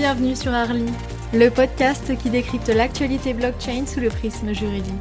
Bienvenue 0.00 0.34
sur 0.34 0.54
Arly, 0.54 0.86
le 1.34 1.50
podcast 1.50 2.16
qui 2.16 2.30
décrypte 2.30 2.68
l'actualité 2.68 3.34
blockchain 3.34 3.84
sous 3.84 4.00
le 4.00 4.08
prisme 4.08 4.54
juridique. 4.54 4.94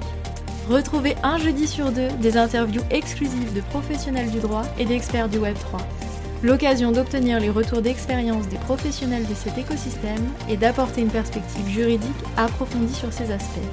Retrouvez 0.67 1.15
un 1.23 1.37
jeudi 1.37 1.67
sur 1.67 1.93
deux 1.93 2.09
des 2.21 2.35
interviews 2.35 2.81
exclusives 2.91 3.53
de 3.53 3.61
professionnels 3.61 4.29
du 4.29 4.39
droit 4.39 4.63
et 4.77 4.83
d'experts 4.83 5.29
du 5.29 5.37
Web3. 5.37 5.79
L'occasion 6.43 6.91
d'obtenir 6.91 7.39
les 7.39 7.49
retours 7.49 7.81
d'expérience 7.81 8.49
des 8.49 8.57
professionnels 8.57 9.25
de 9.25 9.33
cet 9.35 9.57
écosystème 9.57 10.27
et 10.49 10.57
d'apporter 10.57 10.99
une 10.99 11.07
perspective 11.07 11.69
juridique 11.69 12.11
approfondie 12.35 12.93
sur 12.93 13.13
ces 13.13 13.31
aspects. 13.31 13.69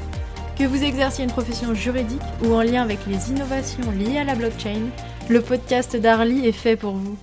Que 0.57 0.63
vous 0.63 0.85
exerciez 0.85 1.25
une 1.25 1.33
profession 1.33 1.75
juridique 1.75 2.23
ou 2.45 2.55
en 2.55 2.63
lien 2.63 2.83
avec 2.83 3.01
les 3.09 3.33
innovations 3.33 3.91
liées 3.91 4.19
à 4.19 4.25
la 4.25 4.37
blockchain, 4.37 4.91
le 5.29 5.41
podcast 5.41 5.97
d'Arly 5.97 6.47
est 6.47 6.53
fait 6.53 6.77
pour 6.77 6.95
vous. 6.95 7.17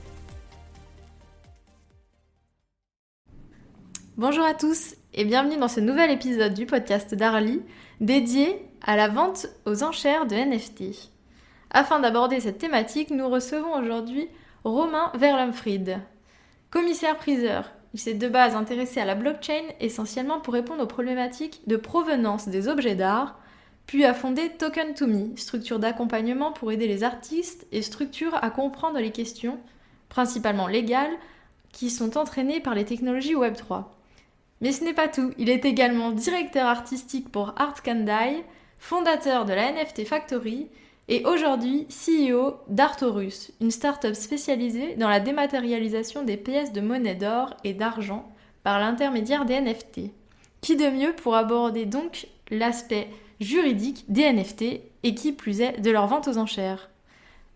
Bonjour 4.26 4.45
à 4.45 4.54
tous 4.54 4.95
et 5.13 5.26
bienvenue 5.26 5.58
dans 5.58 5.68
ce 5.68 5.82
nouvel 5.82 6.09
épisode 6.09 6.54
du 6.54 6.66
podcast 6.66 7.14
d'Arly 7.14 7.62
dédié 8.00 8.66
à 8.81 8.95
la 8.95 9.09
vente 9.09 9.48
aux 9.66 9.84
enchères 9.84 10.27
de 10.27 10.36
NFT. 10.36 11.12
Afin 11.72 12.00
d'aborder 12.00 12.40
cette 12.40 12.58
thématique, 12.58 13.09
nous 13.09 13.28
recevons 13.28 13.73
aujourd'hui 13.73 14.30
Romain 14.64 15.12
Verlumfried. 15.16 16.00
Commissaire-priseur, 16.72 17.70
il 17.94 18.00
s'est 18.00 18.14
de 18.14 18.30
base 18.30 18.55
intéressé 18.55 19.02
à 19.02 19.06
la 19.06 19.16
blockchain 19.16 19.66
essentiellement 19.81 20.39
pour 20.39 20.53
répondre 20.53 20.83
aux 20.83 20.88
problématiques 20.88 21.59
de 21.67 21.76
provenance 21.76 22.48
des 22.48 22.70
objets 22.70 22.95
d'art, 22.95 23.38
puis 23.88 24.05
a 24.05 24.14
fondé 24.14 24.48
Token2Me, 24.58 25.36
structure 25.36 25.80
d'accompagnement 25.80 26.53
pour 26.53 26.72
aider 26.72 26.88
les 26.88 27.03
artistes 27.03 27.67
et 27.73 27.81
structures 27.81 28.42
à 28.42 28.52
comprendre 28.52 29.00
les 29.00 29.11
questions, 29.11 29.59
principalement 30.08 30.67
légales, 30.67 31.17
qui 31.73 31.89
sont 31.89 32.17
entraînées 32.17 32.61
par 32.61 32.73
les 32.73 32.86
technologies 32.86 33.36
Web3. 33.36 33.83
Mais 34.64 34.72
ce 34.72 34.86
n'est 34.86 34.94
pas 34.94 35.09
tout, 35.09 35.33
il 35.38 35.50
est 35.50 35.66
également 35.66 36.11
directeur 36.11 36.67
artistique 36.67 37.30
pour 37.30 37.53
Art 37.58 37.83
Kandai, 37.83 38.45
fondateur 38.80 39.44
de 39.44 39.52
la 39.52 39.73
NFT 39.73 40.05
Factory 40.05 40.70
et 41.09 41.25
aujourd'hui 41.25 41.86
CEO 41.89 42.53
d'Artorus, 42.70 43.52
une 43.59 43.72
start-up 43.72 44.16
spécialisée 44.16 44.95
dans 44.95 45.09
la 45.09 45.20
dématérialisation 45.20 46.23
des 46.23 46.38
pièces 46.38 46.72
de 46.72 46.80
monnaie 46.80 47.14
d'or 47.14 47.58
et 47.66 47.73
d'argent 47.73 48.31
par 48.64 48.80
l'intermédiaire 48.80 49.44
des 49.44 49.59
NFT. 49.59 50.14
Qui 50.61 50.77
de 50.77 50.89
mieux 50.89 51.14
pour 51.14 51.36
aborder 51.36 51.86
donc 51.86 52.27
l'aspect 52.50 53.09
juridique 53.42 54.05
des 54.08 54.31
NFT 54.31 54.80
et 55.03 55.14
qui 55.14 55.33
plus 55.33 55.59
est 55.59 55.81
de 55.81 55.92
leur 55.92 56.08
vente 56.08 56.30
aux 56.30 56.38
enchères? 56.38 56.89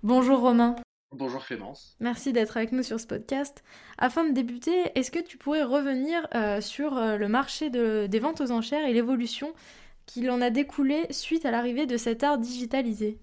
Bonjour 0.04 0.42
Romain. 0.42 0.76
Bonjour 1.14 1.46
Clémence. 1.46 1.96
Merci 2.02 2.34
d'être 2.34 2.58
avec 2.58 2.74
nous 2.74 2.84
sur 2.84 3.00
ce 3.00 3.08
podcast. 3.08 3.64
Afin 3.98 4.28
de 4.28 4.34
débuter, 4.34 4.92
est-ce 4.96 5.10
que 5.10 5.20
tu 5.20 5.38
pourrais 5.38 5.64
revenir 5.64 6.28
euh, 6.36 6.60
sur 6.60 6.98
euh, 6.98 7.16
le 7.16 7.30
marché 7.30 7.70
des 7.70 8.20
ventes 8.20 8.42
aux 8.42 8.52
enchères 8.52 8.86
et 8.86 8.94
l'évolution 8.94 9.54
qu'il 10.06 10.30
en 10.30 10.42
a 10.42 10.50
découlé 10.50 11.08
suite 11.12 11.46
à 11.46 11.52
l'arrivée 11.52 11.86
de 11.86 11.96
cet 11.96 12.24
art 12.24 12.38
digitalisé? 12.38 13.20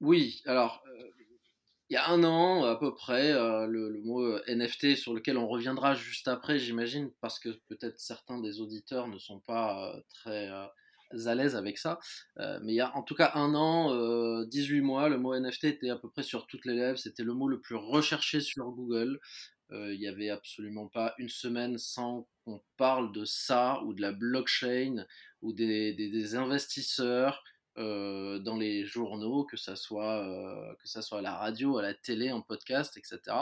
Oui, 0.00 0.42
alors 0.44 0.84
euh, 0.86 1.10
il 1.88 1.94
y 1.94 1.96
a 1.96 2.10
un 2.10 2.22
an 2.22 2.64
à 2.64 2.76
peu 2.76 2.94
près, 2.94 3.32
le, 3.32 4.02
mot 4.04 4.38
NFT 4.46 4.96
sur 4.96 5.14
lequel 5.14 5.38
on 5.38 5.48
reviendra 5.48 5.94
juste 5.94 6.28
après, 6.28 6.58
j'imagine, 6.58 7.12
parce 7.22 7.38
que 7.38 7.48
peut-être 7.68 7.98
certains 7.98 8.40
des 8.40 8.60
auditeurs 8.60 9.08
ne 9.08 9.18
sont 9.18 9.40
pas 9.40 9.94
très 10.10 10.50
à 11.26 11.34
l'aise 11.34 11.56
avec 11.56 11.78
ça. 11.78 11.98
Euh, 12.38 12.58
mais 12.62 12.72
il 12.72 12.76
y 12.76 12.80
a 12.80 12.94
en 12.96 13.02
tout 13.02 13.14
cas 13.14 13.32
un 13.34 13.54
an, 13.54 14.44
18 14.44 14.78
euh, 14.78 14.82
mois, 14.82 15.08
le 15.08 15.18
mot 15.18 15.38
NFT 15.38 15.64
était 15.64 15.90
à 15.90 15.96
peu 15.96 16.10
près 16.10 16.22
sur 16.22 16.46
toutes 16.46 16.64
les 16.64 16.74
lèvres. 16.74 16.98
C'était 16.98 17.22
le 17.22 17.34
mot 17.34 17.48
le 17.48 17.60
plus 17.60 17.76
recherché 17.76 18.40
sur 18.40 18.70
Google. 18.70 19.20
Euh, 19.72 19.94
il 19.94 20.00
n'y 20.00 20.08
avait 20.08 20.30
absolument 20.30 20.88
pas 20.88 21.14
une 21.18 21.28
semaine 21.28 21.78
sans 21.78 22.28
qu'on 22.44 22.62
parle 22.76 23.12
de 23.12 23.24
ça 23.24 23.82
ou 23.84 23.94
de 23.94 24.02
la 24.02 24.12
blockchain 24.12 25.06
ou 25.42 25.52
des, 25.52 26.34
investisseurs 26.36 27.42
dans 27.76 28.56
les 28.56 28.84
journaux, 28.84 29.44
que 29.44 29.56
ça 29.56 29.74
soit 29.74 30.24
que 30.80 30.88
ça 30.88 31.02
soit 31.02 31.18
à 31.18 31.22
la 31.22 31.34
radio, 31.34 31.76
à 31.76 31.82
la 31.82 31.92
télé, 31.92 32.30
en 32.30 32.40
podcast, 32.40 32.96
etc. 32.96 33.36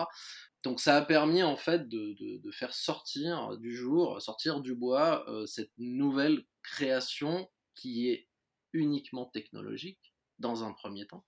Donc 0.62 0.80
ça 0.80 0.96
a 0.96 1.02
permis 1.02 1.42
en 1.42 1.56
fait 1.56 1.88
de 1.88 2.50
faire 2.50 2.72
sortir 2.72 3.58
du 3.58 3.76
jour, 3.76 4.22
sortir 4.22 4.60
du 4.60 4.74
bois 4.74 5.26
cette 5.46 5.72
nouvelle 5.76 6.44
création 6.62 7.48
qui 7.74 8.08
est 8.08 8.28
uniquement 8.72 9.26
technologique 9.26 10.14
dans 10.38 10.64
un 10.64 10.72
premier 10.72 11.06
temps. 11.06 11.24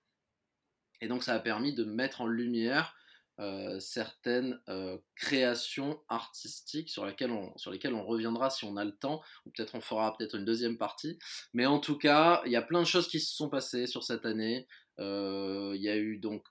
Et 1.01 1.09
donc 1.09 1.23
ça 1.23 1.35
a 1.35 1.41
permis 1.41 1.75
de 1.75 1.85
mettre 1.85 2.21
en 2.21 2.27
lumière 2.27 2.95
euh, 3.41 3.81
certaines 3.81 4.61
euh, 4.69 4.97
créations 5.17 6.01
artistiques 6.09 6.89
sur 6.89 7.05
lesquelles, 7.05 7.33
on, 7.33 7.57
sur 7.59 7.73
lesquelles 7.73 7.95
on 7.95 8.07
reviendra 8.07 8.49
si 8.49 8.65
on 8.65 8.77
a 8.77 8.85
le 8.85 8.97
temps, 8.97 9.23
ou 9.45 9.51
peut-être 9.51 9.75
on 9.75 9.81
fera 9.81 10.17
peut-être 10.17 10.37
une 10.37 10.45
deuxième 10.45 10.79
partie. 10.79 11.19
Mais 11.53 11.67
en 11.67 11.81
tout 11.81 11.99
cas, 11.99 12.43
il 12.47 12.53
y 12.53 12.57
a 12.57 12.63
plein 12.63 12.81
de 12.81 12.87
choses 12.87 13.09
qui 13.09 13.19
se 13.19 13.35
sont 13.35 13.51
passées 13.51 13.89
sur 13.89 14.05
cette 14.05 14.25
année. 14.25 14.69
Euh, 15.01 15.73
il 15.75 15.83
y 15.83 15.89
a 15.89 15.97
eu 15.97 16.19
donc 16.19 16.47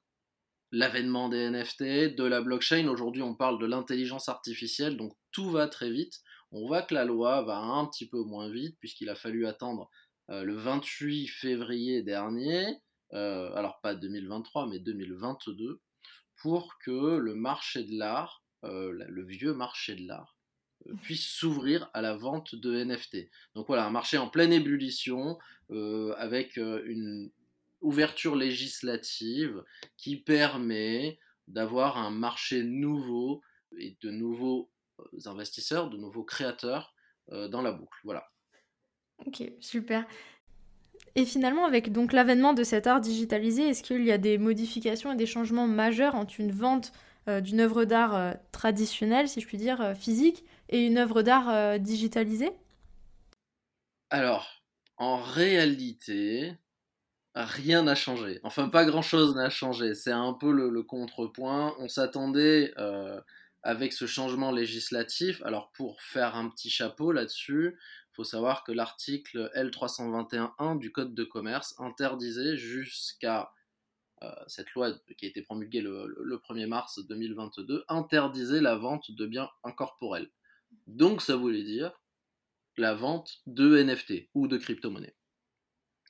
l'avènement 0.71 1.29
des 1.29 1.49
NFT, 1.49 2.15
de 2.15 2.23
la 2.25 2.41
blockchain. 2.41 2.89
Aujourd'hui, 2.89 3.21
on 3.21 3.35
parle 3.35 3.59
de 3.59 3.65
l'intelligence 3.65 4.27
artificielle, 4.27 4.97
donc 4.97 5.13
tout 5.31 5.49
va 5.49 5.69
très 5.69 5.89
vite. 5.89 6.21
On 6.53 6.67
voit 6.67 6.83
que 6.83 6.93
la 6.93 7.03
loi 7.03 7.41
va 7.41 7.57
un 7.57 7.85
petit 7.87 8.07
peu 8.07 8.21
moins 8.21 8.47
vite 8.47 8.77
puisqu'il 8.79 9.09
a 9.09 9.15
fallu 9.15 9.47
attendre 9.47 9.89
euh, 10.29 10.43
le 10.43 10.55
28 10.55 11.27
février 11.27 12.03
dernier, 12.03 12.77
euh, 13.13 13.51
alors 13.55 13.81
pas 13.81 13.95
2023 13.95 14.67
mais 14.67 14.77
2022, 14.77 15.81
pour 16.37 16.77
que 16.77 17.17
le 17.17 17.33
marché 17.33 17.83
de 17.83 17.97
l'art, 17.97 18.43
euh, 18.65 18.91
le 18.91 19.25
vieux 19.25 19.55
marché 19.55 19.95
de 19.95 20.07
l'art, 20.07 20.37
puisse 21.01 21.25
s'ouvrir 21.25 21.89
à 21.95 22.03
la 22.03 22.15
vente 22.15 22.53
de 22.53 22.83
NFT. 22.83 23.29
Donc 23.55 23.65
voilà, 23.65 23.87
un 23.87 23.91
marché 23.91 24.19
en 24.19 24.29
pleine 24.29 24.53
ébullition, 24.53 25.39
avec 26.17 26.57
une 26.57 27.31
ouverture 27.81 28.35
législative 28.35 29.63
qui 29.97 30.17
permet 30.17 31.17
d'avoir 31.47 31.97
un 31.97 32.11
marché 32.11 32.61
nouveau 32.61 33.41
et 33.79 33.97
de 34.01 34.11
nouveaux 34.11 34.69
investisseurs, 35.25 35.89
de 35.89 35.97
nouveaux 35.97 36.23
créateurs 36.23 36.93
euh, 37.31 37.47
dans 37.47 37.61
la 37.61 37.71
boucle. 37.71 37.97
Voilà. 38.03 38.29
Ok, 39.25 39.43
super. 39.59 40.05
Et 41.15 41.25
finalement, 41.25 41.65
avec 41.65 41.91
donc 41.91 42.11
l'avènement 42.11 42.53
de 42.53 42.63
cet 42.63 42.87
art 42.87 42.99
digitalisé, 42.99 43.69
est-ce 43.69 43.83
qu'il 43.83 44.03
y 44.03 44.11
a 44.11 44.17
des 44.17 44.37
modifications 44.37 45.13
et 45.13 45.15
des 45.15 45.25
changements 45.25 45.67
majeurs 45.67 46.15
entre 46.15 46.39
une 46.39 46.51
vente 46.51 46.91
euh, 47.29 47.39
d'une 47.39 47.61
œuvre 47.61 47.85
d'art 47.85 48.15
euh, 48.15 48.33
traditionnelle, 48.51 49.29
si 49.29 49.39
je 49.39 49.47
puis 49.47 49.57
dire, 49.57 49.93
physique, 49.95 50.43
et 50.69 50.85
une 50.85 50.97
œuvre 50.97 51.21
d'art 51.21 51.79
digitalisée? 51.79 52.51
Alors, 54.09 54.63
en 54.97 55.17
réalité, 55.17 56.53
rien 57.35 57.83
n'a 57.83 57.95
changé. 57.95 58.39
Enfin, 58.43 58.69
pas 58.69 58.85
grand-chose 58.85 59.35
n'a 59.35 59.49
changé. 59.49 59.93
C'est 59.93 60.11
un 60.11 60.33
peu 60.33 60.51
le, 60.51 60.69
le 60.69 60.83
contrepoint. 60.83 61.75
On 61.79 61.87
s'attendait 61.87 62.73
avec 63.63 63.93
ce 63.93 64.05
changement 64.05 64.51
législatif, 64.51 65.41
alors 65.43 65.71
pour 65.71 66.01
faire 66.01 66.35
un 66.35 66.49
petit 66.49 66.69
chapeau 66.69 67.11
là-dessus, 67.11 67.77
il 67.77 68.15
faut 68.15 68.23
savoir 68.23 68.63
que 68.63 68.71
l'article 68.71 69.49
L321.1 69.55 70.77
du 70.77 70.91
Code 70.91 71.15
de 71.15 71.23
commerce 71.23 71.73
interdisait 71.79 72.57
jusqu'à 72.57 73.51
euh, 74.21 74.31
cette 74.47 74.71
loi 74.73 74.91
qui 75.17 75.25
a 75.25 75.29
été 75.29 75.41
promulguée 75.41 75.81
le, 75.81 76.41
1er 76.47 76.67
mars 76.67 76.99
2022, 77.07 77.85
interdisait 77.87 78.61
la 78.61 78.75
vente 78.75 79.11
de 79.11 79.25
biens 79.25 79.49
incorporels. 79.63 80.29
Donc 80.87 81.21
ça 81.21 81.35
voulait 81.35 81.63
dire 81.63 81.91
la 82.77 82.93
vente 82.93 83.41
de 83.45 83.81
NFT 83.81 84.29
ou 84.33 84.47
de 84.47 84.57
crypto-monnaies. 84.57 85.15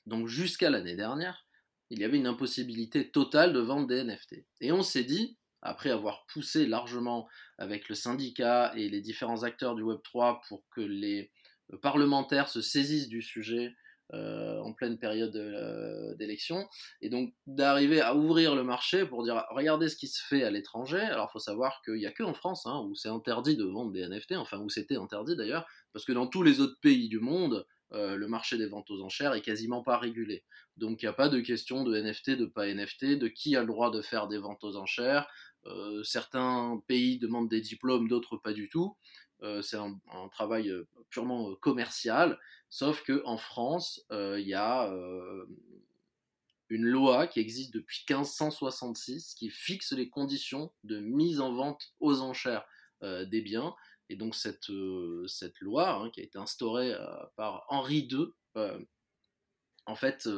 Donc 0.06 0.28
jusqu'à 0.28 0.70
l'année 0.70 0.96
dernière, 0.96 1.46
il 1.90 2.00
y 2.00 2.04
avait 2.04 2.16
une 2.16 2.26
impossibilité 2.26 3.10
totale 3.10 3.52
de 3.52 3.60
vendre 3.60 3.86
des 3.86 4.02
NFT. 4.02 4.44
Et 4.60 4.72
on 4.72 4.82
s'est 4.82 5.04
dit, 5.04 5.38
après 5.64 5.90
avoir 5.90 6.26
poussé 6.26 6.66
largement 6.66 7.26
avec 7.58 7.88
le 7.88 7.94
syndicat 7.94 8.72
et 8.76 8.88
les 8.88 9.00
différents 9.00 9.42
acteurs 9.42 9.74
du 9.74 9.82
Web3 9.82 10.40
pour 10.46 10.62
que 10.70 10.82
les 10.82 11.32
euh, 11.72 11.78
parlementaires 11.78 12.48
se 12.48 12.60
saisissent 12.60 13.08
du 13.08 13.22
sujet 13.22 13.74
euh, 14.12 14.60
en 14.60 14.74
pleine 14.74 14.98
période 14.98 15.34
euh, 15.34 16.14
d'élection, 16.16 16.68
et 17.00 17.08
donc 17.08 17.32
d'arriver 17.46 18.02
à 18.02 18.14
ouvrir 18.14 18.54
le 18.54 18.62
marché 18.62 19.06
pour 19.06 19.24
dire 19.24 19.42
regardez 19.50 19.88
ce 19.88 19.96
qui 19.96 20.08
se 20.08 20.22
fait 20.22 20.44
à 20.44 20.50
l'étranger. 20.50 21.00
Alors 21.00 21.28
il 21.30 21.32
faut 21.32 21.38
savoir 21.38 21.80
qu'il 21.82 21.94
n'y 21.94 22.06
a 22.06 22.12
que 22.12 22.22
en 22.22 22.34
France 22.34 22.66
hein, 22.66 22.84
où 22.86 22.94
c'est 22.94 23.08
interdit 23.08 23.56
de 23.56 23.64
vendre 23.64 23.92
des 23.92 24.06
NFT, 24.06 24.32
enfin 24.32 24.58
où 24.58 24.68
c'était 24.68 24.96
interdit 24.96 25.36
d'ailleurs, 25.36 25.66
parce 25.94 26.04
que 26.04 26.12
dans 26.12 26.26
tous 26.26 26.42
les 26.42 26.60
autres 26.60 26.78
pays 26.82 27.08
du 27.08 27.18
monde, 27.18 27.66
le 27.92 28.26
marché 28.26 28.58
des 28.58 28.66
ventes 28.66 28.90
aux 28.90 29.02
enchères 29.02 29.34
est 29.34 29.40
quasiment 29.40 29.80
pas 29.80 29.98
régulé. 29.98 30.42
Donc 30.76 31.00
il 31.00 31.04
n'y 31.04 31.10
a 31.10 31.12
pas 31.12 31.28
de 31.28 31.38
question 31.38 31.84
de 31.84 31.96
NFT, 31.96 32.30
de 32.30 32.46
pas 32.46 32.66
NFT, 32.66 33.18
de 33.18 33.28
qui 33.28 33.54
a 33.54 33.60
le 33.60 33.68
droit 33.68 33.92
de 33.92 34.02
faire 34.02 34.26
des 34.26 34.38
ventes 34.38 34.64
aux 34.64 34.74
enchères, 34.76 35.28
certains 36.02 36.82
pays 36.86 37.18
demandent 37.18 37.48
des 37.48 37.60
diplômes, 37.60 38.08
d'autres 38.08 38.36
pas 38.36 38.52
du 38.52 38.68
tout. 38.68 38.96
Euh, 39.44 39.60
c'est 39.62 39.76
un, 39.76 40.00
travail 40.30 40.70
euh, 40.70 40.88
purement 41.10 41.54
commercial, 41.56 42.38
sauf 42.70 43.02
qu'en 43.04 43.36
France, 43.36 44.04
il 44.10 44.46
y 44.46 44.54
a 44.54 44.92
une 46.70 46.86
loi 46.86 47.26
qui 47.26 47.40
existe 47.40 47.74
depuis 47.74 48.04
1566 48.08 49.34
qui 49.34 49.50
fixe 49.50 49.92
les 49.92 50.08
conditions 50.08 50.72
de 50.82 50.98
mise 50.98 51.40
en 51.40 51.52
vente 51.52 51.92
aux 52.00 52.20
enchères 52.20 52.66
des 53.02 53.42
biens. 53.42 53.74
Et 54.08 54.16
donc 54.16 54.34
cette, 54.34 54.72
cette 55.28 55.60
loi 55.60 55.94
hein, 55.94 56.10
qui 56.10 56.20
a 56.20 56.24
été 56.24 56.38
instaurée 56.38 56.94
par 57.36 57.64
Henri 57.68 58.08
II, 58.10 58.26
en 59.86 59.94
fait, 59.94 60.28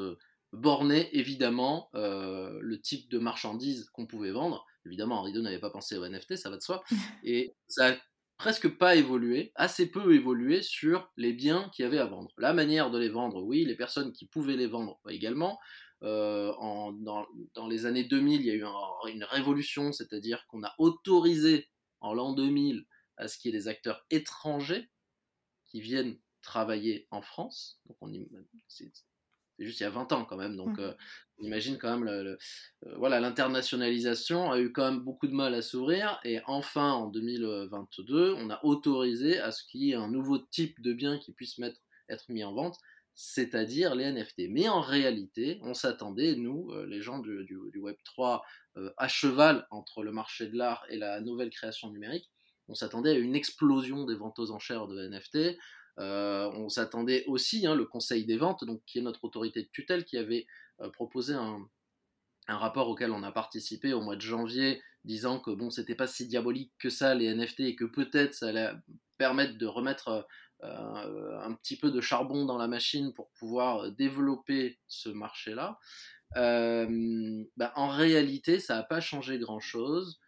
bornait 0.52 1.08
évidemment 1.12 1.88
le 1.94 2.80
type 2.82 3.08
de 3.08 3.18
marchandises 3.18 3.88
qu'on 3.94 4.06
pouvait 4.06 4.32
vendre. 4.32 4.66
Évidemment, 4.86 5.20
Henri 5.20 5.32
II 5.32 5.42
n'avait 5.42 5.58
pas 5.58 5.70
pensé 5.70 5.96
au 5.96 6.06
NFT, 6.06 6.36
ça 6.36 6.50
va 6.50 6.56
de 6.56 6.62
soi. 6.62 6.82
Et 7.24 7.54
ça 7.68 7.92
a 7.92 7.96
presque 8.38 8.68
pas 8.68 8.96
évolué, 8.96 9.52
assez 9.54 9.90
peu 9.90 10.14
évolué 10.14 10.62
sur 10.62 11.10
les 11.16 11.32
biens 11.32 11.70
qu'il 11.74 11.84
y 11.84 11.86
avait 11.86 11.98
à 11.98 12.06
vendre. 12.06 12.30
La 12.38 12.52
manière 12.52 12.90
de 12.90 12.98
les 12.98 13.08
vendre, 13.08 13.42
oui, 13.42 13.64
les 13.64 13.76
personnes 13.76 14.12
qui 14.12 14.26
pouvaient 14.26 14.56
les 14.56 14.66
vendre 14.66 15.00
également. 15.08 15.58
en, 16.02 16.92
dans, 16.92 17.26
dans, 17.54 17.66
les 17.66 17.86
années 17.86 18.04
2000, 18.04 18.40
il 18.40 18.46
y 18.46 18.50
a 18.50 18.54
eu 18.54 18.64
une 19.10 19.24
révolution, 19.24 19.92
c'est-à-dire 19.92 20.46
qu'on 20.48 20.62
a 20.64 20.74
autorisé 20.78 21.68
en 22.00 22.12
l'an 22.12 22.32
2000 22.34 22.84
à 23.16 23.28
ce 23.28 23.38
qu'il 23.38 23.52
y 23.52 23.54
ait 23.54 23.58
des 23.58 23.68
acteurs 23.68 24.04
étrangers 24.10 24.90
qui 25.64 25.80
viennent 25.80 26.18
travailler 26.42 27.06
en 27.10 27.22
France. 27.22 27.80
Donc 27.86 27.96
on 28.00 28.12
c'est, 28.68 28.92
juste 29.58 29.80
il 29.80 29.84
y 29.84 29.86
a 29.86 29.90
20 29.90 30.12
ans 30.12 30.24
quand 30.24 30.36
même. 30.36 30.56
Donc 30.56 30.78
mmh. 30.78 30.82
euh, 30.82 30.92
on 31.38 31.44
imagine 31.44 31.78
quand 31.78 31.90
même 31.90 32.04
le, 32.04 32.38
euh, 32.86 32.94
voilà 32.96 33.20
l'internationalisation 33.20 34.50
a 34.50 34.60
eu 34.60 34.72
quand 34.72 34.90
même 34.90 35.00
beaucoup 35.00 35.26
de 35.26 35.34
mal 35.34 35.54
à 35.54 35.62
s'ouvrir 35.62 36.18
et 36.24 36.40
enfin 36.46 36.92
en 36.92 37.08
2022 37.08 38.34
on 38.38 38.50
a 38.50 38.64
autorisé 38.64 39.38
à 39.38 39.52
ce 39.52 39.64
qu'il 39.64 39.82
y 39.82 39.92
ait 39.92 39.96
un 39.96 40.08
nouveau 40.08 40.38
type 40.38 40.80
de 40.80 40.92
bien 40.92 41.18
qui 41.18 41.32
puisse 41.32 41.58
mettre, 41.58 41.80
être 42.08 42.28
mis 42.28 42.44
en 42.44 42.54
vente 42.54 42.78
c'est-à-dire 43.18 43.94
les 43.94 44.12
NFT. 44.12 44.50
Mais 44.50 44.68
en 44.68 44.82
réalité, 44.82 45.58
on 45.62 45.72
s'attendait, 45.72 46.34
nous, 46.36 46.70
euh, 46.72 46.84
les 46.84 47.00
gens 47.00 47.18
du, 47.18 47.46
du, 47.46 47.78
Web 47.78 47.96
3, 48.04 48.44
à 48.98 49.08
cheval 49.08 49.66
entre 49.70 50.02
le 50.02 50.12
marché 50.12 50.48
de 50.48 50.54
l'art 50.54 50.84
et 50.90 50.98
la 50.98 51.22
nouvelle 51.22 51.48
création 51.48 51.88
numérique, 51.90 52.30
on 52.68 52.74
s'attendait 52.74 53.10
à 53.10 53.18
une 53.18 53.34
explosion 53.34 54.04
des 54.04 54.14
ventes 54.14 54.38
aux 54.38 54.50
enchères 54.50 54.86
de 54.86 55.08
NFT. 55.08 55.58
Euh, 55.98 56.50
on 56.54 56.68
s'attendait 56.68 57.24
aussi, 57.26 57.66
hein, 57.66 57.74
le 57.74 57.84
Conseil 57.84 58.24
des 58.26 58.36
ventes, 58.36 58.64
donc, 58.64 58.82
qui 58.86 58.98
est 58.98 59.02
notre 59.02 59.24
autorité 59.24 59.62
de 59.62 59.68
tutelle, 59.68 60.04
qui 60.04 60.18
avait 60.18 60.46
euh, 60.80 60.90
proposé 60.90 61.34
un, 61.34 61.66
rapport 62.48 62.88
auquel 62.88 63.10
on 63.10 63.24
a 63.24 63.32
participé 63.32 63.92
au 63.92 64.00
mois 64.00 64.14
de 64.14 64.20
janvier, 64.20 64.80
disant 65.04 65.40
que 65.40 65.50
bon, 65.50 65.70
c'était 65.70 65.96
pas 65.96 66.06
si 66.06 66.28
diabolique 66.28 66.72
que 66.78 66.90
ça 66.90 67.14
les 67.14 67.34
NFT 67.34 67.60
et 67.60 67.74
que 67.76 67.84
peut-être 67.84 68.34
ça 68.34 68.48
allait 68.48 68.70
permettre 69.18 69.58
de 69.58 69.66
remettre 69.66 70.26
euh, 70.62 71.40
un 71.40 71.54
petit 71.54 71.76
peu 71.76 71.90
de 71.90 72.00
charbon 72.00 72.44
dans 72.44 72.56
la 72.56 72.68
machine 72.68 73.12
pour 73.14 73.30
pouvoir 73.32 73.90
développer 73.90 74.78
ce 74.86 75.08
marché-là. 75.08 75.80
Bah, 76.36 77.72
en 77.74 77.88
réalité, 77.88 78.60
ça 78.60 78.76
n'a 78.76 78.82
pas 78.84 79.00
changé 79.00 79.38
grand-chose 79.38 80.20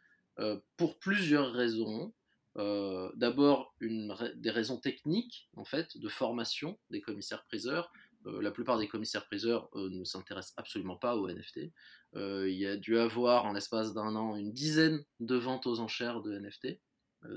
pour 0.76 0.98
plusieurs 0.98 1.52
raisons. 1.52 2.12
Euh, 2.58 3.10
d'abord 3.14 3.74
des 3.80 4.50
raisons 4.50 4.78
techniques, 4.78 5.48
en 5.56 5.64
fait, 5.64 5.96
de 5.96 6.08
formation 6.08 6.78
des 6.90 7.00
commissaires-priseurs. 7.00 7.92
Euh, 8.26 8.42
la 8.42 8.50
plupart 8.50 8.78
des 8.78 8.88
commissaires-priseurs 8.88 9.68
ne 9.74 10.02
s'intéressent 10.04 10.54
absolument 10.56 10.96
pas 10.96 11.16
aux 11.16 11.28
NFT. 11.28 11.72
Euh, 12.16 12.50
il 12.50 12.58
y 12.58 12.66
a 12.66 12.76
dû 12.76 12.98
avoir, 12.98 13.44
en 13.44 13.52
l'espace 13.52 13.94
d'un 13.94 14.16
an, 14.16 14.36
une 14.36 14.52
dizaine 14.52 15.04
de 15.20 15.36
ventes 15.36 15.66
aux 15.66 15.78
enchères 15.78 16.20
de 16.20 16.36
NFT. 16.36 16.80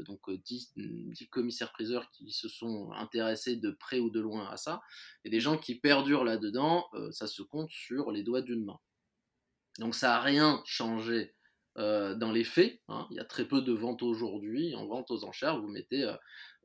donc 0.06 0.30
10, 0.30 0.74
10 0.76 1.28
commissaires-priseurs 1.30 2.10
qui 2.12 2.32
se 2.32 2.48
sont 2.48 2.92
intéressés 2.94 3.58
de 3.58 3.72
près 3.72 4.00
ou 4.00 4.10
de 4.10 4.20
loin 4.20 4.48
à 4.50 4.58
ça. 4.58 4.82
Et 5.24 5.30
des 5.30 5.40
gens 5.40 5.58
qui 5.58 5.76
perdurent 5.76 6.24
là-dedans, 6.24 6.88
ça 7.12 7.28
se 7.28 7.44
compte 7.44 7.70
sur 7.70 8.12
les 8.12 8.24
doigts 8.24 8.42
d'une 8.42 8.66
main. 8.66 8.80
Donc 9.80 9.96
ça 9.96 10.10
n'a 10.10 10.22
rien 10.22 10.62
changé 10.66 11.36
euh, 11.82 12.16
dans 12.16 12.32
les 12.32 12.44
faits, 12.44 12.80
hein, 12.90 13.08
il 13.10 13.18
y 13.18 13.20
a 13.20 13.26
très 13.26 13.46
peu 13.46 13.62
de 13.62 13.74
ventes 13.74 14.04
aujourd'hui. 14.04 14.76
En 14.76 14.86
vente 14.86 15.10
aux 15.10 15.24
enchères, 15.26 15.60
vous 15.60 15.68
mettez 15.68 16.04
euh, 16.04 16.14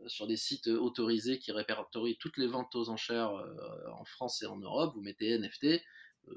sur 0.06 0.26
des 0.26 0.36
sites 0.36 0.66
autorisés 0.68 1.38
qui 1.38 1.52
répertorient 1.52 2.18
toutes 2.18 2.36
les 2.36 2.46
ventes 2.46 2.74
aux 2.74 2.90
enchères 2.90 3.32
euh, 3.32 3.90
en 3.98 4.04
France 4.04 4.42
et 4.42 4.46
en 4.46 4.58
Europe, 4.58 4.92
vous 4.94 5.00
mettez 5.00 5.38
NFT, 5.38 5.80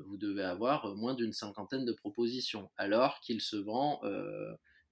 vous 0.06 0.18
devez 0.18 0.44
avoir 0.44 0.96
moins 0.96 1.14
d'une 1.14 1.34
cinquantaine 1.34 1.84
de 1.84 1.92
propositions, 1.92 2.70
alors 2.78 3.20
qu'il 3.22 3.42
se 3.42 3.58
vend, 3.58 4.00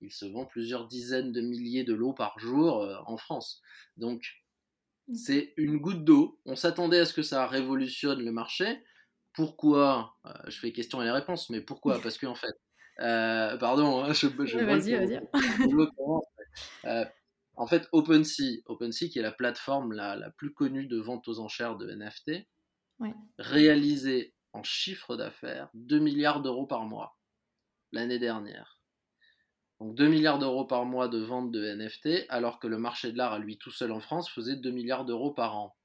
il 0.01 0.11
se 0.11 0.25
vend 0.25 0.45
plusieurs 0.45 0.87
dizaines 0.87 1.31
de 1.31 1.39
milliers 1.39 1.83
de 1.83 1.93
lots 1.93 2.13
par 2.13 2.39
jour 2.39 2.83
en 3.05 3.15
France. 3.15 3.61
Donc 3.97 4.41
mmh. 5.07 5.13
c'est 5.13 5.53
une 5.55 5.77
goutte 5.77 6.03
d'eau. 6.03 6.39
On 6.45 6.55
s'attendait 6.55 6.97
à 6.97 7.05
ce 7.05 7.13
que 7.13 7.21
ça 7.21 7.45
révolutionne 7.45 8.25
le 8.25 8.31
marché. 8.31 8.83
Pourquoi 9.33 10.17
Je 10.47 10.57
fais 10.57 10.71
question 10.71 10.99
et 11.03 11.05
les 11.05 11.11
réponses, 11.11 11.51
mais 11.51 11.61
pourquoi? 11.61 11.99
Parce 12.01 12.17
qu'en 12.17 12.33
fait, 12.33 12.55
euh, 12.99 13.57
pardon, 13.57 14.03
hein, 14.03 14.13
je, 14.13 14.27
je 14.27 14.59
Vas-y, 14.59 14.95
vas-y. 14.95 15.21
Euh, 16.85 17.05
en 17.55 17.67
fait, 17.67 17.87
OpenSea, 17.91 18.63
OpenSea 18.65 19.09
qui 19.09 19.19
est 19.19 19.23
la 19.23 19.31
plateforme 19.31 19.93
la, 19.93 20.15
la, 20.15 20.31
plus 20.31 20.53
connue 20.53 20.87
de 20.87 20.97
vente 20.97 21.27
aux 21.27 21.39
enchères 21.39 21.77
de 21.77 21.91
NFT, 21.91 22.47
ouais. 22.99 23.13
réalisait 23.37 24.33
en 24.53 24.63
chiffre 24.63 25.15
d'affaires 25.15 25.69
2 25.75 25.99
milliards 25.99 26.41
d'euros 26.41 26.65
par 26.65 26.85
mois 26.85 27.17
l'année 27.91 28.17
dernière. 28.17 28.79
Donc 29.79 29.95
2 29.95 30.07
milliards 30.07 30.39
d'euros 30.39 30.65
par 30.65 30.85
mois 30.85 31.07
de 31.07 31.19
vente 31.19 31.51
de 31.51 31.75
NFT, 31.75 32.25
alors 32.29 32.59
que 32.59 32.67
le 32.67 32.79
marché 32.79 33.11
de 33.11 33.17
l'art 33.17 33.33
à 33.33 33.39
lui 33.39 33.57
tout 33.57 33.71
seul 33.71 33.91
en 33.91 33.99
France 33.99 34.29
faisait 34.29 34.55
2 34.55 34.71
milliards 34.71 35.05
d'euros 35.05 35.31
par 35.31 35.57
an. 35.57 35.75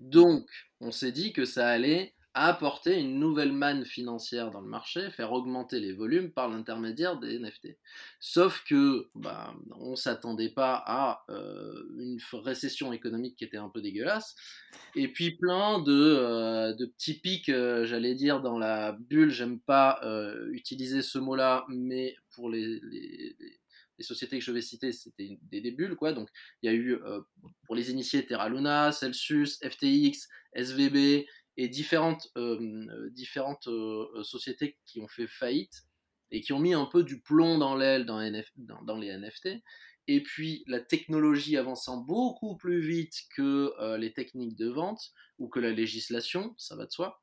Donc, 0.00 0.50
on 0.80 0.90
s'est 0.90 1.12
dit 1.12 1.32
que 1.32 1.44
ça 1.44 1.68
allait 1.68 2.14
apporter 2.34 2.98
une 2.98 3.20
nouvelle 3.20 3.52
manne 3.52 3.84
financière 3.84 4.50
dans 4.50 4.60
le 4.60 4.68
marché, 4.68 5.08
faire 5.10 5.32
augmenter 5.32 5.78
les 5.78 5.92
volumes 5.92 6.32
par 6.32 6.48
l'intermédiaire 6.48 7.18
des 7.18 7.38
NFT. 7.38 7.76
Sauf 8.18 8.64
que 8.64 9.08
bah, 9.14 9.54
on 9.70 9.94
s'attendait 9.94 10.48
pas 10.48 10.82
à 10.84 11.24
euh, 11.30 11.84
une 11.96 12.18
récession 12.32 12.92
économique 12.92 13.36
qui 13.36 13.44
était 13.44 13.56
un 13.56 13.68
peu 13.68 13.80
dégueulasse, 13.80 14.34
et 14.96 15.06
puis 15.06 15.36
plein 15.36 15.78
de, 15.78 15.92
euh, 15.92 16.74
petits 16.74 17.20
pics, 17.20 17.48
euh, 17.50 17.86
j'allais 17.86 18.16
dire, 18.16 18.42
dans 18.42 18.58
la 18.58 18.92
bulle. 18.92 19.30
J'aime 19.30 19.60
pas 19.60 20.00
utiliser 20.50 21.02
ce 21.02 21.18
mot-là, 21.18 21.64
mais 21.68 22.16
pour 22.34 22.50
les, 22.50 22.80
sociétés 24.00 24.40
que 24.40 24.44
je 24.44 24.50
vais 24.50 24.60
citer, 24.60 24.90
c'était 24.90 25.38
des, 25.52 25.60
des, 25.60 25.70
bulles, 25.70 25.94
quoi. 25.94 26.12
Donc, 26.12 26.28
il 26.62 26.66
y 26.66 26.68
a 26.68 26.74
eu, 26.74 26.98
pour 27.64 27.76
les 27.76 27.92
initiés, 27.92 28.26
Terra 28.26 28.48
Luna, 28.48 28.90
Celsius, 28.90 29.60
FTX, 29.62 30.28
SVB, 30.54 31.26
et 31.56 31.68
différentes, 31.68 32.30
euh, 32.36 33.10
différentes 33.10 33.68
euh, 33.68 34.22
sociétés 34.22 34.78
qui 34.86 35.00
ont 35.00 35.08
fait 35.08 35.26
faillite 35.26 35.84
et 36.30 36.40
qui 36.40 36.52
ont 36.52 36.58
mis 36.58 36.74
un 36.74 36.86
peu 36.86 37.04
du 37.04 37.20
plomb 37.20 37.58
dans 37.58 37.76
l'aile 37.76 38.06
dans, 38.06 38.20
dans, 38.82 38.98
les 38.98 39.16
NFT. 39.16 39.48
Et 40.06 40.22
puis 40.22 40.64
la 40.66 40.80
technologie 40.80 41.56
avançant 41.56 41.98
beaucoup 41.98 42.56
plus 42.56 42.80
vite 42.80 43.22
que 43.34 43.72
euh, 43.80 43.96
les 43.96 44.12
techniques 44.12 44.56
de 44.56 44.68
vente 44.68 45.12
ou 45.38 45.48
que 45.48 45.60
la 45.60 45.70
législation, 45.70 46.54
ça 46.58 46.76
va 46.76 46.86
de 46.86 46.92
soi. 46.92 47.22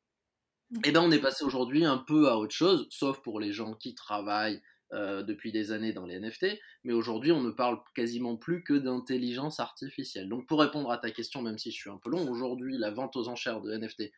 Et 0.73 0.79
eh 0.85 0.91
bien 0.91 1.01
on 1.01 1.11
est 1.11 1.19
passé 1.19 1.43
aujourd'hui 1.43 1.83
un 1.83 1.97
peu 1.97 2.29
à 2.29 2.37
autre 2.37 2.55
chose, 2.55 2.87
sauf 2.89 3.21
pour 3.21 3.41
les 3.41 3.51
gens 3.51 3.73
qui 3.73 3.93
travaillent 3.93 4.61
euh, 4.93 5.23
depuis 5.23 5.51
des 5.51 5.71
années 5.71 5.93
dans 5.93 6.05
les 6.05 6.19
NFT, 6.19 6.47
mais 6.83 6.93
aujourd'hui 6.93 7.31
on 7.31 7.41
ne 7.41 7.51
parle 7.51 7.81
quasiment 7.95 8.35
plus 8.35 8.61
que 8.61 8.73
d'intelligence 8.73 9.59
artificielle. 9.59 10.27
Donc 10.27 10.47
pour 10.47 10.59
répondre 10.59 10.91
à 10.91 10.97
ta 10.97 11.11
question, 11.11 11.41
même 11.41 11.57
si 11.57 11.71
je 11.71 11.77
suis 11.77 11.89
un 11.89 11.97
peu 11.97 12.09
long, 12.09 12.29
aujourd'hui 12.29 12.77
la 12.77 12.91
vente 12.91 13.15
aux 13.15 13.27
enchères 13.27 13.61
de 13.61 13.73
NFT 13.73 14.11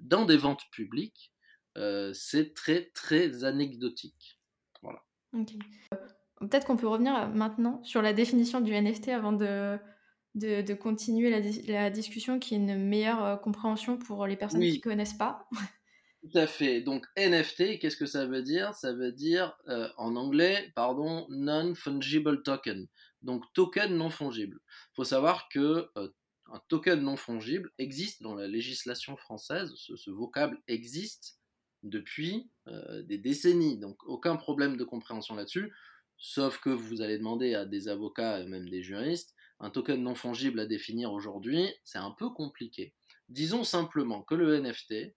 dans 0.00 0.24
des 0.24 0.36
ventes 0.36 0.64
publiques, 0.72 1.32
euh, 1.76 2.12
c'est 2.14 2.54
très 2.54 2.90
très 2.94 3.44
anecdotique. 3.44 4.40
Voilà. 4.82 5.02
Peut-être 6.40 6.66
qu'on 6.66 6.76
peut 6.76 6.88
revenir 6.88 7.28
maintenant 7.28 7.82
sur 7.84 8.02
la 8.02 8.12
définition 8.12 8.60
du 8.60 8.72
NFT 8.72 9.08
avant 9.08 9.32
de, 9.32 9.78
de, 10.36 10.74
continuer 10.74 11.30
la, 11.66 11.90
discussion, 11.90 12.38
qui 12.38 12.54
est 12.54 12.58
une 12.58 12.76
meilleure 12.76 13.24
euh, 13.24 13.36
compréhension 13.36 13.98
pour 13.98 14.26
les 14.26 14.36
personnes 14.36 14.60
qui 14.60 14.78
ne 14.78 14.82
connaissent 14.82 15.14
pas. 15.14 15.46
Tout 16.22 16.38
à 16.38 16.46
fait. 16.46 16.80
Donc 16.80 17.06
NFT, 17.16 17.78
qu'est-ce 17.78 17.96
que 17.96 18.06
ça 18.06 18.26
veut 18.26 18.42
dire? 18.42 18.74
Ça 18.74 18.92
veut 18.92 19.12
dire 19.12 19.56
euh, 19.68 19.88
en 19.96 20.16
anglais, 20.16 20.72
pardon, 20.74 21.26
non-fungible 21.30 22.42
token. 22.42 22.86
Donc 23.22 23.44
token 23.54 23.96
non 23.96 24.10
fongible. 24.10 24.58
Il 24.92 24.96
faut 24.96 25.04
savoir 25.04 25.48
que 25.48 25.88
euh, 25.96 26.08
un 26.52 26.60
token 26.68 27.00
non 27.00 27.16
fongible 27.16 27.72
existe 27.78 28.22
dans 28.22 28.34
la 28.34 28.46
législation 28.46 29.16
française. 29.16 29.72
Ce, 29.74 30.10
vocable 30.10 30.60
existe 30.68 31.38
depuis 31.82 32.50
euh, 32.68 33.02
des 33.02 33.18
décennies. 33.18 33.78
Donc 33.78 34.02
aucun 34.04 34.36
problème 34.36 34.76
de 34.76 34.84
compréhension 34.84 35.34
là-dessus. 35.34 35.72
Sauf 36.18 36.58
que 36.58 36.70
vous 36.70 37.02
allez 37.02 37.18
demander 37.18 37.54
à 37.54 37.64
des 37.64 37.88
avocats 37.88 38.40
et 38.40 38.46
même 38.46 38.68
des 38.68 38.82
juristes 38.82 39.34
un 39.58 39.70
token 39.70 40.02
non 40.02 40.14
fongible 40.14 40.60
à 40.60 40.66
définir 40.66 41.12
aujourd'hui, 41.12 41.72
c'est 41.84 41.98
un 41.98 42.10
peu 42.10 42.30
compliqué. 42.30 42.94
Disons 43.28 43.64
simplement 43.64 44.22
que 44.22 44.34
le 44.34 44.60
NFT 44.60 45.14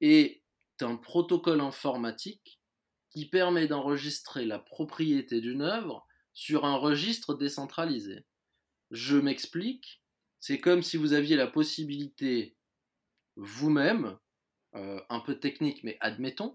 est 0.00 0.42
un 0.80 0.96
protocole 0.96 1.60
informatique 1.60 2.60
qui 3.10 3.28
permet 3.28 3.68
d'enregistrer 3.68 4.44
la 4.44 4.58
propriété 4.58 5.40
d'une 5.40 5.62
œuvre 5.62 6.06
sur 6.32 6.64
un 6.64 6.76
registre 6.76 7.34
décentralisé. 7.34 8.24
Je 8.90 9.16
m'explique, 9.16 10.02
c'est 10.46 10.60
comme 10.60 10.82
si 10.82 10.98
vous 10.98 11.14
aviez 11.14 11.36
la 11.36 11.46
possibilité 11.46 12.54
vous-même, 13.36 14.18
euh, 14.74 15.00
un 15.08 15.20
peu 15.20 15.40
technique 15.40 15.82
mais 15.84 15.96
admettons, 16.00 16.54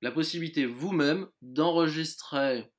la 0.00 0.10
possibilité 0.10 0.66
vous-même 0.66 1.28
d'enregistrer 1.40 2.72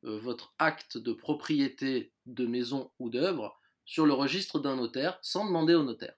votre 0.00 0.54
acte 0.58 0.96
de 0.96 1.12
propriété 1.12 2.14
de 2.24 2.46
maison 2.46 2.92
ou 2.98 3.10
d'œuvre 3.10 3.60
sur 3.84 4.06
le 4.06 4.14
registre 4.14 4.58
d'un 4.58 4.76
notaire 4.76 5.18
sans 5.20 5.44
demander 5.44 5.74
au 5.74 5.82
notaire. 5.82 6.16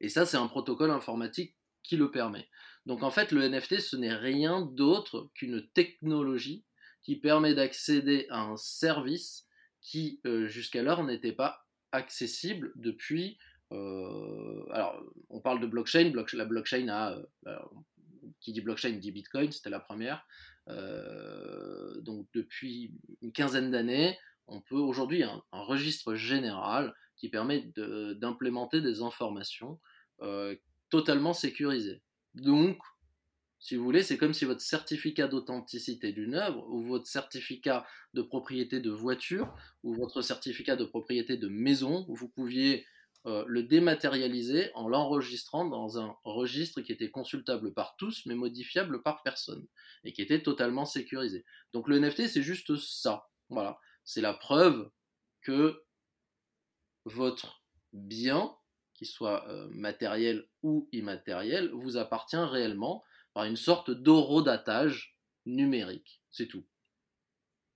Et 0.00 0.08
ça, 0.08 0.24
c'est 0.24 0.38
un 0.38 0.48
protocole 0.48 0.90
informatique 0.90 1.58
qui 1.82 1.98
le 1.98 2.10
permet. 2.10 2.48
Donc 2.86 3.02
en 3.02 3.10
fait, 3.10 3.32
le 3.32 3.46
NFT, 3.46 3.80
ce 3.80 3.96
n'est 3.96 4.14
rien 4.14 4.62
d'autre 4.62 5.30
qu'une 5.34 5.68
technologie 5.74 6.64
qui 7.02 7.16
permet 7.16 7.52
d'accéder 7.52 8.26
à 8.30 8.40
un 8.40 8.56
service 8.56 9.46
qui, 9.82 10.22
euh, 10.24 10.46
jusqu'alors, 10.46 11.04
n'était 11.04 11.34
pas 11.34 11.66
accessible 11.92 12.72
depuis... 12.76 13.38
Euh, 13.72 14.64
alors, 14.72 15.00
on 15.28 15.40
parle 15.40 15.60
de 15.60 15.66
blockchain. 15.66 16.12
la 16.32 16.44
blockchain 16.44 16.88
a... 16.88 17.18
Euh, 17.46 17.58
qui 18.40 18.52
dit 18.52 18.60
blockchain 18.60 18.90
dit 18.90 19.12
Bitcoin, 19.12 19.50
c'était 19.52 19.70
la 19.70 19.80
première. 19.80 20.26
donc 20.66 22.26
depuis 22.34 22.92
une 23.22 23.32
quinzaine 23.32 23.70
d'années, 23.70 24.18
on 24.46 24.60
peut 24.60 24.76
aujourd'hui 24.76 25.22
un, 25.22 25.42
un, 25.52 25.62
registre 25.62 26.14
général 26.14 26.94
qui 27.16 27.28
permet 27.28 27.70
d'implémenter 27.76 28.80
des 28.80 29.02
informations 29.02 29.78
totalement 30.90 31.32
sécurisées. 31.32 32.02
Donc, 32.34 32.78
si 33.60 33.76
vous 33.76 33.84
voulez, 33.84 34.02
c'est 34.02 34.16
comme 34.16 34.32
si 34.32 34.46
votre 34.46 34.62
certificat 34.62 35.28
d'authenticité 35.28 36.12
d'une 36.12 36.34
œuvre, 36.34 36.66
ou 36.70 36.82
votre 36.82 37.06
certificat 37.06 37.86
de 38.14 38.22
propriété 38.22 38.80
de 38.80 38.90
voiture, 38.90 39.54
ou 39.82 39.94
votre 39.94 40.22
certificat 40.22 40.76
de 40.76 40.86
propriété 40.86 41.36
de 41.36 41.46
maison, 41.46 42.06
vous 42.08 42.28
pouviez 42.28 42.86
euh, 43.26 43.44
le 43.46 43.62
dématérialiser 43.62 44.70
en 44.74 44.88
l'enregistrant 44.88 45.66
dans 45.66 45.98
un 45.98 46.16
registre 46.24 46.80
qui 46.80 46.90
était 46.90 47.10
consultable 47.10 47.74
par 47.74 47.96
tous, 47.96 48.24
mais 48.24 48.34
modifiable 48.34 49.02
par 49.02 49.22
personne, 49.22 49.66
et 50.04 50.14
qui 50.14 50.22
était 50.22 50.42
totalement 50.42 50.86
sécurisé. 50.86 51.44
Donc 51.74 51.86
le 51.86 51.98
NFT, 51.98 52.28
c'est 52.28 52.42
juste 52.42 52.74
ça. 52.76 53.28
Voilà. 53.50 53.78
C'est 54.04 54.22
la 54.22 54.32
preuve 54.32 54.90
que 55.42 55.82
votre 57.04 57.62
bien, 57.92 58.56
qu'il 58.94 59.06
soit 59.06 59.46
euh, 59.50 59.68
matériel 59.70 60.48
ou 60.62 60.88
immatériel, 60.92 61.70
vous 61.74 61.98
appartient 61.98 62.36
réellement 62.36 63.04
par 63.34 63.44
une 63.44 63.56
sorte 63.56 63.90
d'horodatage 63.90 65.16
numérique. 65.46 66.22
C'est 66.30 66.46
tout. 66.46 66.64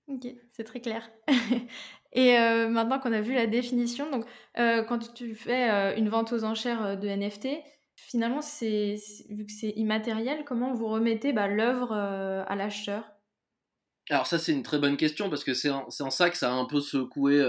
Ok, 0.07 0.27
c'est 0.51 0.63
très 0.63 0.81
clair. 0.81 1.09
Et 2.13 2.37
euh, 2.37 2.69
maintenant 2.69 2.99
qu'on 2.99 3.11
a 3.11 3.21
vu 3.21 3.33
la 3.33 3.47
définition, 3.47 4.09
donc 4.09 4.25
euh, 4.57 4.83
quand 4.83 5.13
tu 5.13 5.35
fais 5.35 5.69
euh, 5.69 5.95
une 5.97 6.09
vente 6.09 6.31
aux 6.31 6.43
enchères 6.43 6.97
de 6.97 7.07
NFT, 7.07 7.47
finalement, 7.95 8.41
c'est, 8.41 8.95
vu 9.29 9.45
que 9.45 9.51
c'est 9.51 9.71
immatériel, 9.71 10.45
comment 10.45 10.73
vous 10.73 10.87
remettez 10.87 11.33
bah, 11.33 11.47
l'œuvre 11.47 11.91
à 11.93 12.55
l'acheteur? 12.55 13.03
Alors 14.11 14.27
ça 14.27 14.37
c'est 14.37 14.51
une 14.51 14.61
très 14.61 14.77
bonne 14.77 14.97
question 14.97 15.31
parce 15.31 15.43
que 15.43 15.55
c'est 15.55 15.71
en, 15.71 15.87
en, 15.87 16.11
ça 16.11 16.29
que 16.29 16.37
ça 16.37 16.51
a 16.51 16.55
un 16.55 16.65
peu 16.65 16.79
secoué 16.79 17.39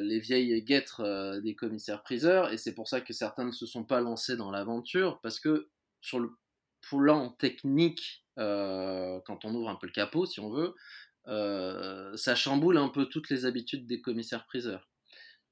les 0.00 0.18
vieilles 0.18 0.62
guêtres 0.62 1.40
des 1.42 1.54
commissaires-priseurs 1.54 2.50
et 2.50 2.56
c'est 2.56 2.72
pour 2.72 2.88
ça 2.88 3.02
que 3.02 3.12
certains 3.12 3.44
ne 3.44 3.52
se 3.52 3.66
sont 3.66 3.84
pas 3.84 4.00
lancés 4.00 4.38
dans 4.38 4.50
l'aventure 4.50 5.20
parce 5.22 5.38
que 5.38 5.68
sur 6.00 6.20
le 6.20 6.30
plan 6.90 7.30
technique, 7.30 8.24
quand 8.36 9.44
on 9.44 9.54
ouvre 9.54 9.68
un 9.68 9.76
peu 9.76 9.86
le 9.86 9.92
capot 9.92 10.26
si 10.26 10.40
on 10.40 10.50
veut, 10.50 10.74
euh, 11.26 12.16
ça 12.16 12.34
chamboule 12.34 12.76
un 12.76 12.88
peu 12.88 13.06
toutes 13.06 13.30
les 13.30 13.46
habitudes 13.46 13.86
des 13.86 14.00
commissaires-priseurs. 14.00 14.90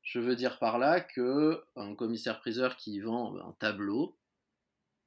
Je 0.02 0.18
veux 0.18 0.36
dire 0.36 0.58
par 0.58 0.78
là 0.78 1.00
que 1.00 1.62
un 1.76 1.94
commissaire-priseur 1.94 2.76
qui 2.76 3.00
vend 3.00 3.36
un 3.36 3.52
tableau, 3.52 4.18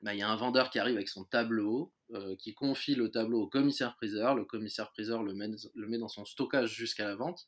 bah, 0.01 0.13
il 0.13 0.20
y 0.20 0.24
a 0.24 0.29
un 0.29 0.36
vendeur 0.36 0.70
qui 0.70 0.79
arrive 0.79 0.96
avec 0.96 1.10
son 1.10 1.25
tableau, 1.25 1.94
euh, 2.13 2.36
qui 2.38 2.53
confie 2.53 2.96
le 2.96 3.12
tableau 3.12 3.41
au 3.41 3.48
commissaire-priseur, 3.48 4.36
le 4.36 4.46
commissaire-priseur 4.46 5.22
le 5.22 5.34
met, 5.34 5.50
le 5.74 5.88
met 5.88 5.98
dans 5.98 6.08
son 6.08 6.25
stockage 6.25 6.74
jusqu'à 6.74 7.05
la 7.05 7.15
vente. 7.15 7.48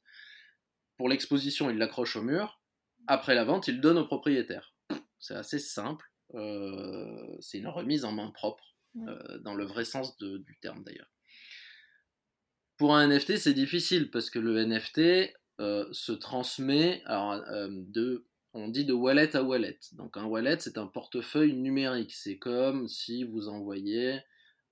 Pour 0.98 1.10
l'exposition, 1.10 1.70
il 1.70 1.78
l'accroche 1.78 2.16
au 2.16 2.22
mur. 2.22 2.60
Après 3.08 3.36
la 3.36 3.46
vente, 3.46 3.68
il 3.68 3.80
donne 3.80 3.98
au 3.98 4.06
propriétaire. 4.06 4.74
C'est 5.20 5.36
assez 5.36 5.60
simple. 5.60 6.12
Euh, 6.36 7.38
c'est 7.40 7.58
une 7.58 7.68
remise 7.68 8.06
en 8.06 8.12
main 8.12 8.32
propre, 8.32 8.64
dans 9.42 9.54
le 9.54 9.66
vrai 9.66 9.86
sens 9.86 10.18
du 10.18 10.58
terme 10.62 10.84
d'ailleurs. 10.84 11.12
Pour 12.78 12.96
un 12.96 13.08
NFT, 13.08 13.38
c'est 13.38 13.54
difficile 13.54 14.12
parce 14.12 14.30
que 14.30 14.38
le 14.38 14.64
NFT 14.64 15.34
euh, 15.60 15.88
se 15.92 16.12
transmet 16.12 17.02
alors, 17.06 17.34
euh, 17.50 17.68
de, 17.72 18.28
on 18.54 18.68
dit 18.68 18.86
de 18.86 18.94
wallet 18.94 19.36
à 19.36 19.42
wallet. 19.42 19.80
Donc 19.94 20.16
un 20.16 20.26
wallet, 20.26 20.58
c'est 20.60 20.78
un 20.78 20.86
portefeuille 20.86 21.54
numérique. 21.54 22.14
C'est 22.14 22.38
comme 22.38 22.88
si 22.88 23.24
vous 23.24 23.50
envoyiez, 23.50 24.20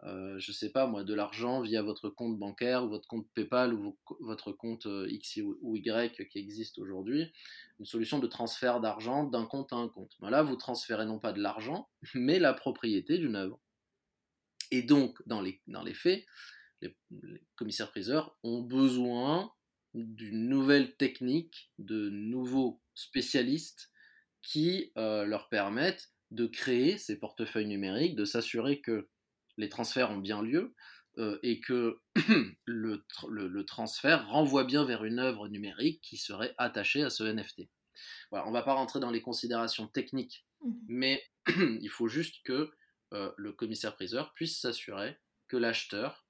euh, 0.03 0.37
je 0.39 0.51
sais 0.51 0.71
pas 0.71 0.85
moi, 0.87 1.03
de 1.03 1.13
l'argent 1.13 1.61
via 1.61 1.81
votre 1.81 2.09
compte 2.09 2.37
bancaire 2.37 2.83
ou 2.83 2.89
votre 2.89 3.07
compte 3.07 3.27
PayPal 3.33 3.73
ou 3.73 3.97
votre 4.19 4.51
compte 4.51 4.85
euh, 4.85 5.07
X 5.09 5.39
ou 5.61 5.75
Y 5.75 6.27
qui 6.29 6.37
existe 6.37 6.77
aujourd'hui. 6.77 7.31
Une 7.79 7.85
solution 7.85 8.19
de 8.19 8.27
transfert 8.27 8.81
d'argent 8.81 9.23
d'un 9.23 9.45
compte 9.45 9.73
à 9.73 9.77
un 9.77 9.87
compte. 9.87 10.15
Ben 10.19 10.29
là, 10.29 10.43
vous 10.43 10.55
transférez 10.55 11.05
non 11.05 11.19
pas 11.19 11.33
de 11.33 11.41
l'argent, 11.41 11.89
mais 12.13 12.39
la 12.39 12.53
propriété 12.53 13.17
d'une 13.17 13.35
œuvre. 13.35 13.59
Et 14.71 14.83
donc, 14.83 15.21
dans 15.25 15.41
les, 15.41 15.61
dans 15.67 15.83
les 15.83 15.93
faits, 15.93 16.25
les, 16.81 16.95
commissaires-priseurs 17.55 18.37
ont 18.43 18.61
besoin 18.61 19.51
d'une 19.93 20.49
nouvelle 20.49 20.95
technique, 20.97 21.71
de 21.79 22.09
nouveaux 22.09 22.81
spécialistes 22.95 23.91
qui 24.41 24.91
euh, 24.97 25.23
leur 25.23 25.47
permettent 25.49 26.11
de 26.31 26.47
créer 26.47 26.97
ces 26.97 27.17
portefeuilles 27.17 27.67
numériques, 27.67 28.15
de 28.15 28.25
s'assurer 28.25 28.81
que 28.81 29.07
les 29.57 29.69
transferts 29.69 30.11
ont 30.11 30.17
bien 30.17 30.41
lieu 30.41 30.73
euh, 31.17 31.39
et 31.43 31.59
que 31.59 31.99
le, 32.65 33.05
le, 33.29 33.65
transfert 33.65 34.27
renvoie 34.27 34.65
bien 34.65 34.83
vers 34.83 35.05
une 35.05 35.19
œuvre 35.19 35.47
numérique 35.47 36.01
qui 36.01 36.17
serait 36.17 36.53
attachée 36.57 37.03
à 37.03 37.09
ce 37.09 37.23
NFT. 37.23 37.69
Voilà, 38.31 38.45
on 38.45 38.49
ne 38.49 38.53
va 38.53 38.63
pas 38.63 38.73
rentrer 38.73 38.99
dans 38.99 39.11
les 39.11 39.21
considérations 39.21 39.87
techniques, 39.87 40.45
mmh. 40.61 40.71
mais 40.87 41.23
il 41.47 41.89
faut 41.89 42.07
juste 42.07 42.43
que 42.43 42.71
euh, 43.13 43.31
le 43.37 43.53
commissaire-priseur 43.53 44.33
puisse 44.33 44.59
s'assurer 44.59 45.17
que 45.47 45.57
l'acheteur 45.57 46.25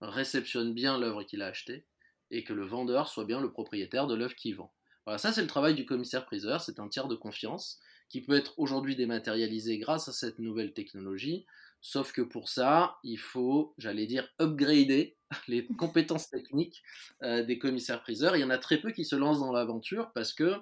réceptionne 0.00 0.74
bien 0.74 0.98
l'œuvre 0.98 1.24
qu'il 1.24 1.42
a 1.42 1.46
achetée 1.46 1.86
et 2.30 2.44
que 2.44 2.52
le 2.52 2.64
vendeur 2.64 3.08
soit 3.08 3.24
bien 3.24 3.40
le 3.40 3.50
propriétaire 3.50 4.06
de 4.06 4.14
l'œuvre 4.14 4.34
qu'il 4.34 4.56
vend. 4.56 4.72
Voilà, 5.04 5.18
ça 5.18 5.32
c'est 5.32 5.42
le 5.42 5.46
travail 5.46 5.74
du 5.74 5.86
commissaire-priseur, 5.86 6.60
c'est 6.60 6.80
un 6.80 6.88
tiers 6.88 7.08
de 7.08 7.14
confiance 7.14 7.80
qui 8.08 8.22
peut 8.22 8.36
être 8.36 8.58
aujourd'hui 8.58 8.94
dématérialisé 8.94 9.78
grâce 9.78 10.08
à 10.08 10.12
cette 10.12 10.38
nouvelle 10.38 10.74
technologie, 10.74 11.46
sauf 11.80 12.12
que 12.12 12.22
pour 12.22 12.48
ça, 12.48 12.98
il 13.04 13.18
faut, 13.18 13.74
j'allais 13.78 14.06
dire, 14.06 14.28
upgrader 14.40 15.16
les 15.48 15.66
compétences 15.78 16.30
techniques 16.30 16.82
euh, 17.22 17.44
des 17.44 17.58
commissaires-priseurs. 17.58 18.36
Il 18.36 18.40
y 18.40 18.44
en 18.44 18.50
a 18.50 18.58
très 18.58 18.78
peu 18.78 18.90
qui 18.90 19.04
se 19.04 19.16
lancent 19.16 19.40
dans 19.40 19.52
l'aventure 19.52 20.12
parce 20.14 20.32
que 20.32 20.56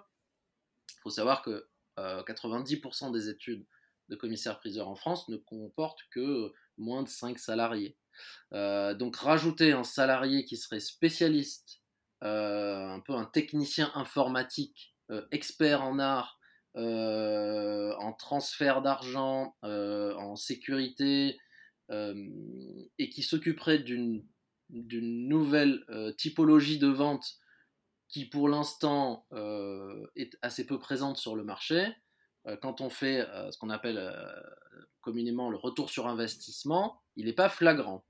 faut 1.03 1.11
savoir 1.11 1.43
que 1.43 1.69
90% 1.99 3.09
euh, 3.09 3.11
des 3.13 3.29
études 3.29 3.67
de 4.09 4.17
commissaires-priseurs 4.17 4.89
en 4.89 4.95
France 4.95 5.29
ne 5.29 5.37
comportent 5.37 6.05
que 6.11 6.53
moins 6.77 7.03
de 7.03 7.09
5 7.09 7.39
salariés. 7.39 7.97
Euh, 8.53 8.95
donc 8.95 9.17
rajouter 9.17 9.73
un 9.73 9.85
salarié 9.85 10.45
qui 10.45 10.57
serait 10.57 10.81
spécialiste, 10.81 11.81
un 12.23 13.01
peu 13.05 13.13
un 13.13 13.27
technicien 13.27 13.93
informatique, 13.95 14.95
expert 15.31 15.83
en 15.83 15.99
art, 15.99 16.39
en 16.77 18.13
transfert 18.19 18.83
d'argent, 18.83 19.57
en 19.63 20.37
sécurité, 20.37 21.39
et 21.91 23.11
qui 23.11 23.23
s'occuperait 23.23 23.79
d'une 23.79 24.25
nouvelle 24.71 25.85
typologie 26.19 26.79
de 26.79 26.89
vente 26.89 27.39
qui 28.09 28.27
pour 28.27 28.49
l'instant 28.49 29.27
est 30.17 30.37
assez 30.43 30.67
peu 30.67 30.79
présente 30.79 31.17
sur 31.17 31.37
le 31.37 31.45
marché, 31.45 31.87
quand 32.61 32.81
on 32.81 32.91
fait 32.91 33.27
ce 33.51 33.59
qu'on 33.59 33.71
appelle 33.71 34.13
communément 35.01 35.51
le 35.51 35.57
retour 35.57 35.91
sur 35.91 36.09
investissement, 36.09 37.01
il 37.17 37.27
n'est 37.27 37.33
pas 37.33 37.49
flagrant. 37.49 38.05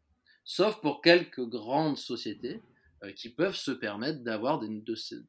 Sauf 0.44 0.80
pour 0.80 1.02
quelques 1.02 1.44
grandes 1.44 1.96
sociétés 1.96 2.62
euh, 3.02 3.12
qui 3.12 3.30
peuvent 3.30 3.56
se 3.56 3.70
permettre 3.70 4.22
d'avoir 4.22 4.60
de 4.60 4.94
ces, 4.94 5.24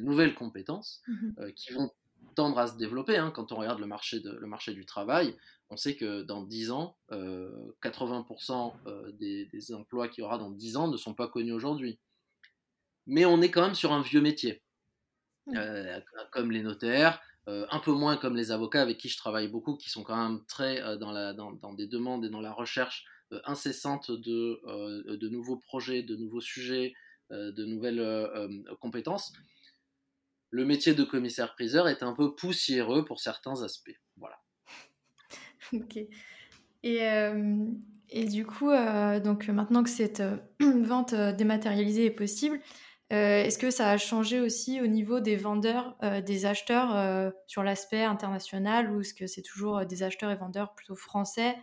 nouvelles 0.00 0.34
compétences 0.34 1.02
euh, 1.38 1.50
qui 1.52 1.72
vont 1.72 1.90
tendre 2.34 2.58
à 2.58 2.66
se 2.66 2.76
développer. 2.76 3.16
Hein. 3.16 3.30
Quand 3.34 3.52
on 3.52 3.56
regarde 3.56 3.80
le 3.80 3.86
marché, 3.86 4.20
de, 4.20 4.32
le 4.32 4.46
marché 4.46 4.74
du 4.74 4.84
travail, 4.86 5.36
on 5.70 5.76
sait 5.76 5.96
que 5.96 6.22
dans 6.22 6.42
10 6.42 6.70
ans, 6.70 6.96
80% 7.10 8.74
euh, 8.86 9.12
des, 9.12 9.46
des, 9.46 9.72
emplois 9.74 10.08
qu'il 10.08 10.22
y 10.22 10.24
aura 10.24 10.38
dans 10.38 10.50
10 10.50 10.76
ans 10.76 10.88
ne 10.88 10.96
sont 10.96 11.14
pas 11.14 11.28
connus 11.28 11.52
aujourd'hui. 11.52 11.98
Mais 13.06 13.24
on 13.24 13.40
est 13.42 13.50
quand 13.50 13.62
même 13.62 13.74
sur 13.74 13.92
un 13.92 14.00
vieux 14.00 14.20
métier, 14.22 14.62
comme 16.30 16.50
les 16.50 16.62
notaires, 16.62 17.20
un 17.46 17.78
peu 17.80 17.92
moins 17.92 18.16
comme 18.16 18.34
les 18.34 18.50
avocats 18.50 18.80
avec 18.80 18.96
qui 18.96 19.10
je 19.10 19.18
travaille 19.18 19.48
beaucoup, 19.48 19.76
qui 19.76 19.90
sont 19.90 20.02
quand 20.02 20.16
même 20.16 20.42
très 20.46 20.96
dans, 20.96 21.12
la, 21.12 21.34
dans, 21.34 21.52
dans, 21.52 21.74
des 21.74 21.86
demandes 21.86 22.24
et 22.24 22.30
dans 22.30 22.40
la 22.40 22.52
recherche 22.52 23.04
euh, 23.32 23.40
incessante 23.46 24.10
de, 24.10 24.60
euh, 24.66 25.16
de 25.16 25.28
nouveaux 25.28 25.56
projets, 25.56 26.02
de 26.02 26.14
nouveaux 26.14 26.40
sujets, 26.40 26.92
euh, 27.32 27.52
de 27.52 27.64
nouvelles 27.64 28.02
compétences, 28.80 29.32
le 30.54 30.64
métier 30.64 30.94
de 30.94 31.02
commissaire-priseur 31.04 31.88
est 31.88 32.04
un 32.04 32.12
peu 32.14 32.34
poussiéreux 32.36 33.04
pour 33.04 33.20
certains 33.20 33.62
aspects. 33.62 33.98
Voilà. 34.16 34.38
ok. 35.72 35.98
Et, 36.84 37.00
Et 38.10 38.26
du 38.26 38.46
coup, 38.46 38.70
donc 39.24 39.48
maintenant 39.48 39.82
que 39.82 39.90
cette 39.90 40.22
vente 40.60 41.14
dématérialisée 41.14 42.06
est 42.06 42.10
possible, 42.10 42.60
est-ce 43.10 43.58
que 43.58 43.70
ça 43.70 43.90
a 43.90 43.98
changé 43.98 44.40
aussi 44.40 44.80
au 44.80 44.86
niveau 44.86 45.20
des 45.20 45.36
vendeurs, 45.36 45.96
des 46.26 46.46
acheteurs 46.46 47.32
sur 47.46 47.62
l'aspect 47.62 48.02
international 48.04 48.92
ou 48.92 49.00
est-ce 49.00 49.14
que 49.14 49.26
c'est 49.26 49.42
toujours 49.42 49.86
des 49.86 50.02
acheteurs 50.02 50.30
et 50.30 50.36
vendeurs 50.36 50.74
plutôt 50.74 50.96
français 50.96 51.56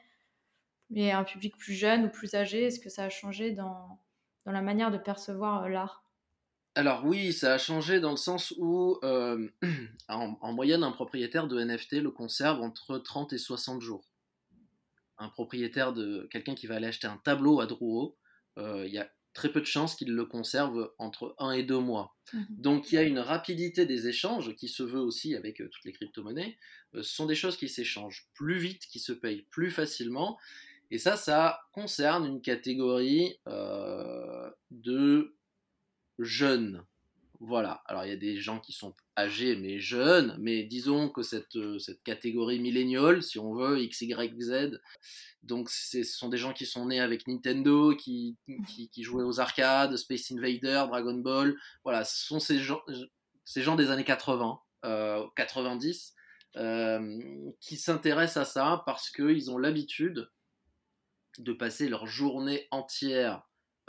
mais 0.91 1.11
un 1.11 1.23
public 1.23 1.57
plus 1.57 1.73
jeune 1.73 2.05
ou 2.05 2.09
plus 2.09 2.35
âgé? 2.35 2.65
Est-ce 2.65 2.79
que 2.79 2.89
ça 2.89 3.05
a 3.05 3.09
changé 3.09 3.51
dans, 3.51 3.99
dans 4.45 4.51
la 4.51 4.61
manière 4.61 4.91
de 4.91 4.99
percevoir 4.99 5.67
l'art? 5.69 6.00
Alors 6.75 7.05
oui, 7.05 7.33
ça 7.33 7.53
a 7.53 7.57
changé 7.57 7.99
dans 7.99 8.11
le 8.11 8.17
sens 8.17 8.53
où, 8.57 8.99
en, 9.03 9.47
en, 10.07 10.53
moyenne, 10.53 10.83
un 10.83 10.91
propriétaire 10.91 11.47
de 11.47 11.59
NFT 11.61 11.93
le 12.01 12.11
conserve 12.11 12.61
entre 12.61 12.97
30 12.97 13.33
et 13.33 13.37
60 13.37 13.81
jours. 13.81 14.09
Un 15.17 15.29
propriétaire 15.29 15.93
de 15.93 16.27
quelqu'un 16.31 16.55
qui 16.55 16.67
va 16.67 16.75
aller 16.75 16.87
acheter 16.87 17.07
un 17.07 17.17
tableau 17.17 17.59
à 17.59 17.67
Drouot, 17.67 18.17
il 18.57 18.89
y 18.89 18.97
a 18.97 19.09
très 19.33 19.51
peu 19.51 19.61
de 19.61 19.65
chances 19.65 19.95
qu'il 19.95 20.13
le 20.13 20.25
conserve 20.25 20.91
entre 20.97 21.35
1 21.37 21.51
et 21.51 21.63
2 21.63 21.77
mois. 21.79 22.15
Mhm. 22.33 22.45
Donc 22.49 22.91
il 22.91 22.95
y 22.95 22.97
a 22.97 23.03
une 23.03 23.19
rapidité 23.19 23.85
des 23.85 24.07
échanges 24.07 24.55
qui 24.55 24.67
se 24.67 24.83
veut 24.83 24.99
aussi 24.99 25.35
avec 25.35 25.61
euh, 25.61 25.69
toutes 25.69 25.85
les 25.85 25.93
crypto-monnaies. 25.93 26.57
Euh, 26.95 27.03
ce 27.03 27.15
sont 27.15 27.25
des 27.25 27.35
choses 27.35 27.57
qui 27.57 27.69
s'échangent 27.69 28.27
plus 28.33 28.57
vite, 28.57 28.85
qui 28.87 28.99
se 28.99 29.13
payent 29.13 29.47
plus 29.49 29.71
facilement. 29.71 30.37
Et 30.89 30.97
ça, 30.97 31.15
ça 31.15 31.61
concerne 31.71 32.25
une 32.25 32.41
catégorie 32.41 33.39
euh, 33.47 34.49
de 34.71 35.35
jeunes. 36.23 36.85
Voilà. 37.39 37.81
Alors 37.87 38.05
il 38.05 38.09
y 38.09 38.13
a 38.13 38.17
des 38.17 38.39
gens 38.39 38.59
qui 38.59 38.71
sont 38.71 38.93
âgés 39.17 39.55
mais 39.55 39.79
jeunes, 39.79 40.37
mais 40.39 40.63
disons 40.63 41.09
que 41.09 41.23
cette, 41.23 41.55
euh, 41.55 41.79
catégorie 42.03 42.59
milléniale, 42.59 43.23
si 43.23 43.39
on 43.39 43.55
veut, 43.55 43.81
X, 43.81 44.01
Y, 44.01 44.41
Z, 44.41 44.79
donc 45.41 45.69
ce 45.69 46.03
sont 46.03 46.29
des 46.29 46.37
gens 46.37 46.53
qui 46.53 46.67
sont 46.67 46.85
nés 46.85 46.99
avec 46.99 47.27
Nintendo, 47.27 47.95
qui, 47.95 48.37
qui, 48.67 49.03
jouaient 49.03 49.23
aux 49.23 49.39
arcades, 49.39 49.97
Space 49.97 50.31
Invader, 50.31 50.85
Dragon 50.87 51.17
Ball, 51.17 51.55
voilà, 51.83 52.03
ce 52.03 52.25
sont 52.25 52.39
ces 52.39 52.59
gens, 52.59 52.81
ces 53.43 53.63
gens 53.63 53.75
des 53.75 53.89
années 53.89 54.03
80, 54.03 54.59
90, 55.35 56.13
euh, 56.57 56.61
euh, 56.61 57.51
qui 57.59 57.77
s'intéressent 57.77 58.47
à 58.47 58.51
ça 58.51 58.83
parce 58.85 59.09
qu'ils 59.09 59.49
ont 59.49 59.57
l'habitude 59.57 60.29
de 61.39 61.53
passer 61.53 61.89
leur 61.89 62.05
journée 62.05 62.67
entière 62.71 63.41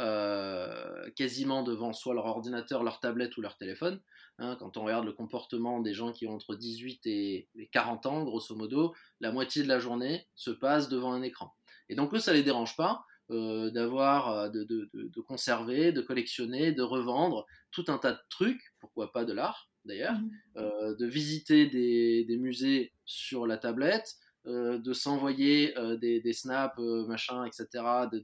euh, 0.02 1.08
quasiment 1.14 1.62
devant 1.62 1.92
soit 1.92 2.14
leur 2.14 2.26
ordinateur, 2.26 2.82
leur 2.82 2.98
tablette 2.98 3.36
ou 3.36 3.40
leur 3.40 3.56
téléphone. 3.56 4.00
Hein, 4.38 4.56
quand 4.58 4.76
on 4.76 4.84
regarde 4.84 5.04
le 5.04 5.12
comportement 5.12 5.80
des 5.80 5.94
gens 5.94 6.12
qui 6.12 6.26
ont 6.26 6.32
entre 6.32 6.56
18 6.56 7.06
et 7.06 7.48
40 7.70 8.06
ans, 8.06 8.24
grosso 8.24 8.56
modo, 8.56 8.94
la 9.20 9.30
moitié 9.30 9.62
de 9.62 9.68
la 9.68 9.78
journée 9.78 10.26
se 10.34 10.50
passe 10.50 10.88
devant 10.88 11.12
un 11.12 11.22
écran. 11.22 11.54
Et 11.88 11.94
donc 11.94 12.12
eux, 12.14 12.18
ça 12.18 12.32
les 12.32 12.42
dérange 12.42 12.76
pas 12.76 13.04
euh, 13.30 13.70
d'avoir, 13.70 14.30
euh, 14.30 14.48
de, 14.48 15.20
conserver, 15.20 15.92
de 15.92 16.00
collectionner, 16.00 16.72
de 16.72 16.82
revendre 16.82 17.46
tout 17.70 17.84
un 17.88 17.98
tas 17.98 18.12
de 18.12 18.20
trucs, 18.28 18.74
pourquoi 18.80 19.12
pas 19.12 19.24
de 19.24 19.32
l'art 19.32 19.68
d'ailleurs, 19.84 20.14
mmh. 20.14 20.96
de 21.00 21.06
visiter 21.06 21.66
des, 21.66 22.36
musées 22.38 22.92
sur 23.04 23.48
la 23.48 23.58
tablette, 23.58 24.14
de 24.44 24.92
s'envoyer 24.92 25.76
euh, 25.78 25.96
des, 25.96 26.32
snaps, 26.32 26.78
euh, 26.78 27.06
machin, 27.06 27.44
etc., 27.44 27.66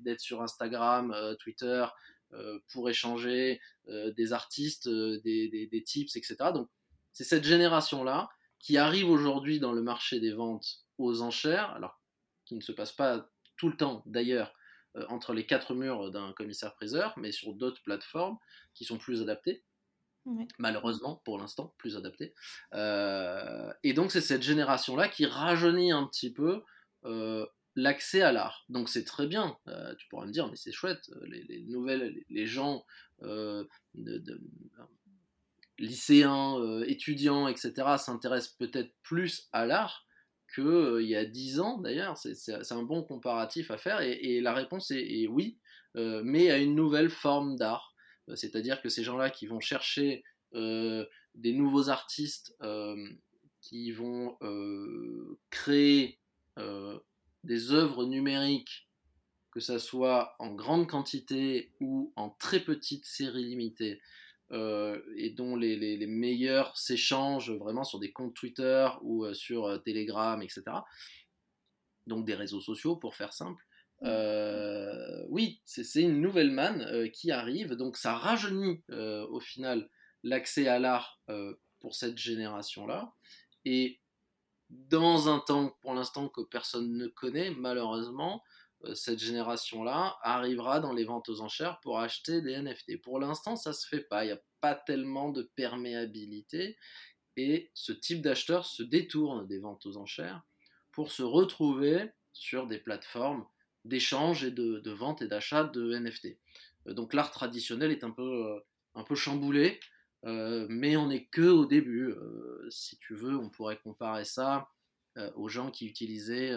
d'être 0.00 0.20
sur 0.20 0.42
Instagram, 0.42 1.14
Twitter 1.40 1.87
pour 2.70 2.90
échanger 2.90 3.58
des 3.87 4.32
artistes, 4.34 4.87
des, 4.87 5.83
tips, 5.87 6.14
etc. 6.14 6.37
Donc 6.52 6.68
c'est 7.14 7.24
cette 7.24 7.44
génération-là 7.44 8.28
qui 8.59 8.76
arrive 8.76 9.09
aujourd'hui 9.09 9.61
dans 9.61 9.72
le 9.72 9.81
marché 9.81 10.20
des 10.20 10.33
ventes 10.33 10.85
aux 10.98 11.22
enchères, 11.22 11.70
alors 11.70 12.02
qui 12.44 12.54
ne 12.54 12.61
se 12.61 12.72
passe 12.72 12.92
pas 12.92 13.31
tout 13.57 13.70
le 13.70 13.76
temps 13.78 14.02
d'ailleurs 14.04 14.54
entre 15.09 15.33
les 15.33 15.46
quatre 15.46 15.74
murs 15.74 16.11
d'un 16.11 16.35
commissaire-priseur, 16.35 17.14
mais 17.16 17.33
sur 17.33 17.54
d'autres 17.54 17.83
plateformes 17.83 18.37
qui 18.74 18.85
sont 18.85 18.98
plus 18.98 19.22
adaptées 19.22 19.64
malheureusement 20.58 21.20
pour 21.24 21.38
l'instant, 21.38 21.74
plus 21.78 21.96
adapté. 21.96 22.34
Euh, 22.74 23.72
et 23.82 23.92
donc 23.92 24.12
c'est 24.12 24.20
cette 24.20 24.42
génération-là 24.42 25.08
qui 25.08 25.26
rajeunit 25.26 25.92
un 25.92 26.06
petit 26.06 26.32
peu 26.32 26.62
euh, 27.04 27.46
l'accès 27.74 28.22
à 28.22 28.32
l'art. 28.32 28.64
Donc 28.68 28.88
c'est 28.88 29.04
très 29.04 29.26
bien, 29.26 29.56
euh, 29.68 29.94
tu 29.96 30.08
pourras 30.08 30.26
me 30.26 30.32
dire, 30.32 30.48
mais 30.48 30.56
c'est 30.56 30.72
chouette, 30.72 31.10
les, 31.26 31.64
nouvelles, 31.68 32.22
les, 32.28 32.46
gens 32.46 32.84
de, 33.22 33.68
lycéens, 35.78 36.82
étudiants, 36.82 37.48
etc., 37.48 37.72
s'intéressent 37.98 38.54
peut-être 38.58 38.92
plus 39.02 39.48
à 39.52 39.66
l'art 39.66 40.06
qu'il 40.54 41.06
y 41.06 41.14
a 41.14 41.24
dix 41.24 41.60
ans 41.60 41.78
d'ailleurs. 41.78 42.16
C'est 42.16 42.72
un 42.72 42.82
bon 42.82 43.02
comparatif 43.02 43.70
à 43.70 43.78
faire 43.78 44.00
et, 44.00 44.40
la 44.40 44.54
réponse 44.54 44.90
est 44.90 45.26
oui, 45.28 45.58
mais 45.94 46.50
à 46.50 46.58
une 46.58 46.74
nouvelle 46.74 47.10
forme 47.10 47.56
d'art. 47.56 47.94
Euh, 48.28 48.36
c'est-à-dire 48.36 48.80
que 48.82 48.88
ces 48.88 49.02
gens-là 49.02 49.30
qui 49.30 49.46
vont 49.46 49.60
chercher 49.60 50.24
euh, 50.54 51.04
des 51.34 51.52
nouveaux 51.52 51.88
artistes 51.88 52.56
euh, 52.62 52.96
qui 53.60 53.90
vont 53.90 54.38
créer 55.50 56.18
des 57.44 57.72
œuvres 57.72 58.04
numériques, 58.04 58.88
que 59.52 59.60
ce 59.60 59.78
soit 59.78 60.34
en 60.38 60.54
grande 60.54 60.88
quantité 60.88 61.72
ou 61.80 62.12
en 62.16 62.30
très 62.30 62.60
petite 62.60 63.04
série 63.04 63.44
limitée, 63.44 64.00
et 64.52 65.30
dont 65.36 65.54
les, 65.56 66.06
meilleurs 66.06 66.76
s'échangent 66.76 67.52
vraiment 67.52 67.84
sur 67.84 67.98
des 67.98 68.12
comptes 68.12 68.34
Twitter 68.34 68.88
ou 69.02 69.32
sur 69.34 69.82
Telegram, 69.84 70.40
etc. 70.40 70.62
Donc 72.06 72.24
des 72.24 72.34
réseaux 72.34 72.60
sociaux 72.60 72.96
pour 72.96 73.14
faire 73.14 73.32
simple. 73.32 73.67
Euh, 74.02 75.24
oui, 75.28 75.61
c'est 75.64 76.02
une 76.02 76.20
nouvelle 76.20 76.50
manne 76.50 76.82
euh, 76.82 77.08
qui 77.08 77.30
arrive, 77.30 77.74
donc 77.74 77.96
ça 77.96 78.14
rajeunit 78.16 78.82
euh, 78.90 79.26
au 79.28 79.40
final 79.40 79.90
l'accès 80.22 80.68
à 80.68 80.78
l'art 80.78 81.20
pour 81.80 81.94
cette 81.94 82.18
génération-là. 82.18 83.14
Et 83.64 84.00
dans 84.68 85.28
un 85.28 85.38
temps, 85.38 85.76
pour 85.80 85.94
l'instant, 85.94 86.28
que 86.28 86.40
personne 86.40 86.96
ne 86.96 87.06
connaît, 87.06 87.50
malheureusement, 87.50 88.42
cette 88.94 89.20
génération-là 89.20 90.18
arrivera 90.22 90.80
dans 90.80 90.92
les 90.92 91.04
ventes 91.04 91.28
aux 91.28 91.40
enchères 91.40 91.78
pour 91.80 92.00
acheter 92.00 92.42
des 92.42 92.61
NFT. 92.61 93.00
Pour 93.00 93.20
l'instant, 93.20 93.54
ça 93.54 93.72
se 93.72 93.87
fait 93.87 94.02
pas. 94.02 94.24
Il 94.24 94.28
n'y 94.28 94.32
a 94.32 94.40
pas 94.61 94.74
tellement 94.74 95.30
de 95.30 95.42
perméabilité. 95.54 96.76
Et 97.37 97.70
ce 97.74 97.92
type 97.92 98.20
d'acheteur 98.20 98.66
se 98.66 98.82
détourne 98.82 99.46
des 99.46 99.61
ventes 99.61 99.87
aux 99.87 99.96
enchères 99.96 100.42
pour 100.90 101.12
se 101.12 101.22
retrouver 101.22 102.11
sur 102.32 102.66
des 102.66 102.78
plateformes 102.78 103.46
d'échange 103.88 104.44
et 104.44 104.51
de, 104.51 104.90
vente 104.90 105.22
et 105.22 105.27
d'achat 105.27 105.64
de 105.64 105.94
NFT. 105.98 106.38
Euh, 106.87 106.94
donc 106.94 107.14
l'art 107.14 107.31
traditionnel 107.31 107.90
est 107.90 108.05
un 108.05 108.11
peu, 108.11 108.46
euh, 108.46 108.61
un 108.94 109.03
peu 109.03 109.14
chamboulé, 109.14 109.81
euh, 110.24 110.66
mais 110.68 110.96
on 110.96 111.09
n'est 111.09 111.27
que 111.27 111.48
au 111.48 111.66
début. 111.66 112.14
si 112.70 112.98
tu 112.98 113.14
veux, 113.14 113.37
on 113.37 113.48
pourrait 113.48 113.79
comparer 113.79 114.24
ça 114.24 114.68
aux 115.35 115.48
gens 115.48 115.70
qui 115.70 115.87
utilisaient 115.87 116.55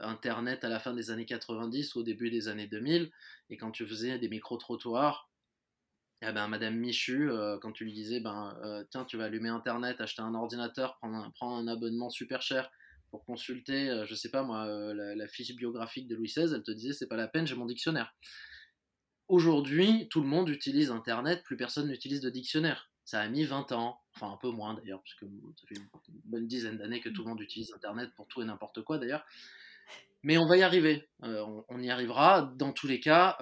Internet 0.00 0.64
à 0.64 0.68
la 0.68 0.80
fin 0.80 0.94
des 0.94 1.10
années 1.10 1.26
90 1.26 1.94
ou 1.94 2.00
au 2.00 2.02
début 2.02 2.30
des 2.30 2.48
années 2.48 2.66
2000, 2.66 3.10
et 3.50 3.56
quand 3.56 3.70
tu 3.70 3.86
faisais 3.86 4.18
des 4.18 4.28
micro-trottoirs, 4.28 5.30
eh 6.22 6.32
ben, 6.32 6.48
Madame 6.48 6.76
Michu, 6.76 7.30
quand 7.60 7.72
tu 7.72 7.84
lui 7.84 7.92
disais, 7.92 8.20
ben, 8.20 8.84
tiens, 8.90 9.04
tu 9.04 9.16
vas 9.16 9.24
allumer 9.24 9.50
Internet, 9.50 10.00
acheter 10.00 10.22
un 10.22 10.34
ordinateur, 10.34 10.96
prendre 10.96 11.32
prendre 11.34 11.56
un 11.56 11.68
abonnement 11.68 12.10
super 12.10 12.42
cher, 12.42 12.70
pour 13.14 13.24
consulter, 13.24 13.88
euh, 13.90 14.06
je 14.06 14.14
sais 14.16 14.28
pas 14.28 14.42
moi, 14.42 14.66
euh, 14.66 15.14
la, 15.14 15.28
fiche 15.28 15.54
biographique 15.54 16.08
de 16.08 16.16
Louis 16.16 16.26
XVI, 16.26 16.52
elle 16.52 16.64
te 16.64 16.72
disait 16.72 16.92
c'est 16.92 17.06
pas 17.06 17.16
la 17.16 17.28
peine, 17.28 17.46
j'ai 17.46 17.54
mon 17.54 17.64
dictionnaire. 17.64 18.12
Aujourd'hui, 19.28 20.08
tout 20.10 20.20
le 20.20 20.26
monde 20.26 20.48
utilise 20.48 20.90
Internet, 20.90 21.44
plus 21.44 21.56
personne 21.56 21.86
n'utilise 21.86 22.20
de 22.20 22.28
dictionnaire. 22.28 22.90
Ça 23.04 23.20
a 23.20 23.28
mis 23.28 23.44
20 23.44 23.70
ans, 23.70 24.00
enfin 24.16 24.32
un 24.32 24.36
peu 24.36 24.50
moins 24.50 24.74
d'ailleurs, 24.74 25.00
puisque 25.00 25.20
ça 25.20 25.66
fait 25.68 25.76
une 25.76 25.86
bonne 26.24 26.48
dizaine 26.48 26.76
d'années 26.76 27.00
que 27.00 27.08
tout 27.08 27.22
le 27.22 27.28
monde 27.28 27.40
utilise 27.40 27.72
Internet 27.72 28.10
pour 28.16 28.26
tout 28.26 28.42
et 28.42 28.44
n'importe 28.44 28.82
quoi 28.82 28.98
d'ailleurs. 28.98 29.24
Mais 30.24 30.36
on 30.36 30.48
va 30.48 30.56
y 30.56 30.64
arriver, 30.64 31.08
euh, 31.22 31.44
on, 31.68 31.80
y 31.80 31.90
arrivera. 31.90 32.52
Dans 32.56 32.72
tous 32.72 32.88
les 32.88 32.98
cas, 32.98 33.38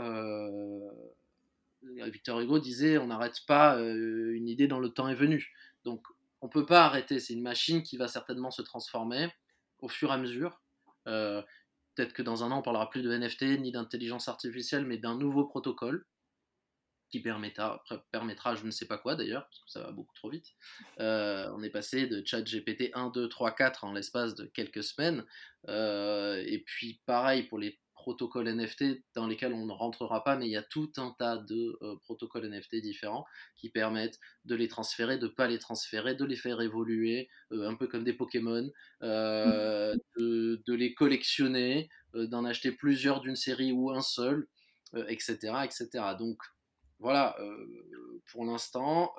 Victor 1.83 2.41
Hugo 2.41 2.59
disait 2.59 2.99
on 2.99 3.07
n'arrête 3.07 3.41
pas 3.47 3.79
une 3.79 4.51
idée 4.51 4.67
dans 4.69 4.81
le 4.81 4.91
temps 4.91 5.09
est 5.09 5.15
venu. 5.15 5.51
Donc 5.87 6.05
on 6.43 6.51
peut 6.51 6.67
pas 6.67 6.85
arrêter, 6.85 7.21
c'est 7.21 7.33
une 7.33 7.43
machine 7.43 7.83
qui 7.83 7.97
va 7.97 8.07
certainement 8.07 8.51
se 8.51 8.61
transformer 8.61 9.31
au 9.83 9.89
fur 9.89 10.11
et 10.11 10.15
à 10.15 10.19
mesure. 10.19 10.63
Euh, 11.07 11.43
peut-être 11.95 12.15
que 12.15 12.23
dans 12.23 12.45
un 12.45 12.51
an, 12.51 12.61
on 12.61 12.63
parlera 12.63 12.89
plus 12.89 13.03
de 13.03 13.15
NFT 13.15 13.61
ni 13.61 13.73
d'intelligence 13.73 14.29
artificielle, 14.29 14.87
mais 14.87 14.97
d'un 14.97 15.17
nouveau 15.17 15.45
protocole 15.45 16.07
qui 17.11 17.21
permettra, 17.21 17.85
permettra, 18.11 18.55
je 18.55 18.65
ne 18.65 18.71
sais 18.71 18.87
pas 18.87 18.97
quoi 18.97 19.15
d'ailleurs, 19.15 19.45
parce 19.45 19.59
que 19.59 19.71
ça 19.71 19.83
va 19.83 19.93
beaucoup 19.93 20.15
trop 20.15 20.31
vite. 20.31 20.55
Euh, 20.99 21.47
on 21.55 21.63
est 21.63 21.69
passé 21.69 22.07
de 22.07 22.23
chat 22.25 22.41
GPT 22.41 22.91
1, 22.95 23.11
2, 23.11 23.29
3, 23.29 23.55
4 23.55 23.85
en 23.85 23.93
l'espace 23.93 24.35
de 24.35 24.47
quelques 24.47 24.83
semaines. 24.83 25.23
Euh, 25.69 26.43
et 26.47 26.61
puis 26.61 27.03
pareil 27.05 27.43
pour 27.43 27.59
les 27.59 27.79
protocoles 28.03 28.49
NFT 28.49 29.05
dans 29.15 29.29
lesquels 29.29 29.53
on 29.53 29.65
ne 29.65 29.73
rentrera 29.73 30.25
pas, 30.25 30.37
mais 30.37 30.47
il 30.47 30.51
y 30.51 30.57
a 30.57 30.63
tout 30.63 30.91
un 30.97 31.15
tas 31.17 31.37
de 31.37 31.79
protocoles 32.03 32.49
NFT 32.49 32.77
différents 32.83 33.25
qui 33.57 33.71
permettent 33.71 34.19
de 34.45 34.57
les 34.57 34.67
transférer, 34.67 35.19
de 35.19 35.27
ne 35.27 35.33
pas 35.33 35.47
les 35.47 35.59
transférer, 35.59 36.17
de 36.17 36.25
les 36.25 36.35
faire 36.37 36.61
évoluer, 36.61 37.29
un 37.53 37.77
peu 37.77 37.87
comme 37.87 38.03
des 38.03 38.13
Pokémon, 38.13 38.69
de, 39.01 39.97
de, 40.67 40.75
les 40.75 40.95
collectionner, 40.95 41.89
d'en 42.15 42.45
acheter 42.45 42.73
plusieurs 42.73 43.21
d'une 43.21 43.37
série 43.37 43.71
ou 43.71 43.91
un 43.91 44.03
seul, 44.03 44.49
etc., 45.09 45.37
etc. 45.65 45.89
Donc 46.19 46.43
voilà, 46.99 47.37
pour 48.27 48.45
l'instant, 48.45 49.15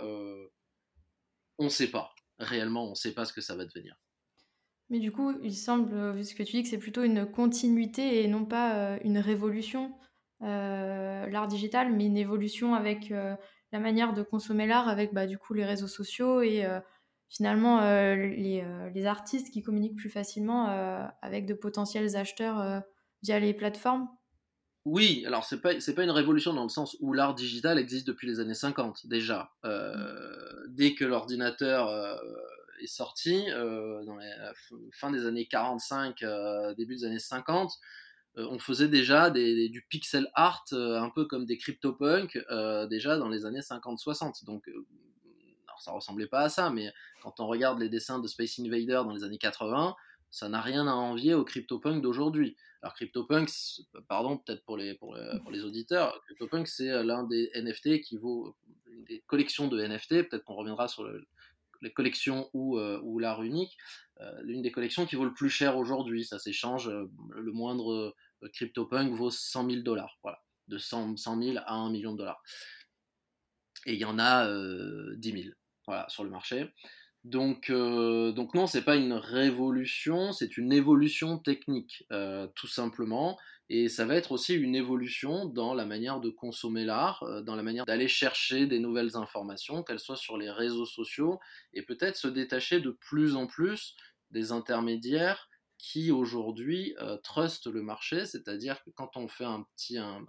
on 1.57 1.63
ne 1.63 1.69
sait 1.69 1.89
pas. 1.89 2.13
Réellement, 2.39 2.87
on 2.87 2.91
ne 2.91 2.95
sait 2.95 3.13
pas 3.13 3.25
ce 3.25 3.31
que 3.31 3.41
ça 3.41 3.55
va 3.55 3.65
devenir. 3.65 3.95
Mais 4.93 4.99
du 4.99 5.11
coup, 5.11 5.33
il 5.41 5.55
semble, 5.55 6.11
vu 6.11 6.23
ce 6.23 6.35
que 6.35 6.43
tu 6.43 6.51
dis, 6.51 6.61
que 6.61 6.69
c'est 6.69 6.77
plutôt 6.77 7.01
une 7.01 7.25
continuité 7.25 8.23
et 8.23 8.27
non 8.27 8.45
pas 8.45 8.75
euh, 8.75 8.99
une 9.03 9.17
révolution, 9.17 9.91
euh, 10.43 11.25
l'art 11.31 11.47
digital, 11.47 11.91
mais 11.91 12.05
une 12.05 12.15
évolution 12.15 12.75
avec 12.75 13.09
euh, 13.09 13.35
la 13.71 13.79
manière 13.79 14.13
de 14.13 14.21
consommer 14.21 14.67
l'art, 14.67 14.87
avec 14.87 15.11
bah, 15.11 15.25
du 15.25 15.39
coup 15.39 15.55
les 15.55 15.65
réseaux 15.65 15.87
sociaux 15.87 16.43
et 16.43 16.63
finalement 17.27 17.81
les, 17.81 18.63
les, 18.93 19.05
artistes 19.07 19.51
qui 19.51 19.63
communiquent 19.63 19.97
plus 19.97 20.11
facilement 20.11 20.67
avec 21.23 21.47
de 21.47 21.55
potentiels 21.55 22.15
acheteurs 22.15 22.83
via 23.23 23.39
les 23.39 23.55
plateformes. 23.55 24.07
Oui, 24.85 25.23
alors 25.25 25.43
c'est 25.43 25.59
pas 25.59 25.73
pas 25.73 26.03
une 26.03 26.11
révolution 26.11 26.53
dans 26.53 26.61
le 26.61 26.69
sens 26.69 26.95
où 26.99 27.13
l'art 27.13 27.33
digital 27.33 27.79
existe 27.79 28.05
depuis 28.05 28.27
les 28.27 28.39
années 28.39 28.53
50 28.53 29.07
déjà. 29.07 29.49
Mmh. 29.63 29.69
Dès 30.69 30.93
que 30.93 31.03
l'ordinateur 31.03 31.89
sorti 32.87 33.45
euh, 33.51 34.03
dans 34.05 34.15
la 34.15 34.53
fin 34.91 35.11
des 35.11 35.25
années 35.25 35.45
45, 35.45 36.23
euh, 36.23 36.73
début 36.75 36.95
des 36.95 37.05
années 37.05 37.19
50, 37.19 37.71
euh, 38.37 38.47
on 38.49 38.59
faisait 38.59 38.87
déjà 38.87 39.29
du 39.29 39.85
pixel 39.89 40.29
art 40.33 40.65
un 40.71 41.09
peu 41.09 41.25
comme 41.25 41.45
des 41.45 41.57
CryptoPunk 41.57 42.37
déjà 42.89 43.17
dans 43.17 43.29
les 43.29 43.45
années 43.45 43.59
50-60. 43.59 44.45
Donc 44.45 44.69
ça 45.79 45.91
ressemblait 45.91 46.27
pas 46.27 46.41
à 46.41 46.49
ça, 46.49 46.69
mais 46.69 46.93
quand 47.21 47.39
on 47.39 47.47
regarde 47.47 47.79
les 47.79 47.89
dessins 47.89 48.19
de 48.19 48.27
Space 48.27 48.59
Invader 48.59 49.01
dans 49.03 49.13
les 49.13 49.23
années 49.23 49.37
80, 49.37 49.95
ça 50.31 50.49
n'a 50.49 50.61
rien 50.61 50.87
à 50.87 50.93
envier 50.93 51.33
au 51.33 51.43
CryptoPunk 51.43 52.01
d'aujourd'hui. 52.01 52.55
Alors 52.81 52.93
CryptoPunk, 52.93 53.49
pardon 54.07 54.37
peut-être 54.37 54.63
pour 54.65 54.77
les, 54.77 54.93
pour, 54.95 55.15
les, 55.15 55.39
pour 55.41 55.51
les 55.51 55.63
auditeurs, 55.63 56.21
c'est 56.65 57.03
l'un 57.03 57.23
des 57.23 57.51
NFT 57.55 58.01
qui 58.01 58.17
vaut 58.17 58.55
des 59.07 59.21
collections 59.27 59.67
de 59.67 59.81
NFT, 59.85 60.29
peut-être 60.29 60.43
qu'on 60.43 60.55
reviendra 60.55 60.87
sur 60.87 61.03
le, 61.03 61.27
les 61.83 61.91
collections 61.91 62.49
ou, 62.53 62.79
euh, 62.79 62.99
ou 63.03 63.19
l'art 63.19 63.43
unique, 63.43 63.77
euh, 64.21 64.41
l'une 64.41 64.61
des 64.61 64.71
collections 64.71 65.05
qui 65.05 65.15
vaut 65.15 65.25
le 65.25 65.33
plus 65.33 65.49
cher 65.49 65.77
aujourd'hui. 65.77 66.25
Ça 66.25 66.39
s'échange, 66.39 66.87
euh, 66.87 67.11
le 67.29 67.51
moindre 67.51 68.15
CryptoPunk 68.53 69.13
vaut 69.13 69.29
100 69.29 69.69
000 69.69 69.81
dollars, 69.83 70.17
voilà, 70.23 70.41
de 70.67 70.77
100, 70.77 71.17
000 71.17 71.57
à 71.65 71.73
1 71.73 71.91
million 71.91 72.13
de 72.13 72.17
dollars. 72.17 72.41
Et 73.85 73.93
il 73.93 73.99
y 73.99 74.05
en 74.05 74.17
a 74.17 74.47
10 75.15 75.31
000 75.31 75.55
voilà, 75.85 76.07
sur 76.09 76.23
le 76.23 76.29
marché. 76.29 76.73
Donc, 77.23 77.71
donc 77.71 78.53
non, 78.53 78.67
c'est 78.67 78.81
pas 78.83 78.97
une 78.97 79.13
révolution, 79.13 80.33
c'est 80.33 80.57
une 80.57 80.73
évolution 80.73 81.37
technique, 81.37 82.05
tout 82.55 82.67
simplement. 82.67 83.37
Et 83.69 83.87
ça 83.89 84.05
va 84.05 84.15
être 84.15 84.33
aussi 84.33 84.53
une 84.53 84.75
évolution 84.75 85.45
dans 85.45 85.73
la 85.73 85.85
manière 85.85 86.19
de 86.19 86.29
consommer 86.29 86.83
l'art, 86.85 87.23
euh, 87.23 87.41
dans 87.41 87.55
la 87.55 87.63
manière 87.63 87.85
d'aller 87.85 88.07
chercher 88.07 88.67
des 88.67 88.79
nouvelles 88.79 89.15
informations, 89.15 89.83
qu'elles 89.83 89.99
soient 89.99 90.17
sur 90.17 90.37
les 90.37 90.51
réseaux 90.51 90.85
sociaux, 90.85 91.39
et 91.73 91.81
peut-être 91.81 92.17
se 92.17 92.27
détacher 92.27 92.81
de 92.81 92.91
plus 92.91 93.35
en 93.35 93.47
plus 93.47 93.95
des 94.31 94.51
intermédiaires 94.51 95.49
qui 95.77 96.11
aujourd'hui 96.11 96.93
euh, 96.99 97.17
trustent 97.17 97.67
le 97.67 97.81
marché, 97.81 98.25
c'est-à-dire 98.25 98.83
que 98.83 98.89
quand 98.91 99.15
on 99.15 99.27
fait 99.27 99.45
un 99.45 99.65
petit, 99.75 99.97
un, 99.97 100.23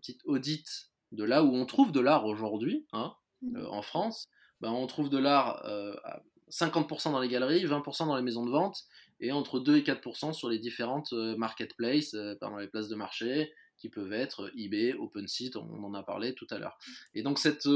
petit 0.00 0.18
audit 0.24 0.66
de 1.10 1.24
là 1.24 1.44
où 1.44 1.54
on 1.54 1.66
trouve 1.66 1.92
de 1.92 2.00
l'art 2.00 2.24
aujourd'hui, 2.24 2.86
hein, 2.92 3.14
mmh. 3.42 3.56
euh, 3.56 3.68
en 3.68 3.82
France, 3.82 4.28
ben 4.62 4.70
on 4.70 4.86
trouve 4.86 5.10
de 5.10 5.18
l'art 5.18 5.62
à 6.04 6.22
50% 6.52 7.12
dans 7.12 7.20
les 7.20 7.28
galeries, 7.28 7.64
20% 7.64 8.06
dans 8.06 8.16
les 8.16 8.22
maisons 8.22 8.44
de 8.44 8.50
vente, 8.50 8.84
et 9.20 9.32
entre 9.32 9.58
2 9.58 9.78
et 9.78 9.82
4% 9.82 10.32
sur 10.32 10.48
les 10.48 10.58
différentes 10.58 11.12
euh, 11.12 11.36
marketplaces, 11.36 12.14
euh, 12.14 12.34
pardon, 12.38 12.58
les 12.58 12.66
places 12.66 12.88
de 12.88 12.94
marché, 12.94 13.52
qui 13.78 13.88
peuvent 13.88 14.12
être 14.12 14.44
euh, 14.44 14.50
eBay, 14.58 14.92
OpenSea, 14.94 15.56
on 15.56 15.82
en 15.82 15.94
a 15.94 16.02
parlé 16.02 16.34
tout 16.34 16.46
à 16.50 16.58
l'heure. 16.58 16.78
Et 17.14 17.22
donc 17.22 17.38
cette, 17.38 17.68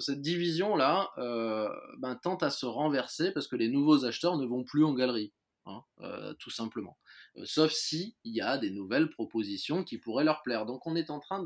cette 0.00 0.20
division-là 0.20 1.10
ben, 1.98 2.16
tente 2.16 2.42
à 2.42 2.50
se 2.50 2.66
renverser 2.66 3.30
parce 3.30 3.46
que 3.46 3.56
les 3.56 3.68
nouveaux 3.68 4.04
acheteurs 4.04 4.36
ne 4.36 4.44
vont 4.44 4.64
plus 4.64 4.84
en 4.84 4.92
galerie, 4.92 5.32
hein, 5.66 5.82
tout 6.38 6.50
simplement. 6.50 6.98
sauf 7.44 7.72
s'il 7.72 8.14
y 8.24 8.40
a 8.40 8.58
des 8.58 8.70
nouvelles 8.70 9.10
propositions 9.10 9.84
qui 9.84 9.98
pourraient 9.98 10.24
leur 10.24 10.42
plaire. 10.42 10.66
Donc 10.66 10.86
on 10.86 10.96
est 10.96 11.10
en 11.10 11.20
train 11.20 11.42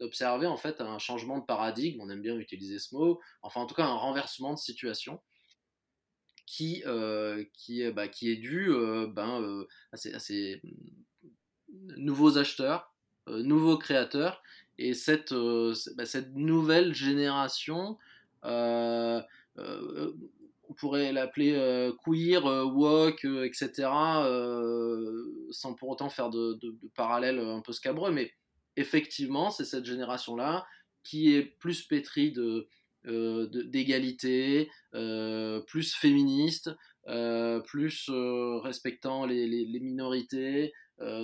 d'observer 0.00 0.46
en 0.46 0.56
fait 0.56 0.80
un 0.80 0.98
changement 0.98 1.38
de 1.38 1.44
paradigme, 1.44 2.00
on 2.00 2.10
aime 2.10 2.22
bien 2.22 2.36
utiliser 2.36 2.78
ce 2.78 2.94
mot, 2.94 3.20
enfin 3.42 3.60
en 3.60 3.66
tout 3.66 3.74
cas 3.74 3.84
un 3.84 3.94
renversement 3.94 4.54
de 4.54 4.58
situation 4.58 5.20
qui, 6.48 6.82
euh, 6.86 7.44
bah, 7.94 8.08
qui 8.08 8.30
est 8.30 8.36
dû 8.36 8.70
euh, 8.70 9.06
ben, 9.06 9.42
euh, 9.42 9.68
à, 9.92 9.96
ces, 9.96 10.62
nouveaux 11.96 12.38
acheteurs, 12.38 12.94
nouveaux 13.26 13.76
créateurs, 13.76 14.42
et 14.78 14.94
cette, 14.94 15.34
bah, 15.96 16.06
cette 16.06 16.34
nouvelle 16.34 16.94
génération, 16.94 17.98
on 18.42 19.24
pourrait 20.76 21.12
l'appeler 21.12 21.52
queer, 22.04 22.44
woke, 22.44 23.24
etc., 23.24 23.88
sans 25.50 25.74
pour 25.74 25.90
autant 25.90 26.08
faire 26.08 26.30
de, 26.30 26.54
de, 26.54 26.70
de 26.70 26.88
parallèles 26.94 27.40
un 27.40 27.60
peu 27.60 27.72
scabreux, 27.72 28.10
mais 28.10 28.32
effectivement, 28.78 29.50
c'est 29.50 29.64
cette 29.64 29.84
génération-là 29.84 30.66
qui 31.02 31.34
est 31.34 31.42
plus 31.42 31.82
pétrie 31.82 32.32
de, 32.32 32.68
euh, 33.06 33.46
d'égalité, 33.64 34.70
euh, 34.94 35.60
plus 35.62 35.94
féministe, 35.94 36.70
euh, 37.08 37.60
plus 37.60 38.10
respectant 38.62 39.24
les, 39.24 39.80
minorités, 39.80 40.72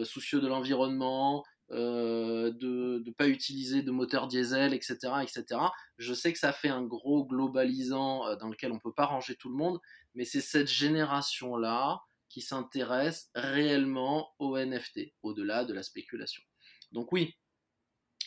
soucieux 0.05 0.41
de 0.41 0.47
l'environnement, 0.47 1.45
de 1.71 3.03
ne 3.05 3.11
pas 3.13 3.29
utiliser 3.29 3.83
de 3.83 3.91
moteur 3.91 4.29
diesel, 4.29 4.73
etc., 4.73 4.97
etc. 5.23 5.61
Je 5.99 6.15
sais 6.15 6.33
que 6.33 6.39
ça 6.39 6.53
fait 6.53 6.69
un 6.69 6.83
gros 6.83 7.27
globalisant 7.27 8.37
dans 8.37 8.49
lequel 8.49 8.71
on 8.73 8.77
ne 8.77 8.81
peut 8.81 8.93
pas 8.93 9.07
ranger 9.07 9.35
tout 9.37 9.49
le 9.49 9.57
monde, 9.57 9.81
mais 10.15 10.25
c'est 10.25 10.41
cette 10.41 10.71
génération-là 10.71 12.01
qui 12.29 12.41
s'intéresse 12.41 13.31
réellement 13.35 14.31
au 14.39 14.57
NFT, 14.57 15.13
au-delà 15.23 15.65
de 15.65 15.75
la 15.75 15.83
spéculation. 15.83 16.43
Donc 16.93 17.13
oui. 17.13 17.35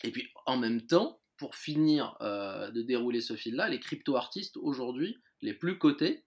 Et 0.04 0.10
puis 0.10 0.28
en 0.46 0.56
même 0.56 0.86
temps, 0.86 1.20
pour 1.38 1.54
finir 1.54 2.16
euh, 2.20 2.70
de 2.70 2.82
dérouler 2.82 3.20
ce 3.20 3.34
fil-là, 3.34 3.68
les 3.68 3.80
crypto-artistes 3.80 4.56
aujourd'hui, 4.58 5.18
les 5.40 5.54
plus 5.54 5.78
cotés, 5.78 6.24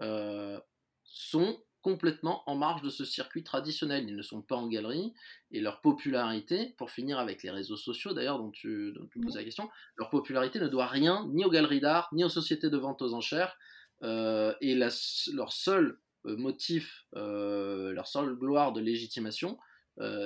euh, 0.00 0.58
sont 1.04 1.62
complètement 1.82 2.42
en 2.48 2.56
marge 2.56 2.80
de 2.80 2.88
ce 2.88 3.04
circuit 3.04 3.44
traditionnel. 3.44 4.06
Ils 4.08 4.16
ne 4.16 4.22
sont 4.22 4.40
pas 4.40 4.56
en 4.56 4.66
galerie 4.66 5.12
et 5.50 5.60
leur 5.60 5.82
popularité, 5.82 6.74
pour 6.78 6.90
finir 6.90 7.18
avec 7.18 7.42
les 7.42 7.50
réseaux 7.50 7.76
sociaux 7.76 8.14
d'ailleurs 8.14 8.38
dont 8.38 8.50
tu, 8.50 8.94
poses 9.22 9.36
la 9.36 9.44
question, 9.44 9.68
leur 9.96 10.08
popularité 10.08 10.58
ne 10.58 10.68
doit 10.68 10.86
rien 10.86 11.28
ni 11.28 11.44
aux 11.44 11.50
galeries 11.50 11.80
d'art, 11.80 12.08
ni 12.12 12.24
aux 12.24 12.30
sociétés 12.30 12.70
de 12.70 12.78
vente 12.78 13.02
aux 13.02 13.12
enchères. 13.12 13.56
Euh, 14.02 14.54
et 14.62 14.74
leur 14.74 15.52
seul 15.52 15.98
motif, 16.24 17.04
leur 17.12 18.06
seule 18.06 18.34
gloire 18.34 18.72
de 18.72 18.80
légitimation, 18.80 19.58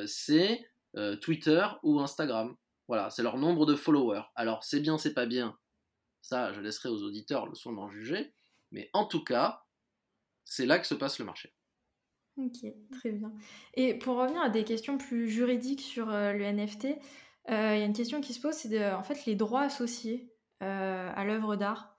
c'est 0.07 0.65
Twitter 1.21 1.67
ou 1.83 1.99
Instagram. 1.99 2.57
Voilà, 2.89 3.11
c'est 3.11 3.23
leur 3.23 3.37
nombre 3.37 3.67
de 3.67 3.75
followers. 3.75 4.25
Alors, 4.35 4.65
c'est 4.65 4.81
bien, 4.81 4.99
c'est 4.99 5.15
pas 5.15 5.27
bien. 5.27 5.59
Ça, 6.23 6.53
je 6.53 6.61
laisserai 6.61 6.89
aux 6.89 7.03
auditeurs 7.03 7.47
le 7.47 7.55
soin 7.55 7.73
d'en 7.73 7.89
juger. 7.89 8.33
Mais 8.73 8.91
en 8.93 9.05
tout 9.05 9.23
cas, 9.23 9.67
c'est 10.45 10.67
là 10.67 10.79
que 10.79 10.87
se 10.87 10.95
passe 10.95 11.19
le 11.19 11.25
marché. 11.25 11.55
Ok, 12.39 12.65
très 12.93 13.11
bien. 13.11 13.33
Et 13.75 13.95
pour 13.95 14.17
revenir 14.17 14.41
à 14.41 14.49
des 14.49 14.65
questions 14.65 14.97
plus 14.97 15.29
juridiques 15.29 15.81
sur 15.81 16.09
euh, 16.09 16.33
le 16.33 16.45
NFT, 16.45 16.87
euh, 16.87 17.75
il 17.75 17.79
y 17.79 17.83
a 17.83 17.85
une 17.85 17.93
question 17.93 18.21
qui 18.21 18.33
se 18.33 18.41
pose, 18.41 18.55
c'est 18.55 18.93
en 18.93 19.03
fait 19.03 19.27
les 19.27 19.35
droits 19.35 19.63
associés 19.63 20.33
euh, 20.63 21.11
à 21.15 21.25
l'œuvre 21.25 21.57
d'art. 21.57 21.99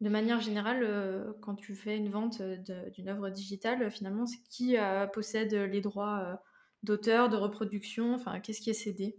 De 0.00 0.10
manière 0.10 0.40
générale, 0.40 1.34
quand 1.40 1.54
tu 1.54 1.74
fais 1.74 1.96
une 1.96 2.10
vente 2.10 2.42
d'une 2.42 3.08
œuvre 3.08 3.30
digitale, 3.30 3.90
finalement, 3.90 4.26
c'est 4.26 4.42
qui 4.50 4.76
possède 5.14 5.54
les 5.54 5.80
droits 5.80 6.38
d'auteur, 6.82 7.30
de 7.30 7.36
reproduction, 7.36 8.12
enfin, 8.12 8.38
qu'est-ce 8.40 8.60
qui 8.60 8.68
est 8.68 8.74
cédé? 8.74 9.16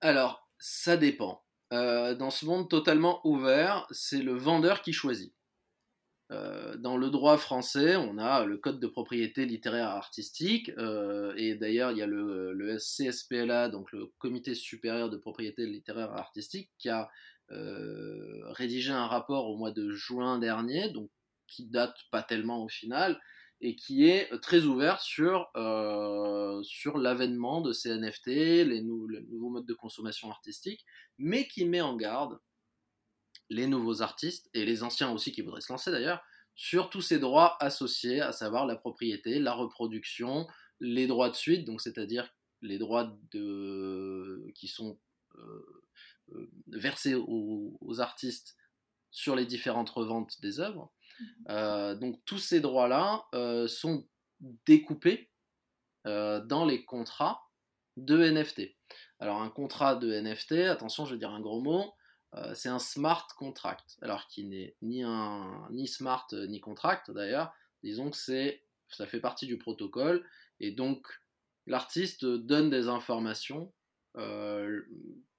Alors, 0.00 0.48
ça 0.58 0.96
dépend. 0.96 1.42
Euh, 1.72 2.14
dans 2.14 2.30
ce 2.30 2.46
monde 2.46 2.68
totalement 2.68 3.20
ouvert, 3.26 3.86
c'est 3.90 4.22
le 4.22 4.34
vendeur 4.34 4.82
qui 4.82 4.92
choisit. 4.92 5.34
Euh, 6.32 6.76
dans 6.76 6.96
le 6.96 7.10
droit 7.10 7.36
français, 7.38 7.96
on 7.96 8.18
a 8.18 8.44
le 8.44 8.56
code 8.58 8.80
de 8.80 8.86
propriété 8.86 9.46
littéraire 9.46 9.88
artistique, 9.88 10.70
euh, 10.76 11.32
et 11.36 11.54
d'ailleurs 11.54 11.92
il 11.92 11.98
y 11.98 12.02
a 12.02 12.06
le, 12.06 12.52
le, 12.52 12.78
CSPLA, 12.78 13.68
donc 13.68 13.92
le 13.92 14.06
Comité 14.18 14.54
supérieur 14.54 15.08
de 15.08 15.16
propriété 15.16 15.66
littéraire 15.66 16.12
artistique, 16.12 16.70
qui 16.78 16.88
a 16.88 17.08
rédigé 17.48 18.90
un 18.90 19.06
rapport 19.06 19.48
au 19.48 19.56
mois 19.56 19.70
de 19.70 19.92
juin 19.92 20.40
dernier, 20.40 20.90
donc 20.90 21.10
qui 21.46 21.66
date 21.66 21.96
pas 22.10 22.24
tellement 22.24 22.64
au 22.64 22.68
final, 22.68 23.20
et 23.60 23.74
qui 23.74 24.08
est 24.08 24.30
très 24.40 24.64
ouvert 24.64 25.00
sur, 25.00 25.48
euh, 25.56 26.62
sur 26.62 26.98
l'avènement 26.98 27.60
de 27.60 27.72
ces 27.72 27.90
NFT, 27.96 28.26
les, 28.26 28.82
nouveaux 28.82 29.50
modes 29.50 29.66
de 29.66 29.74
consommation 29.74 30.30
artistique, 30.30 30.84
mais 31.18 31.48
qui 31.48 31.64
met 31.64 31.80
en 31.80 31.96
garde 31.96 32.38
les 33.48 33.66
nouveaux 33.66 34.02
artistes, 34.02 34.50
et 34.54 34.64
les 34.64 34.82
anciens 34.82 35.10
aussi 35.12 35.32
qui 35.32 35.42
voudraient 35.42 35.60
se 35.60 35.72
lancer 35.72 35.90
d'ailleurs, 35.90 36.22
sur 36.54 36.90
tous 36.90 37.02
ces 37.02 37.18
droits 37.18 37.56
associés, 37.62 38.20
à 38.20 38.32
savoir 38.32 38.66
la 38.66 38.76
propriété, 38.76 39.38
la 39.38 39.52
reproduction, 39.52 40.46
les 40.80 41.06
droits 41.06 41.30
de 41.30 41.36
suite, 41.36 41.64
donc 41.64 41.80
c'est-à-dire 41.80 42.28
les 42.62 42.78
droits 42.78 43.16
qui 43.30 44.68
sont 44.68 44.98
euh, 45.36 45.82
euh, 46.32 46.50
versés 46.68 47.14
aux, 47.14 48.00
artistes 48.00 48.56
sur 49.10 49.36
les 49.36 49.46
différentes 49.46 49.90
reventes 49.90 50.40
des 50.40 50.60
œuvres. 50.60 50.92
Mmh. 51.48 51.94
donc 51.94 52.20
tous 52.24 52.38
ces 52.38 52.60
droits-là 52.60 53.26
sont 53.68 54.06
découpés 54.66 55.30
dans 56.04 56.64
les 56.66 56.84
contrats 56.84 57.46
de 57.96 58.18
NFT. 58.18 58.76
Alors 59.18 59.40
un 59.40 59.50
contrat 59.50 59.94
de 59.94 60.12
NFT, 60.12 60.52
attention 60.68 61.06
je 61.06 61.12
vais 61.12 61.18
dire 61.18 61.30
un 61.30 61.40
gros 61.40 61.60
mot, 61.60 61.94
euh, 62.34 62.54
c'est 62.54 62.68
un 62.68 62.78
smart 62.78 63.26
contract, 63.36 63.96
alors 64.02 64.26
qui 64.28 64.44
n'est 64.44 64.76
ni 64.82 65.02
un 65.02 65.66
ni 65.70 65.88
smart 65.88 66.26
euh, 66.32 66.46
ni 66.46 66.60
contract 66.60 67.10
d'ailleurs. 67.10 67.52
Disons 67.82 68.10
que 68.10 68.16
c'est 68.16 68.62
ça 68.88 69.06
fait 69.06 69.20
partie 69.20 69.46
du 69.46 69.58
protocole 69.58 70.24
et 70.60 70.70
donc 70.70 71.06
l'artiste 71.66 72.24
donne 72.24 72.70
des 72.70 72.88
informations 72.88 73.72
euh, 74.16 74.82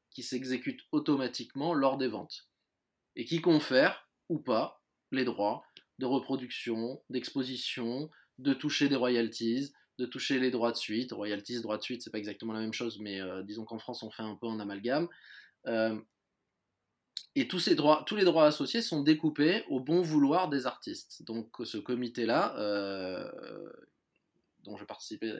qui 0.10 0.24
s'exécutent 0.24 0.86
automatiquement 0.92 1.74
lors 1.74 1.98
des 1.98 2.08
ventes 2.08 2.48
et 3.16 3.26
qui 3.26 3.42
confèrent 3.42 4.10
ou 4.30 4.40
pas 4.40 4.84
les 5.12 5.26
droits 5.26 5.64
de 6.00 6.06
reproduction, 6.06 7.02
d'exposition, 7.10 8.10
de 8.38 8.54
toucher 8.54 8.88
des 8.90 8.96
royalties, 8.96 9.74
de 9.98 10.06
toucher 10.06 10.40
les 10.40 10.52
droits 10.52 10.72
de 10.72 10.78
suite. 10.78 11.12
Royalties, 11.12 11.62
droits 11.62 11.78
de 11.78 11.84
suite, 11.84 12.04
c'est 12.04 12.12
pas 12.12 12.20
exactement 12.20 12.54
la 12.54 12.60
même 12.60 12.74
chose, 12.74 13.00
mais 13.00 13.20
disons 13.44 13.66
qu'en 13.66 13.80
France 13.80 14.04
on 14.04 14.12
fait 14.12 14.24
un 14.24 14.36
peu 14.36 14.48
un 14.48 14.60
amalgame. 14.60 15.08
Et 17.38 17.48
tous, 17.48 17.60
ces 17.60 17.76
droits, 17.76 18.04
tous 18.08 18.16
les 18.16 18.24
droits 18.24 18.48
associés 18.48 18.82
sont 18.82 19.04
découpés 19.04 19.64
au 19.70 19.80
bon 19.80 20.02
vouloir 20.02 20.50
des 20.50 20.66
artistes. 20.66 21.22
Donc 21.22 21.56
ce 21.66 21.78
comité-là, 21.78 22.58
euh, 22.58 23.30
dont 24.64 24.76
je 24.76 24.84
participais, 24.86 25.32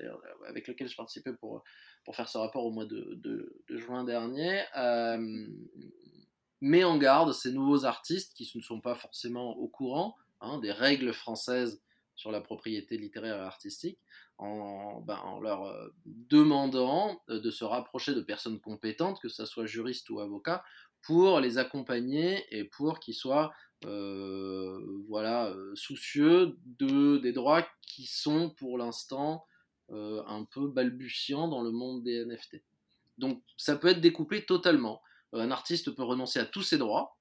avec 0.48 0.68
lequel 0.68 0.88
je 0.88 0.96
participais 0.96 1.34
pour, 1.34 1.64
pour 2.06 2.16
faire 2.16 2.30
ce 2.30 2.38
rapport 2.38 2.64
au 2.66 2.72
mois 2.72 2.86
de, 2.86 3.64
juin 3.70 4.04
dernier, 4.04 4.62
euh, 4.78 5.48
met 6.62 6.84
en 6.84 6.98
garde 6.98 7.34
ces 7.34 7.52
nouveaux 7.52 7.86
artistes 7.86 8.34
qui 8.36 8.52
ne 8.56 8.62
sont 8.62 8.82
pas 8.82 8.96
forcément 8.96 9.58
au 9.58 9.68
courant 9.68 10.16
hein, 10.42 10.60
des 10.60 10.72
règles 10.72 11.14
françaises 11.14 11.82
sur 12.16 12.32
la 12.32 12.42
propriété 12.42 12.98
littéraire 12.98 13.38
et 13.38 13.46
artistique, 13.46 14.00
en, 14.40 15.02
ben, 15.02 15.18
en 15.18 15.40
leur 15.40 15.66
euh, 15.66 15.94
demandant 16.06 17.22
de 17.28 17.52
se 17.52 17.64
rapprocher 17.64 18.16
de 18.16 18.22
personnes 18.22 18.60
compétentes, 18.60 19.20
que 19.22 19.30
ce 19.30 19.46
soit 19.46 19.68
juristes 19.68 20.10
ou 20.10 20.20
avocats, 20.20 20.64
pour 21.02 21.40
les 21.40 21.58
accompagner 21.58 22.44
et 22.52 22.64
pour 22.64 23.00
qu'ils 23.00 23.14
soient 23.14 23.52
euh, 23.86 24.80
voilà, 25.08 25.50
euh, 25.50 25.76
soucieux 25.76 26.58
de, 26.80 27.18
des 27.18 27.32
droits 27.32 27.68
qui 27.82 28.08
sont 28.08 28.50
pour 28.50 28.78
l'instant 28.78 29.46
euh, 29.92 30.24
un 30.26 30.46
peu 30.46 30.68
balbutiants 30.68 31.48
dans 31.48 31.62
le 31.62 31.72
monde 31.72 32.04
des 32.04 32.26
NFT. 32.26 32.64
Donc 33.18 33.42
ça 33.56 33.76
peut 33.76 33.90
être 33.90 34.02
découpé 34.02 34.46
totalement. 34.46 35.02
Un 35.34 35.52
artiste 35.52 35.92
peut 35.92 36.04
renoncer 36.04 36.40
à 36.40 36.46
tous 36.46 36.64
ses 36.64 36.78
droits, 36.78 37.18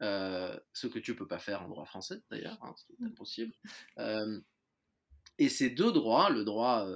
ce 0.00 0.86
que 0.86 0.98
tu 0.98 1.14
peux 1.14 1.26
pas 1.26 1.38
faire 1.38 1.62
en 1.62 1.68
droit 1.68 1.84
français 1.84 2.22
d'ailleurs, 2.30 2.58
hein, 2.62 2.74
c'est 2.76 3.04
impossible. 3.04 3.52
et 5.38 5.48
ces 5.48 5.70
deux 5.70 5.92
droits, 5.92 6.30
le 6.30 6.44
droit 6.44 6.86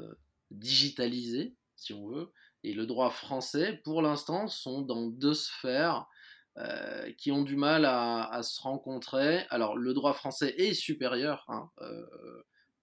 digitalisé, 0.50 1.54
si 1.76 1.92
on 1.92 2.07
veut, 2.09 2.33
et 2.62 2.72
le 2.72 2.87
droit 2.87 3.11
français, 3.11 3.80
pour 3.85 4.02
l'instant, 4.02 4.48
sont 4.48 4.83
dans 4.83 5.07
deux 5.07 5.35
sphères 5.35 6.07
euh, 6.57 7.12
qui 7.18 7.30
ont 7.30 7.42
du 7.42 7.57
mal 7.57 7.85
à, 7.85 8.40
se 8.42 8.61
rencontrer. 8.61 9.44
Alors, 9.50 9.76
le 9.76 9.92
droit 9.92 10.14
français 10.14 10.54
est 10.57 10.72
supérieur 10.72 11.44
hein, 11.48 11.70
euh, 11.80 12.07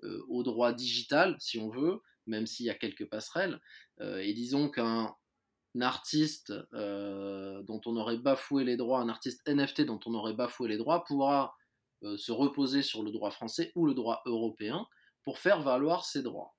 euh, 0.03 0.23
au 0.29 0.43
droit 0.43 0.71
digital, 0.71 1.35
si 1.39 1.57
on 1.57 1.69
veut, 1.69 2.01
même 2.27 2.45
s'il 2.45 2.67
y 2.67 2.69
a 2.69 2.75
quelques 2.75 3.09
passerelles. 3.09 3.59
et 3.99 4.33
disons 4.33 4.69
qu'un 4.69 5.15
artiste 5.79 6.51
dont 6.73 7.81
on 7.85 7.95
aurait 7.95 8.17
bafoué 8.17 8.63
les 8.63 8.77
droits, 8.77 8.99
un 8.99 9.09
artiste 9.09 9.47
NFT 9.47 9.81
dont 9.81 9.99
on 10.05 10.13
aurait 10.13 10.33
bafoué 10.33 10.67
les 10.67 10.77
droits, 10.77 11.03
pourra 11.05 11.55
se 12.01 12.31
reposer 12.31 12.81
sur 12.81 13.03
le 13.03 13.11
droit 13.11 13.31
français 13.31 13.71
ou 13.75 13.85
le 13.85 13.93
droit 13.93 14.21
européen 14.25 14.85
pour 15.23 15.37
faire 15.37 15.61
valoir 15.61 16.03
ses 16.05 16.23
droits. 16.23 16.55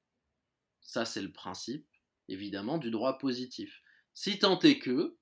Ça, 0.80 1.04
c'est 1.04 1.22
le 1.22 1.32
principe 1.32 1.86
évidemment, 2.28 2.78
du 2.78 2.90
droit 2.90 3.18
positif. 3.18 3.82
Si 4.14 4.38
tant 4.38 4.58
est 4.60 4.78
que, 4.78 5.16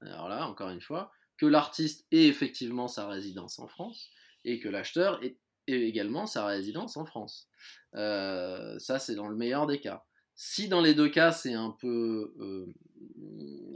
alors 0.00 0.28
là, 0.28 0.46
encore 0.48 0.70
une 0.70 0.80
fois, 0.80 1.12
que 1.36 1.46
l'artiste 1.46 2.06
ait 2.10 2.26
effectivement 2.26 2.88
sa 2.88 3.08
résidence 3.08 3.58
en 3.58 3.66
France 3.66 4.10
et 4.44 4.60
que 4.60 4.68
l'acheteur 4.68 5.22
ait 5.22 5.38
également 5.66 6.26
sa 6.26 6.46
résidence 6.46 6.96
en 6.96 7.06
France. 7.06 7.48
Euh, 7.94 8.78
ça, 8.78 8.98
c'est 8.98 9.14
dans 9.14 9.28
le 9.28 9.36
meilleur 9.36 9.66
des 9.66 9.80
cas. 9.80 10.04
Si 10.36 10.68
dans 10.68 10.80
les 10.80 10.94
deux 10.94 11.08
cas, 11.08 11.32
c'est 11.32 11.54
un 11.54 11.70
peu, 11.70 12.34
euh, 12.38 12.66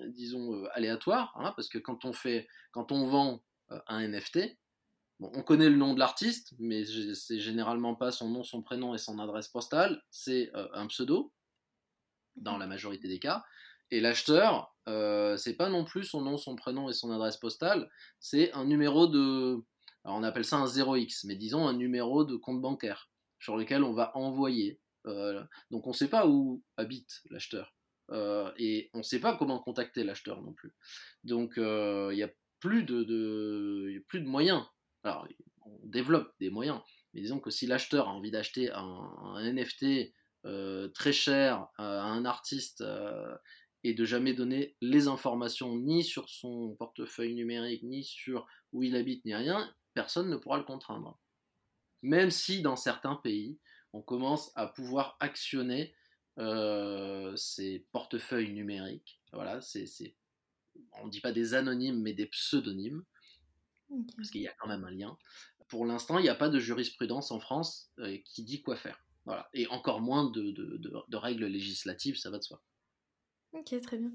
disons, 0.09 0.55
euh, 0.55 0.69
aléatoire, 0.73 1.33
hein, 1.37 1.53
parce 1.57 1.69
que 1.69 1.79
quand 1.79 2.05
on, 2.05 2.12
fait, 2.12 2.49
quand 2.73 2.93
on 2.93 3.07
vend 3.07 3.43
un 3.87 4.07
NFT, 4.07 4.59
on 5.21 5.43
connaît 5.43 5.69
le 5.69 5.77
nom 5.77 5.95
de 5.95 5.99
l'artiste, 5.99 6.55
mais 6.59 6.85
c'est 7.14 7.41
généralement 7.41 7.95
pas 7.95 8.12
son 8.12 8.31
nom, 8.31 8.45
son 8.45 8.62
prénom 8.62 8.95
et 8.95 8.99
son 8.99 9.19
adresse 9.19 9.49
postale, 9.49 10.03
c'est 10.11 10.51
un 10.55 10.87
pseudo 10.87 11.33
dans 12.37 12.57
la 12.57 12.67
majorité 12.67 13.09
des 13.09 13.19
cas. 13.19 13.45
Et 13.91 14.01
l'acheteur, 14.01 14.75
euh, 14.88 15.37
c'est 15.37 15.55
pas 15.55 15.69
non 15.69 15.85
plus 15.85 16.05
son 16.05 16.21
nom, 16.21 16.37
son 16.37 16.57
prénom 16.57 16.88
et 16.88 16.93
son 16.93 17.11
adresse 17.11 17.38
postale, 17.38 17.91
c'est 18.21 18.53
un 18.53 18.64
numéro 18.64 19.07
de. 19.07 19.62
Alors 20.05 20.19
on 20.19 20.23
appelle 20.23 20.45
ça 20.45 20.57
un 20.57 20.67
0x, 20.67 21.27
mais 21.27 21.37
disons 21.37 21.67
un 21.67 21.73
numéro 21.73 22.25
de 22.25 22.37
compte 22.37 22.61
bancaire 22.61 23.11
sur 23.38 23.57
lequel 23.57 23.83
on 23.85 23.95
va 23.95 24.17
envoyer. 24.17 24.81
Euh, 25.07 25.43
donc 25.71 25.87
on 25.87 25.91
ne 25.91 25.95
sait 25.95 26.09
pas 26.09 26.27
où 26.27 26.62
habite 26.77 27.23
l'acheteur. 27.31 27.75
Euh, 28.11 28.51
et 28.57 28.90
on 28.94 28.99
ne 28.99 29.03
sait 29.03 29.21
pas 29.21 29.37
comment 29.37 29.59
contacter 29.59 30.05
l'acheteur 30.05 30.42
non 30.42 30.53
plus. 30.53 30.73
Donc 31.25 31.55
il 31.57 32.14
n'y 32.14 32.23
a 32.23 32.31
plus 32.61 32.85
de, 32.85 34.03
moyens. 34.21 34.64
Alors 35.05 35.27
on 35.64 35.79
développe 35.85 36.33
des 36.40 36.51
moyens, 36.51 36.81
mais 37.12 37.21
disons 37.21 37.40
que 37.40 37.51
si 37.51 37.66
l'acheteur 37.66 38.09
a 38.09 38.12
envie 38.12 38.31
d'acheter 38.31 38.71
un, 38.73 39.35
NFT 39.40 40.12
euh, 40.44 40.88
très 40.88 41.12
cher 41.12 41.66
à 41.77 42.03
un 42.03 42.25
artiste 42.25 42.81
euh, 42.81 43.37
et 43.85 43.94
de 43.94 44.05
jamais 44.05 44.35
donner 44.35 44.77
les 44.81 45.09
informations 45.09 45.77
ni 45.77 46.05
sur 46.05 46.29
son 46.29 46.75
portefeuille 46.79 47.35
numérique, 47.35 47.83
ni 47.83 48.05
sur 48.05 48.47
où 48.73 48.83
il 48.83 48.97
habite, 48.97 49.25
ni 49.25 49.35
rien, 49.35 49.73
personne 49.94 50.31
ne 50.31 50.37
pourra 50.37 50.59
le 50.59 50.64
contraindre. 50.64 51.18
Même 52.03 52.31
si 52.31 52.62
dans 52.62 52.77
certains 52.77 53.16
pays, 53.16 53.59
on 53.92 54.03
commence 54.03 54.53
à 54.55 54.66
pouvoir 54.66 55.16
actionner 55.21 55.92
euh, 55.92 55.97
ces 57.37 57.87
portefeuilles 57.92 58.53
numériques. 58.53 59.20
Voilà, 59.33 59.61
c'est, 59.61 59.87
on 61.01 61.07
ne 61.07 61.11
dit 61.11 61.20
pas 61.20 61.33
des 61.33 61.55
anonymes, 61.55 62.01
mais 62.01 62.12
des 62.12 62.27
pseudonymes, 62.27 63.05
parce 64.16 64.31
qu'il 64.31 64.42
y 64.42 64.48
a 64.48 64.55
quand 64.59 64.68
même 64.68 64.85
un 64.85 64.90
lien. 64.90 65.16
Pour 65.68 65.85
l'instant, 65.85 66.18
il 66.18 66.22
n'y 66.22 66.29
a 66.29 66.35
pas 66.35 66.48
de 66.48 66.59
jurisprudence 66.59 67.31
en 67.31 67.40
France 67.40 67.92
qui 68.24 68.42
dit 68.44 68.62
quoi 68.62 68.77
faire. 68.77 69.03
Et 69.53 69.66
encore 69.68 70.01
moins 70.01 70.31
de, 70.31 71.16
règles 71.16 71.46
législatives, 71.46 72.16
ça 72.16 72.31
va 72.31 72.38
de 72.38 72.44
soi. 72.44 72.61
Ok, 73.53 73.81
très 73.81 73.96
bien. 73.96 74.11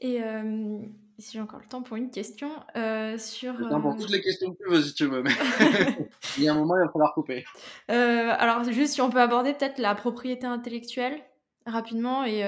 Et 0.00 0.22
euh, 0.22 0.78
si 1.18 1.32
j'ai 1.32 1.40
encore 1.40 1.58
le 1.58 1.66
temps 1.66 1.82
pour 1.82 1.96
une 1.96 2.10
question 2.10 2.50
euh, 2.76 3.18
sur. 3.18 3.56
Temps 3.68 3.80
pour 3.80 3.96
toutes 3.96 4.10
les 4.10 4.20
questions 4.20 4.52
que 4.52 4.62
tu 4.62 4.70
veux, 4.70 4.80
si 4.80 4.94
tu 4.94 5.06
veux. 5.06 5.22
Mais... 5.22 5.30
il 6.38 6.44
y 6.44 6.48
a 6.48 6.52
un 6.52 6.56
moment, 6.56 6.76
il 6.76 6.86
va 6.86 6.92
falloir 6.92 7.14
couper. 7.14 7.44
Euh, 7.90 8.32
alors, 8.38 8.62
juste 8.64 8.94
si 8.94 9.00
on 9.00 9.10
peut 9.10 9.20
aborder 9.20 9.54
peut-être 9.54 9.78
la 9.78 9.96
propriété 9.96 10.46
intellectuelle 10.46 11.20
rapidement 11.66 12.24
et 12.24 12.42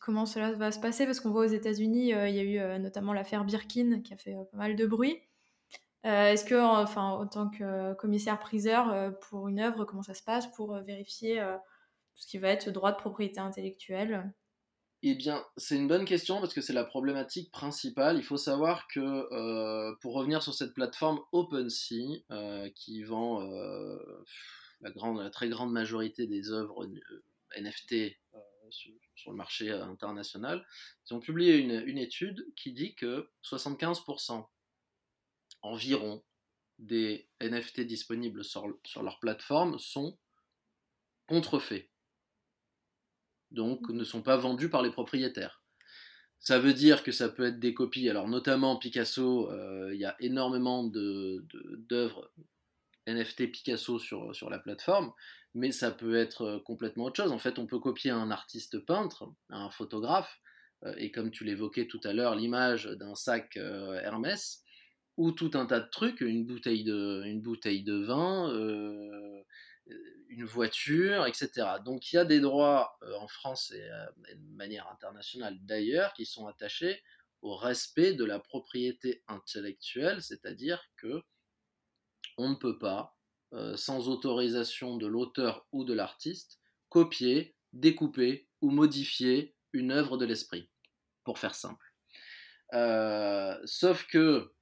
comment 0.00 0.26
cela 0.26 0.52
va 0.52 0.72
se 0.72 0.80
passer, 0.80 1.06
parce 1.06 1.20
qu'on 1.20 1.30
voit 1.30 1.44
aux 1.44 1.52
États-Unis, 1.52 2.10
il 2.10 2.34
y 2.34 2.38
a 2.60 2.76
eu 2.76 2.80
notamment 2.80 3.12
l'affaire 3.12 3.44
Birkin 3.44 4.00
qui 4.02 4.14
a 4.14 4.16
fait 4.16 4.34
pas 4.52 4.58
mal 4.58 4.76
de 4.76 4.86
bruit. 4.86 5.20
Euh, 6.06 6.32
est-ce 6.32 6.44
que, 6.44 6.54
enfin, 6.54 7.02
en 7.02 7.26
tant 7.26 7.50
que 7.50 7.92
commissaire-priseur 7.94 8.90
euh, 8.90 9.10
pour 9.10 9.48
une 9.48 9.60
œuvre, 9.60 9.84
comment 9.84 10.02
ça 10.02 10.14
se 10.14 10.22
passe 10.22 10.46
pour 10.54 10.74
euh, 10.74 10.80
vérifier 10.80 11.36
tout 12.14 12.22
ce 12.22 12.26
qui 12.26 12.38
va 12.38 12.48
être 12.48 12.70
droit 12.70 12.92
de 12.92 12.96
propriété 12.96 13.38
intellectuelle? 13.38 14.32
Eh 15.02 15.14
bien, 15.14 15.42
c'est 15.56 15.76
une 15.76 15.88
bonne 15.88 16.04
question 16.04 16.40
parce 16.40 16.52
que 16.52 16.60
c'est 16.60 16.74
la 16.74 16.84
problématique 16.84 17.50
principale. 17.50 18.16
Il 18.18 18.22
faut 18.22 18.36
savoir 18.36 18.86
que, 18.88 19.94
pour 20.00 20.14
revenir 20.14 20.42
sur 20.42 20.52
cette 20.52 20.74
plateforme 20.74 21.20
OpenSea, 21.32 22.22
qui 22.74 23.02
vend 23.02 23.40
la, 24.82 24.90
grande, 24.90 25.20
la 25.20 25.30
très 25.30 25.48
grande 25.48 25.72
majorité 25.72 26.26
des 26.26 26.50
œuvres 26.50 26.86
NFT 27.58 28.18
sur, 28.70 29.30
le 29.30 29.36
marché 29.36 29.70
international, 29.70 30.64
ils 31.06 31.14
ont 31.14 31.20
publié 31.20 31.56
une, 31.56 31.82
une 31.86 31.98
étude 31.98 32.46
qui 32.56 32.72
dit 32.72 32.94
que 32.94 33.30
75% 33.44 34.46
environ 35.62 36.22
des 36.78 37.28
NFT 37.40 37.82
disponibles 37.82 38.44
sur, 38.44 38.66
leur 39.02 39.18
plateforme 39.20 39.78
sont 39.78 40.18
contrefaits. 41.26 41.90
Donc 43.50 43.88
ne 43.90 44.04
sont 44.04 44.22
pas 44.22 44.36
vendus 44.36 44.70
par 44.70 44.82
les 44.82 44.90
propriétaires. 44.90 45.62
Ça 46.38 46.58
veut 46.58 46.72
dire 46.72 47.02
que 47.02 47.12
ça 47.12 47.28
peut 47.28 47.46
être 47.46 47.60
des 47.60 47.74
copies. 47.74 48.08
Alors 48.08 48.28
notamment 48.28 48.78
Picasso, 48.78 49.50
il 49.90 49.98
y 49.98 50.06
a 50.06 50.16
énormément 50.20 50.84
d'œuvres 50.84 52.32
NFT 53.06 53.50
Picasso 53.50 53.98
sur, 53.98 54.34
sur 54.34 54.50
la 54.50 54.58
plateforme, 54.58 55.12
mais 55.54 55.72
ça 55.72 55.90
peut 55.90 56.16
être 56.16 56.62
complètement 56.64 57.04
autre 57.04 57.16
chose. 57.16 57.32
En 57.32 57.38
fait, 57.38 57.58
on 57.58 57.66
peut 57.66 57.78
copier 57.78 58.10
un 58.10 58.30
artiste 58.30 58.78
peintre, 58.84 59.32
un 59.48 59.70
photographe, 59.70 60.40
et 60.96 61.10
comme 61.10 61.30
tu 61.30 61.44
l'évoquais 61.44 61.86
tout 61.86 62.00
à 62.04 62.12
l'heure, 62.12 62.34
l'image 62.34 62.86
d'un 62.86 63.14
sac 63.14 63.56
Hermès, 63.56 64.62
ou 65.16 65.32
tout 65.32 65.50
un 65.54 65.66
tas 65.66 65.80
de 65.80 65.90
trucs, 65.90 66.20
une 66.22 66.46
bouteille 66.46 66.84
de, 66.84 67.22
une 67.26 67.42
bouteille 67.42 67.82
de 67.82 67.96
vin, 68.02 68.50
une 70.28 70.44
voiture, 70.44 71.26
etc. 71.26 71.50
Donc 71.84 72.12
il 72.12 72.16
y 72.16 72.18
a 72.18 72.24
des 72.24 72.40
droits 72.40 72.98
en 73.18 73.28
France 73.28 73.72
et 73.72 73.82
de 74.34 74.56
manière 74.56 74.88
internationale 74.90 75.58
d'ailleurs 75.62 76.14
qui 76.14 76.24
sont 76.24 76.46
attachés 76.46 77.02
au 77.42 77.56
respect 77.56 78.12
de 78.12 78.24
la 78.24 78.38
propriété 78.38 79.22
intellectuelle, 79.26 80.22
c'est-à-dire 80.22 80.82
que 80.96 81.22
on 82.40 82.48
ne 82.48 82.54
peut 82.54 82.78
pas, 82.78 83.16
euh, 83.52 83.76
sans 83.76 84.08
autorisation 84.08 84.96
de 84.96 85.06
l'auteur 85.06 85.66
ou 85.72 85.84
de 85.84 85.92
l'artiste, 85.92 86.58
copier, 86.88 87.54
découper 87.74 88.48
ou 88.62 88.70
modifier 88.70 89.54
une 89.72 89.92
œuvre 89.92 90.16
de 90.16 90.24
l'esprit, 90.24 90.70
pour 91.24 91.38
faire 91.38 91.54
simple. 91.54 91.94
Euh, 92.72 93.58
sauf 93.66 94.06
que 94.06 94.52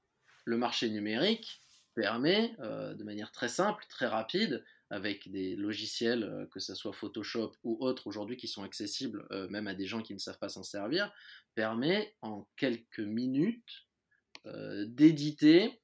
le 0.44 0.56
marché 0.56 0.90
numérique 0.90 1.62
permet, 1.94 2.56
euh, 2.60 2.94
de 2.94 3.04
manière 3.04 3.30
très 3.30 3.48
simple, 3.48 3.84
très 3.88 4.06
rapide, 4.06 4.64
avec 4.90 5.30
des 5.30 5.54
logiciels, 5.54 6.48
que 6.50 6.60
ce 6.60 6.74
soit 6.74 6.94
Photoshop 6.94 7.52
ou 7.62 7.76
autres 7.80 8.06
aujourd'hui 8.06 8.38
qui 8.38 8.48
sont 8.48 8.62
accessibles 8.62 9.28
même 9.50 9.66
à 9.66 9.74
des 9.74 9.86
gens 9.86 10.00
qui 10.00 10.14
ne 10.14 10.18
savent 10.18 10.38
pas 10.38 10.48
s'en 10.48 10.62
servir, 10.62 11.12
permet 11.54 12.16
en 12.22 12.48
quelques 12.56 13.00
minutes 13.00 13.86
d'éditer 14.46 15.82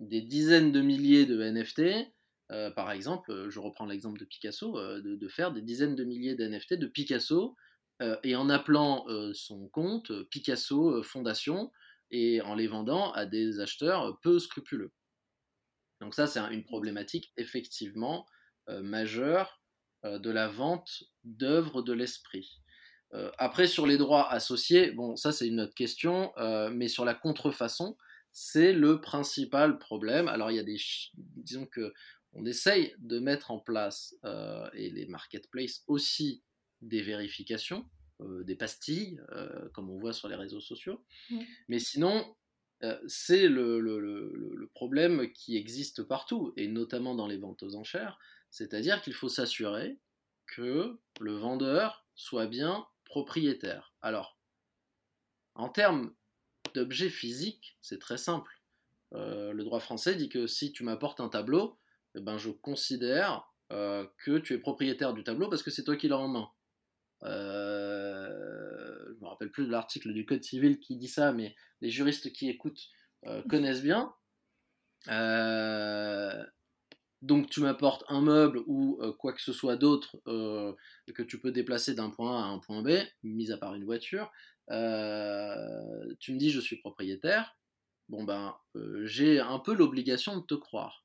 des 0.00 0.22
dizaines 0.22 0.72
de 0.72 0.80
milliers 0.80 1.26
de 1.26 1.42
NFT, 1.42 2.10
euh, 2.50 2.70
par 2.70 2.90
exemple, 2.90 3.48
je 3.48 3.60
reprends 3.60 3.86
l'exemple 3.86 4.18
de 4.18 4.24
Picasso, 4.24 4.76
euh, 4.78 5.00
de, 5.00 5.28
faire 5.28 5.52
des 5.52 5.62
dizaines 5.62 5.94
de 5.94 6.04
milliers 6.04 6.34
de 6.34 6.46
NFT 6.46 6.74
de 6.74 6.86
Picasso, 6.86 7.56
euh, 8.02 8.16
et 8.24 8.34
en 8.34 8.48
appelant 8.48 9.06
son 9.34 9.68
compte 9.68 10.10
Picasso 10.30 11.02
Fondation, 11.02 11.70
et 12.10 12.40
en 12.40 12.54
les 12.54 12.66
vendant 12.66 13.12
à 13.12 13.24
des 13.24 13.60
acheteurs 13.60 14.18
peu 14.20 14.38
scrupuleux. 14.38 14.90
Donc 16.00 16.14
ça, 16.14 16.26
c'est 16.26 16.40
une 16.40 16.64
problématique 16.64 17.32
effectivement 17.36 18.26
majeure 18.68 19.60
de 20.02 20.30
la 20.30 20.48
vente 20.48 21.04
d'œuvres 21.24 21.82
de 21.82 21.92
l'esprit. 21.92 22.62
après, 23.38 23.66
sur 23.68 23.86
les 23.86 23.98
droits 23.98 24.28
associés, 24.28 24.90
bon, 24.92 25.14
ça 25.14 25.30
c'est 25.30 25.46
une 25.46 25.60
autre 25.60 25.74
question, 25.74 26.32
mais 26.72 26.88
sur 26.88 27.04
la 27.04 27.14
contrefaçon, 27.14 27.96
c'est 28.32 28.72
le 28.72 29.00
principal 29.00 29.78
problème. 29.78 30.28
Alors 30.28 30.50
il 30.50 30.56
y 30.56 30.60
a 30.60 30.64
des, 30.64 30.78
disons 31.14 31.66
que 31.66 31.92
on 32.32 32.44
essaye 32.44 32.94
de 32.98 33.18
mettre 33.18 33.50
en 33.50 33.58
place 33.58 34.14
euh, 34.24 34.68
et 34.74 34.90
les 34.90 35.06
marketplaces 35.06 35.82
aussi 35.86 36.42
des 36.80 37.02
vérifications, 37.02 37.88
euh, 38.20 38.44
des 38.44 38.54
pastilles, 38.54 39.20
euh, 39.32 39.68
comme 39.70 39.90
on 39.90 39.98
voit 39.98 40.12
sur 40.12 40.28
les 40.28 40.36
réseaux 40.36 40.60
sociaux. 40.60 41.04
Mais 41.68 41.78
sinon, 41.78 42.36
c'est 43.06 43.48
le, 43.48 44.70
problème 44.72 45.30
qui 45.32 45.56
existe 45.56 46.02
partout, 46.02 46.54
et 46.56 46.66
notamment 46.68 47.14
dans 47.14 47.26
les 47.26 47.36
ventes 47.36 47.62
aux 47.62 47.74
enchères, 47.74 48.18
c'est-à-dire 48.50 49.02
qu'il 49.02 49.12
faut 49.12 49.28
s'assurer 49.28 49.98
que 50.46 50.98
le 51.20 51.32
vendeur 51.32 52.06
soit 52.14 52.46
bien 52.46 52.86
propriétaire. 53.04 53.92
Alors, 54.00 54.38
en 55.54 55.68
termes 55.68 56.14
d'objets 56.74 57.10
physiques, 57.10 57.76
c'est 57.80 57.98
très 57.98 58.18
simple. 58.18 58.60
Euh, 59.14 59.52
le 59.52 59.64
droit 59.64 59.80
français 59.80 60.14
dit 60.14 60.28
que 60.28 60.46
si 60.46 60.72
tu 60.72 60.84
m'apportes 60.84 61.20
un 61.20 61.28
tableau, 61.28 61.78
eh 62.14 62.20
ben, 62.20 62.38
je 62.38 62.50
considère 62.50 63.50
euh, 63.72 64.06
que 64.24 64.38
tu 64.38 64.54
es 64.54 64.58
propriétaire 64.58 65.14
du 65.14 65.24
tableau 65.24 65.48
parce 65.48 65.62
que 65.62 65.70
c'est 65.70 65.84
toi 65.84 65.96
qui 65.96 66.08
l'as 66.08 66.18
en 66.18 66.28
main. 66.28 66.48
Euh, 67.24 68.28
je 69.08 69.14
ne 69.14 69.20
me 69.20 69.26
rappelle 69.26 69.50
plus 69.50 69.66
de 69.66 69.72
l'article 69.72 70.12
du 70.12 70.24
Code 70.24 70.44
civil 70.44 70.78
qui 70.78 70.96
dit 70.96 71.08
ça, 71.08 71.32
mais 71.32 71.54
les 71.80 71.90
juristes 71.90 72.32
qui 72.32 72.48
écoutent 72.48 72.88
connaissent 73.50 73.82
bien. 73.82 74.14
donc 77.22 77.50
tu 77.50 77.60
m'apportes 77.60 78.04
un 78.08 78.22
meuble 78.22 78.62
ou 78.66 78.98
quoi 79.18 79.32
que 79.34 79.42
ce 79.42 79.52
soit 79.52 79.76
d'autre 79.76 80.16
que 80.24 81.22
tu 81.22 81.38
peux 81.38 81.52
déplacer 81.52 81.94
d'un 81.94 82.10
point 82.10 82.42
A 82.42 82.46
à 82.46 82.48
un 82.48 82.58
point 82.58 82.82
B, 82.82 82.90
mis 83.22 83.52
à 83.52 83.58
part 83.58 83.74
une 83.74 83.84
voiture, 83.84 84.30
euh, 84.70 86.14
tu 86.20 86.32
me 86.32 86.38
dis 86.38 86.50
je 86.50 86.60
suis 86.60 86.76
propriétaire, 86.76 87.56
bon 88.08 88.24
ben 88.24 88.56
euh, 88.76 89.04
j'ai 89.06 89.40
un 89.40 89.58
peu 89.58 89.74
l'obligation 89.74 90.38
de 90.38 90.44
te 90.44 90.54
croire. 90.54 91.04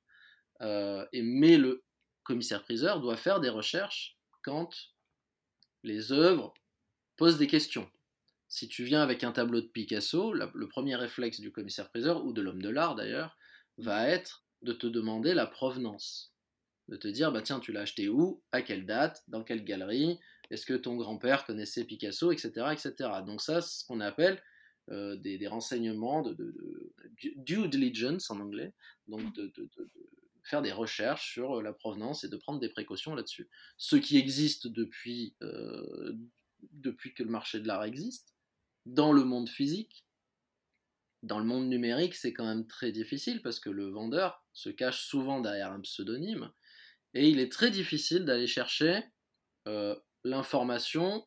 Euh, 0.62 1.06
et, 1.12 1.21
mais 1.21 1.58
le 1.58 1.84
commissaire-priseur 2.23 3.01
doit 3.01 3.17
faire 3.17 3.39
des 3.39 3.49
recherches 3.49 4.17
quand 4.41 4.69
les 5.84 6.12
œuvres 6.12 6.54
posent 7.17 7.38
des 7.38 7.47
questions. 7.47 7.89
Si 8.47 8.67
tu 8.67 8.84
viens 8.84 9.01
avec 9.01 9.23
un 9.23 9.32
tableau 9.32 9.62
de 9.62 9.67
Picasso, 9.67 10.34
le 10.34 10.67
premier 10.67 10.95
réflexe 10.95 11.39
du 11.39 11.51
commissaire-priseur, 11.51 12.23
ou 12.25 12.32
de 12.32 12.41
l'homme 12.41 12.62
de 12.62 12.69
l'art 12.69 12.95
d'ailleurs, 12.95 13.38
va 13.78 14.08
être 14.08 14.45
de 14.62 14.73
te 14.73 14.88
demander 14.88 15.34
la 15.34 15.45
provenance. 15.45 16.34
De 16.88 16.95
te 16.95 17.08
dire, 17.08 17.32
bah 17.32 17.41
tiens, 17.41 17.60
tu 17.60 17.71
l'as 17.71 17.82
acheté 17.82 18.10
où, 18.10 18.43
à 18.51 18.62
quelle 18.62 18.86
date, 18.86 19.23
dans 19.28 19.43
quelle 19.43 19.63
galerie, 19.63 20.19
est-ce 20.49 20.65
que 20.65 20.73
ton 20.73 20.95
grand-père 20.95 21.45
connaissait 21.45 21.86
Picasso, 21.86 22.31
etc., 22.31 22.67
etc. 22.71 22.93
Donc 23.25 23.41
ça, 23.41 23.62
c'est 23.62 23.81
ce 23.81 23.86
qu'on 23.86 23.99
appelle 23.99 24.41
euh, 24.91 25.15
des, 25.15 25.47
renseignements 25.47 26.21
de, 26.21 26.93
due 27.38 27.67
diligence 27.67 28.29
en 28.29 28.39
anglais, 28.39 28.73
donc 29.08 29.34
de, 29.36 29.51
faire 30.43 30.62
des 30.62 30.71
recherches 30.71 31.31
sur 31.34 31.62
la 31.62 31.73
provenance 31.73 32.23
et 32.23 32.29
de 32.29 32.38
prendre 32.38 32.60
des 32.60 32.69
précautions 32.69 33.15
là-dessus. 33.15 33.49
Ce 33.77 33.95
qui 33.95 34.17
existe 34.17 34.67
depuis, 34.67 35.36
euh, 35.41 36.13
depuis 36.71 37.15
que 37.15 37.23
le 37.23 37.29
marché 37.29 37.60
de 37.60 37.67
l'art 37.67 37.84
existe, 37.84 38.36
dans 38.86 39.12
le 39.12 39.23
monde 39.23 39.49
physique, 39.49 40.05
dans 41.23 41.39
le 41.39 41.45
monde 41.45 41.67
numérique, 41.67 42.13
c'est 42.13 42.34
quand 42.34 42.45
même 42.45 42.67
très 42.67 42.91
difficile 42.91 43.41
parce 43.41 43.60
que 43.60 43.71
le 43.71 43.89
vendeur 43.89 44.45
se 44.53 44.69
cache 44.69 45.01
souvent 45.08 45.41
derrière 45.41 45.71
un 45.71 45.81
pseudonyme 45.81 46.51
et 47.15 47.27
il 47.27 47.39
est 47.39 47.51
très 47.51 47.71
difficile 47.71 48.25
d'aller 48.25 48.45
chercher 48.45 49.03
euh, 49.67 49.95
l'information, 50.25 51.25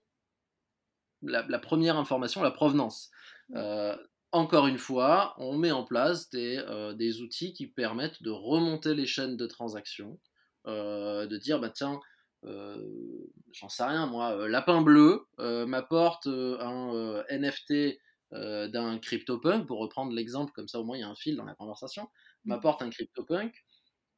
la, 1.22 1.58
première 1.58 1.96
information, 1.96 2.42
la 2.42 2.50
provenance. 2.50 3.10
Euh, 3.54 3.96
encore 4.32 4.66
une 4.66 4.76
fois, 4.76 5.34
on 5.38 5.56
met 5.56 5.70
en 5.70 5.84
place 5.84 6.28
euh, 6.34 6.92
des, 6.92 7.22
outils 7.22 7.54
qui 7.54 7.66
permettent 7.66 8.22
de 8.22 8.30
remonter 8.30 8.94
les 8.94 9.06
chaînes 9.06 9.36
de 9.36 9.46
transactions, 9.46 10.20
euh, 10.66 11.26
de 11.26 11.36
dire, 11.38 11.60
bah 11.60 11.70
tiens, 11.70 12.00
j'en 12.44 13.68
sais 13.68 13.82
rien 13.82 14.06
moi, 14.06 14.48
Lapin 14.48 14.80
Bleu 14.82 15.26
m'apporte 15.38 16.28
un 16.28 17.24
NFT 17.30 17.98
d'un 18.30 18.98
CryptoPunk, 19.00 19.66
pour 19.66 19.80
reprendre 19.80 20.12
l'exemple, 20.12 20.52
comme 20.52 20.68
ça 20.68 20.78
au 20.78 20.84
moins 20.84 20.96
il 20.96 21.00
y 21.00 21.04
a 21.04 21.08
un 21.08 21.16
fil 21.16 21.36
dans 21.36 21.44
la 21.44 21.54
conversation, 21.54 22.04
mmh. 22.04 22.08
m'apporte 22.50 22.82
un 22.82 22.90
CryptoPunk, 22.90 23.52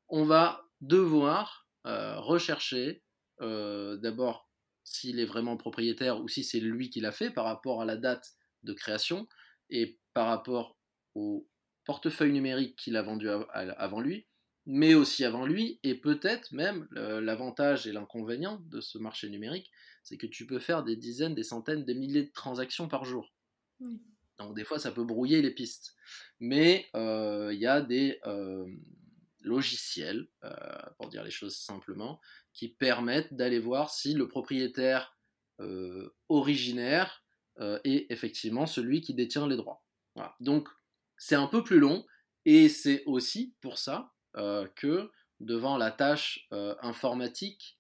on 0.08 0.24
va 0.24 0.66
devoir 0.82 1.66
rechercher 1.86 3.02
d'abord 3.40 4.49
s'il 4.90 5.20
est 5.20 5.24
vraiment 5.24 5.56
propriétaire 5.56 6.20
ou 6.20 6.28
si 6.28 6.42
c'est 6.42 6.60
lui 6.60 6.90
qui 6.90 7.00
l'a 7.00 7.12
fait 7.12 7.30
par 7.30 7.44
rapport 7.44 7.80
à 7.80 7.84
la 7.84 7.96
date 7.96 8.32
de 8.64 8.72
création 8.72 9.28
et 9.70 9.98
par 10.14 10.26
rapport 10.26 10.76
au 11.14 11.48
portefeuille 11.84 12.32
numérique 12.32 12.76
qu'il 12.76 12.96
a 12.96 13.02
vendu 13.02 13.28
avant 13.28 14.00
lui, 14.00 14.26
mais 14.66 14.94
aussi 14.94 15.24
avant 15.24 15.46
lui, 15.46 15.80
et 15.82 15.94
peut-être 15.94 16.52
même 16.52 16.86
l'avantage 16.92 17.86
et 17.86 17.92
l'inconvénient 17.92 18.60
de 18.66 18.80
ce 18.80 18.98
marché 18.98 19.28
numérique, 19.28 19.70
c'est 20.02 20.16
que 20.16 20.26
tu 20.26 20.46
peux 20.46 20.58
faire 20.58 20.82
des 20.82 20.96
dizaines, 20.96 21.34
des 21.34 21.44
centaines, 21.44 21.84
des 21.84 21.94
milliers 21.94 22.24
de 22.24 22.32
transactions 22.32 22.88
par 22.88 23.04
jour. 23.04 23.32
Donc 24.38 24.56
des 24.56 24.64
fois, 24.64 24.78
ça 24.78 24.90
peut 24.90 25.04
brouiller 25.04 25.42
les 25.42 25.50
pistes. 25.50 25.94
Mais 26.38 26.88
euh, 26.96 27.50
il 27.52 27.60
y 27.60 27.66
a 27.66 27.80
des 27.80 28.18
euh, 28.26 28.66
logiciels, 29.40 30.28
euh, 30.44 30.50
pour 30.96 31.08
dire 31.08 31.24
les 31.24 31.30
choses 31.30 31.56
simplement, 31.56 32.20
qui 32.52 32.68
permettent 32.68 33.34
d'aller 33.34 33.58
voir 33.58 33.90
si 33.90 34.14
le 34.14 34.28
propriétaire 34.28 35.16
euh, 35.60 36.14
originaire 36.28 37.22
euh, 37.58 37.78
est 37.84 38.06
effectivement 38.10 38.66
celui 38.66 39.00
qui 39.00 39.14
détient 39.14 39.46
les 39.46 39.56
droits. 39.56 39.82
Donc 40.40 40.68
c'est 41.16 41.34
un 41.34 41.46
peu 41.46 41.62
plus 41.62 41.78
long 41.78 42.04
et 42.44 42.68
c'est 42.68 43.02
aussi 43.04 43.54
pour 43.60 43.78
ça 43.78 44.12
euh, 44.36 44.66
que 44.76 45.10
devant 45.38 45.78
la 45.78 45.90
tâche 45.90 46.46
informatique 46.82 47.78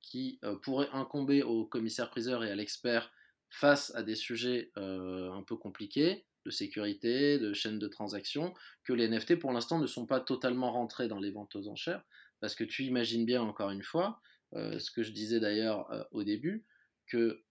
qui 0.00 0.40
pourrait 0.62 0.88
incomber 0.92 1.42
au 1.42 1.66
commissaire-priseur 1.66 2.42
et 2.42 2.50
à 2.50 2.54
l'expert 2.54 3.12
face 3.50 3.94
à 3.94 4.02
des 4.02 4.14
sujets 4.14 4.72
un 4.76 5.42
peu 5.46 5.56
compliqués, 5.56 6.24
de 6.46 6.50
sécurité, 6.50 7.38
de 7.38 7.52
chaîne 7.52 7.78
de 7.78 7.86
transactions, 7.86 8.54
que 8.84 8.94
les 8.94 9.08
NFT 9.08 9.38
pour 9.38 9.52
l'instant 9.52 9.78
ne 9.78 9.86
sont 9.86 10.06
pas 10.06 10.20
totalement 10.20 10.72
rentrés 10.72 11.08
dans 11.08 11.20
les 11.20 11.30
ventes 11.30 11.54
aux 11.54 11.68
enchères, 11.68 12.02
parce 12.42 12.54
que 12.54 12.64
tu 12.64 12.82
imagines 12.84 13.24
bien, 13.24 13.40
encore 13.40 13.70
une 13.70 13.82
fois, 13.82 14.20
ce 14.52 14.90
que 14.90 15.02
je 15.02 15.12
disais 15.12 15.40
d'ailleurs 15.40 15.88
au 16.10 16.24
début, 16.24 16.66
que 17.06 17.42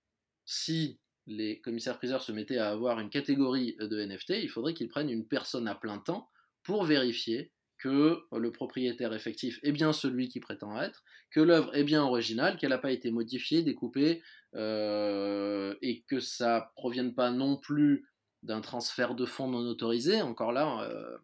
si 0.46 1.00
les 1.26 1.60
commissaires-priseurs 1.62 2.22
se 2.22 2.32
mettaient 2.32 2.60
à 2.60 2.70
avoir 2.70 3.00
une 3.00 3.10
catégorie 3.10 3.76
de 3.80 4.06
NFT, 4.06 4.32
il 4.42 4.50
faudrait 4.50 4.76
qu'ils 4.76 4.90
prennent 4.90 5.10
une 5.10 5.28
personne 5.28 5.68
à 5.68 5.74
plein 5.74 5.98
temps 5.98 6.30
pour 6.64 6.84
vérifier 6.84 7.52
que 7.82 8.20
le 8.32 8.52
propriétaire 8.52 9.14
effectif 9.14 9.60
est 9.64 9.72
bien 9.72 9.92
celui 9.92 10.30
qui 10.30 10.40
prétend 10.40 10.80
être, 10.80 11.04
que 11.32 11.40
l'œuvre 11.40 11.76
est 11.76 11.84
bien 11.84 12.04
originale, 12.04 12.58
qu'elle 12.58 12.70
n'a 12.70 12.78
pas 12.78 12.92
été 12.92 13.10
modifiée, 13.10 13.64
découpée, 13.64 14.22
euh, 14.54 15.74
et 15.82 16.04
que 16.04 16.20
ça 16.20 16.72
provienne 16.76 17.16
pas 17.16 17.32
non 17.32 17.58
plus 17.58 18.08
d'un 18.44 18.62
transfert 18.62 19.16
de 19.16 19.26
fonds 19.26 19.48
non 19.48 19.68
autorisé. 19.68 20.22
Encore 20.22 20.52
là, 20.52 20.84
euh, 20.84 21.18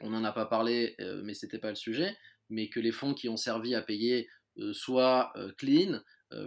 on 0.00 0.10
n'en 0.10 0.22
a 0.22 0.32
pas 0.32 0.44
parlé, 0.44 0.96
euh, 1.00 1.22
mais 1.24 1.32
c'était 1.32 1.58
pas 1.58 1.70
le 1.70 1.76
sujet, 1.76 2.14
mais 2.50 2.68
que 2.68 2.80
les 2.80 2.92
fonds 2.92 3.14
qui 3.14 3.28
ont 3.28 3.36
servi 3.36 3.74
à 3.74 3.82
payer 3.82 4.28
soient 4.72 5.32
clean, 5.58 6.00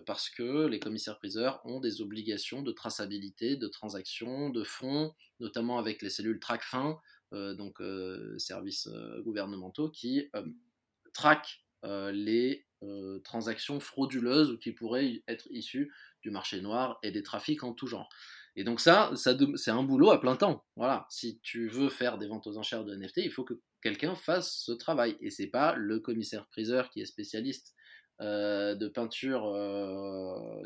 parce 0.06 0.30
que 0.30 0.66
les 0.68 0.80
commissaires-priseurs 0.80 1.62
ont 1.66 1.80
des 1.80 2.02
obligations 2.02 2.62
de 2.62 2.72
traçabilité, 2.72 3.56
de 3.56 3.68
transactions, 3.68 4.50
de 4.50 4.64
fonds, 4.64 5.14
notamment 5.40 5.78
avec 5.78 6.02
les 6.02 6.10
cellules 6.10 6.40
TRACFIN, 6.40 7.00
euh, 7.34 7.54
donc 7.56 7.82
euh, 7.82 8.38
services 8.38 8.88
euh, 8.88 9.22
gouvernementaux, 9.24 9.90
qui 9.90 10.30
traquent 11.14 11.64
les 11.84 12.66
transactions 13.24 13.80
frauduleuses 13.80 14.52
ou 14.52 14.58
qui 14.58 14.72
pourraient 14.72 15.24
être 15.28 15.48
issues 15.52 15.92
du 16.22 16.32
marché 16.32 16.60
noir 16.60 17.00
et 17.02 17.12
des 17.12 17.24
trafics 17.24 17.64
en 17.64 17.74
tout 17.74 17.88
genre. 17.88 18.10
Et 18.58 18.64
donc 18.64 18.82
ça, 18.82 19.12
c'est 19.16 19.72
un 19.72 19.84
boulot 19.84 20.12
à 20.12 20.20
plein 20.20 20.36
temps. 20.36 20.66
Voilà, 20.76 21.06
si 21.10 21.40
tu 21.42 21.70
veux 21.70 21.90
faire 21.90 22.18
des 22.18 22.28
ventes 22.28 22.48
aux 22.48 22.58
enchères 22.58 22.84
de 22.84 22.94
NFT, 22.94 23.18
il 23.18 23.32
faut 23.32 23.46
que 23.46 23.54
quelqu'un 23.82 24.16
fasse 24.16 24.52
ce 24.66 24.74
travail. 24.74 25.16
Et 25.22 25.30
c'est 25.30 25.48
pas 25.48 25.76
le 25.76 26.00
commissaire-priseur 26.00 26.90
qui 26.90 27.00
est 27.02 27.06
spécialiste 27.06 27.76
de 28.20 28.88
peinture 28.88 29.54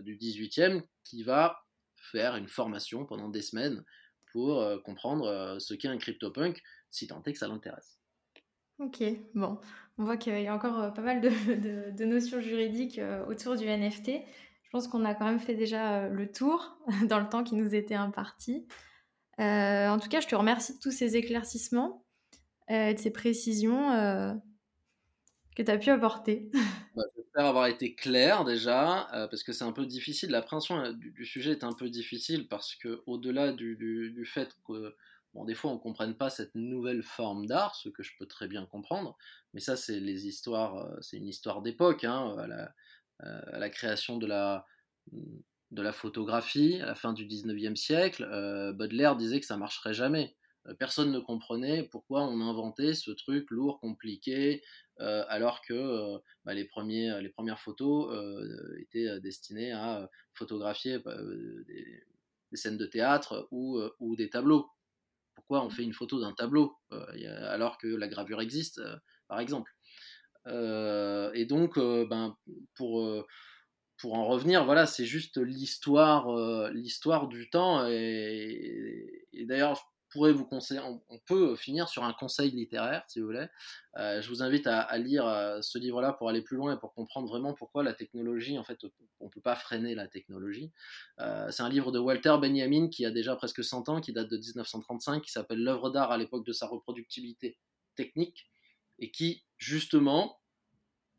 du 0.01 0.17
18e 0.17 0.83
qui 1.03 1.23
va 1.23 1.59
faire 2.01 2.35
une 2.35 2.47
formation 2.47 3.05
pendant 3.05 3.29
des 3.29 3.41
semaines 3.41 3.83
pour 4.31 4.61
euh, 4.61 4.77
comprendre 4.79 5.25
euh, 5.25 5.59
ce 5.59 5.73
qu'est 5.73 5.87
un 5.87 5.97
CryptoPunk, 5.97 6.61
si 6.89 7.07
tant 7.07 7.21
est 7.23 7.33
que 7.33 7.37
ça 7.37 7.47
l'intéresse. 7.47 7.99
Ok, 8.79 9.03
bon, 9.35 9.59
on 9.97 10.05
voit 10.05 10.17
qu'il 10.17 10.41
y 10.41 10.47
a 10.47 10.55
encore 10.55 10.79
euh, 10.79 10.89
pas 10.89 11.01
mal 11.01 11.21
de, 11.21 12.05
notions 12.05 12.41
juridiques 12.41 12.99
autour 13.27 13.55
du 13.55 13.65
NFT. 13.65 14.23
Je 14.71 14.77
pense 14.77 14.87
qu'on 14.87 15.03
a 15.03 15.13
quand 15.13 15.25
même 15.25 15.39
fait 15.39 15.55
déjà 15.55 16.07
le 16.07 16.31
tour 16.31 16.77
dans 17.09 17.19
le 17.19 17.27
temps 17.27 17.43
qui 17.43 17.55
nous 17.55 17.75
était 17.75 17.95
imparti. 17.95 18.65
en 19.37 19.97
tout 20.01 20.07
cas, 20.07 20.21
je 20.21 20.27
te 20.27 20.35
remercie 20.35 20.75
de 20.75 20.79
tous 20.79 20.91
ces 20.91 21.17
éclaircissements, 21.17 22.05
et 22.69 22.93
de 22.93 22.99
ces 22.99 23.11
précisions 23.11 24.39
que 25.55 25.61
tu 25.61 25.71
as 25.71 25.77
pu 25.77 25.89
apporter. 25.89 26.49
Bah, 26.95 27.03
j'espère 27.15 27.45
avoir 27.45 27.67
été 27.67 27.95
clair 27.95 28.43
déjà, 28.43 29.09
euh, 29.13 29.25
parce 29.27 29.43
que 29.43 29.53
c'est 29.53 29.63
un 29.63 29.71
peu 29.71 29.85
difficile. 29.85 30.31
L'appréhension 30.31 30.77
euh, 30.79 30.91
du, 30.91 31.11
du, 31.11 31.25
sujet 31.25 31.51
est 31.51 31.63
un 31.63 31.71
peu 31.71 31.89
difficile 31.89 32.49
parce 32.49 32.75
que 32.75 33.01
au-delà 33.05 33.53
du, 33.53 33.77
du, 33.77 34.25
fait 34.25 34.57
que 34.67 34.93
bon, 35.33 35.45
des 35.45 35.55
fois 35.55 35.71
on 35.71 35.75
ne 35.75 35.79
comprenne 35.79 36.15
pas 36.15 36.29
cette 36.29 36.53
nouvelle 36.53 37.01
forme 37.01 37.45
d'art, 37.45 37.75
ce 37.75 37.87
que 37.87 38.03
je 38.03 38.11
peux 38.19 38.25
très 38.25 38.49
bien 38.49 38.65
comprendre, 38.65 39.17
mais 39.53 39.61
ça 39.61 39.77
c'est 39.77 40.01
les 40.01 40.27
histoires, 40.27 40.79
euh, 40.79 40.97
c'est 40.99 41.15
une 41.15 41.29
histoire 41.29 41.61
d'époque, 41.61 42.03
hein, 42.03 42.35
à, 43.21 43.59
la, 43.59 43.69
création 43.69 44.17
de 44.17 44.27
la 44.27 44.65
de 45.71 45.81
la 45.81 45.93
photographie 45.93 46.81
à 46.81 46.85
la 46.85 46.95
fin 46.95 47.13
du 47.13 47.25
19e 47.25 47.75
siècle, 47.75 48.25
Baudelaire 48.75 49.15
disait 49.15 49.39
que 49.39 49.45
ça 49.45 49.57
marcherait 49.57 49.93
jamais. 49.93 50.35
Personne 50.77 51.11
ne 51.11 51.19
comprenait 51.19 51.83
pourquoi 51.83 52.23
on 52.23 52.39
inventait 52.39 52.93
ce 52.93 53.09
truc 53.09 53.49
lourd, 53.49 53.79
compliqué, 53.79 54.61
euh, 54.99 55.23
alors 55.27 55.61
que 55.61 55.73
euh, 55.73 56.19
bah, 56.45 56.53
les, 56.53 56.65
premiers, 56.65 57.19
les 57.21 57.29
premières 57.29 57.59
photos 57.59 58.13
euh, 58.13 58.77
étaient 58.79 59.19
destinées 59.21 59.71
à 59.71 60.07
photographier 60.35 60.99
bah, 60.99 61.17
des, 61.65 62.03
scènes 62.53 62.77
de 62.77 62.85
théâtre 62.85 63.47
ou, 63.49 63.81
ou, 63.99 64.15
des 64.15 64.29
tableaux. 64.29 64.69
Pourquoi 65.33 65.65
on 65.65 65.69
fait 65.69 65.83
une 65.83 65.93
photo 65.93 66.19
d'un 66.19 66.33
tableau 66.33 66.77
alors 66.89 67.77
que 67.77 67.87
la 67.87 68.07
gravure 68.07 68.41
existe, 68.41 68.81
par 69.27 69.39
exemple? 69.39 69.73
Et 70.47 71.45
donc, 71.45 71.77
ben, 71.77 72.35
pour 72.75 73.25
pour 73.97 74.15
en 74.15 74.25
revenir, 74.25 74.65
voilà, 74.65 74.87
c'est 74.87 75.05
juste 75.05 75.37
l'histoire, 75.37 76.27
l'histoire 76.71 77.27
du 77.27 77.49
temps. 77.49 77.85
Et, 77.87 79.27
d'ailleurs, 79.45 79.91
pourrais 80.11 80.33
vous 80.33 80.45
conseiller, 80.45 80.81
on, 80.81 81.19
peut 81.25 81.55
finir 81.55 81.87
sur 81.89 82.03
un 82.03 82.13
conseil 82.13 82.51
littéraire, 82.51 83.03
si 83.07 83.19
vous 83.19 83.27
voulez. 83.27 83.47
Euh, 83.97 84.21
je 84.21 84.29
vous 84.29 84.43
invite 84.43 84.67
à, 84.67 84.97
lire 84.97 85.25
euh, 85.25 85.61
ce 85.61 85.77
livre-là 85.77 86.13
pour 86.13 86.29
aller 86.29 86.41
plus 86.41 86.57
loin 86.57 86.75
et 86.75 86.77
pour 86.79 86.93
comprendre 86.93 87.27
vraiment 87.29 87.53
pourquoi 87.53 87.81
la 87.81 87.93
technologie, 87.93 88.59
en 88.59 88.63
fait, 88.63 88.77
on 89.19 89.25
ne 89.25 89.29
peut 89.29 89.41
pas 89.41 89.55
freiner 89.55 89.95
la 89.95 90.07
technologie. 90.07 90.71
Euh, 91.19 91.49
c'est 91.49 91.63
un 91.63 91.69
livre 91.69 91.91
de 91.91 91.99
Walter 91.99 92.35
Benjamin 92.39 92.89
qui 92.89 93.05
a 93.05 93.11
déjà 93.11 93.35
presque 93.35 93.63
100 93.63 93.89
ans, 93.89 94.01
qui 94.01 94.11
date 94.11 94.29
de 94.29 94.37
1935, 94.37 95.21
qui 95.21 95.31
s'appelle 95.31 95.63
L'œuvre 95.63 95.89
d'art 95.89 96.11
à 96.11 96.17
l'époque 96.17 96.45
de 96.45 96.53
sa 96.53 96.67
reproductibilité 96.67 97.57
technique, 97.95 98.50
et 99.01 99.11
qui, 99.11 99.43
justement, 99.57 100.39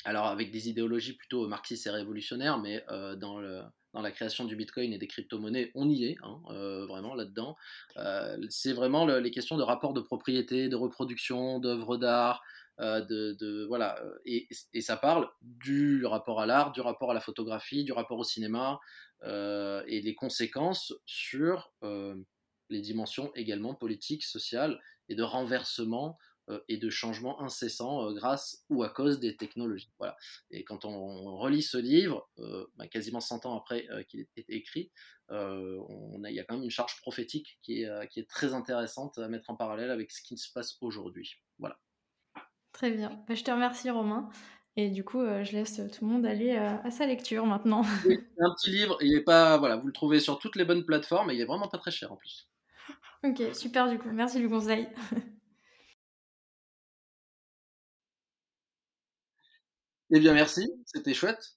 alors 0.05 0.27
avec 0.27 0.51
des 0.51 0.71
idéologies 0.71 1.13
plutôt 1.13 1.47
marxistes 1.47 1.87
et 1.87 1.91
révolutionnaires, 1.91 2.59
mais 2.59 2.85
dans 3.19 3.39
le 3.39 3.63
dans 3.93 4.01
la 4.01 4.11
création 4.11 4.45
du 4.45 4.57
Bitcoin 4.57 4.93
et 4.93 4.99
des 4.99 5.07
crypto-monnaies, 5.07 5.71
on 5.75 5.89
y 5.89 6.05
est, 6.05 6.17
hein, 6.23 6.41
euh, 6.51 6.87
vraiment 6.87 7.15
là-dedans. 7.15 7.57
Euh, 7.99 8.39
c'est 8.49 8.73
vraiment 8.73 9.07
les 9.07 9.31
questions 9.31 9.57
de 9.57 9.63
rapport 9.63 9.93
de 9.93 10.01
propriété, 10.01 10.69
de 10.69 10.77
reproduction, 10.77 11.59
d'œuvres 11.59 11.99
d'art, 11.99 12.43
euh, 12.81 13.03
de, 13.03 13.67
voilà, 13.67 14.03
et, 14.25 14.49
ça 14.81 14.97
parle 14.97 15.29
du 15.43 16.07
rapport 16.07 16.41
à 16.41 16.47
l'art, 16.47 16.73
du 16.73 16.81
rapport 16.81 17.11
à 17.11 17.15
la 17.15 17.21
photographie, 17.21 17.85
du 17.85 17.93
rapport 17.93 18.19
au 18.19 18.25
cinéma, 18.25 18.81
et 19.25 20.01
les 20.03 20.15
conséquences 20.17 20.93
sur 21.07 21.73
les 22.71 22.81
dimensions 22.81 23.31
également 23.37 23.75
politiques, 23.75 24.25
sociales, 24.25 24.81
et 25.09 25.15
de 25.15 25.23
renversement 25.23 26.17
euh, 26.17 26.32
et 26.69 26.77
de 26.77 26.91
changements 26.91 27.41
incessants 27.41 28.09
euh, 28.09 28.13
grâce 28.13 28.65
ou 28.69 28.83
à 28.83 28.89
cause 28.89 29.21
des 29.21 29.37
technologies. 29.37 29.93
Voilà. 29.99 30.17
Et 30.51 30.65
quand 30.65 30.85
on, 30.85 31.37
relit 31.37 31.63
ce 31.63 31.79
livre, 31.79 32.29
euh, 32.39 32.67
bah, 32.77 32.87
quasiment 32.89 33.21
100 33.21 33.47
ans 33.47 33.57
après 33.57 33.87
qu'il 34.09 34.21
ait 34.21 34.29
été 34.37 34.55
écrit, 34.55 34.91
on 35.29 36.23
a, 36.25 36.31
il 36.31 36.37
y 36.37 36.41
a 36.41 36.45
quand 36.45 36.57
même 36.57 36.65
une 36.65 36.71
charge 36.71 37.01
prophétique 37.01 37.59
qui 37.63 37.83
est, 37.83 38.09
qui 38.11 38.21
est 38.21 38.29
très 38.29 38.53
intéressante 38.53 39.17
à 39.19 39.29
mettre 39.29 39.49
en 39.49 39.57
parallèle 39.57 39.91
avec 39.91 40.11
ce 40.11 40.21
qui 40.23 40.37
se 40.37 40.53
passe 40.53 40.77
aujourd'hui. 40.83 41.37
Voilà. 41.59 41.79
Très 42.73 42.91
bien. 42.91 43.25
Bah, 43.27 43.35
je 43.35 43.43
te 43.43 43.51
remercie 43.51 43.89
Romain. 43.89 44.29
Et 44.77 44.91
du 44.91 45.05
coup, 45.05 45.21
je 45.21 45.53
laisse 45.53 45.77
tout 45.77 46.05
le 46.05 46.11
monde 46.11 46.27
aller 46.27 46.57
à 46.57 46.91
sa 46.91 47.07
lecture 47.07 47.47
maintenant. 47.47 47.83
c'est 48.03 48.19
un 48.41 48.55
petit 48.55 48.71
livre, 48.71 48.99
il 49.01 49.15
est 49.15 49.23
pas, 49.23 49.57
voilà, 49.59 49.77
vous 49.77 49.87
le 49.87 49.93
trouvez 49.93 50.21
sur 50.21 50.39
toutes 50.39 50.57
les 50.57 50.65
bonnes 50.65 50.85
plateformes 50.85 51.31
et 51.31 51.35
il 51.35 51.41
est 51.41 51.47
vraiment 51.47 51.69
pas 51.69 51.79
très 51.79 51.91
cher 51.91 52.13
en 52.13 52.17
plus. 52.17 52.49
Ok, 53.25 53.41
super 53.55 53.89
du 53.89 53.99
coup, 53.99 54.11
merci 54.11 54.39
du 54.39 54.49
conseil. 54.49 54.89
Eh 60.13 60.21
bien, 60.21 60.33
merci, 60.35 60.71
c'était 60.87 61.13
chouette. 61.15 61.57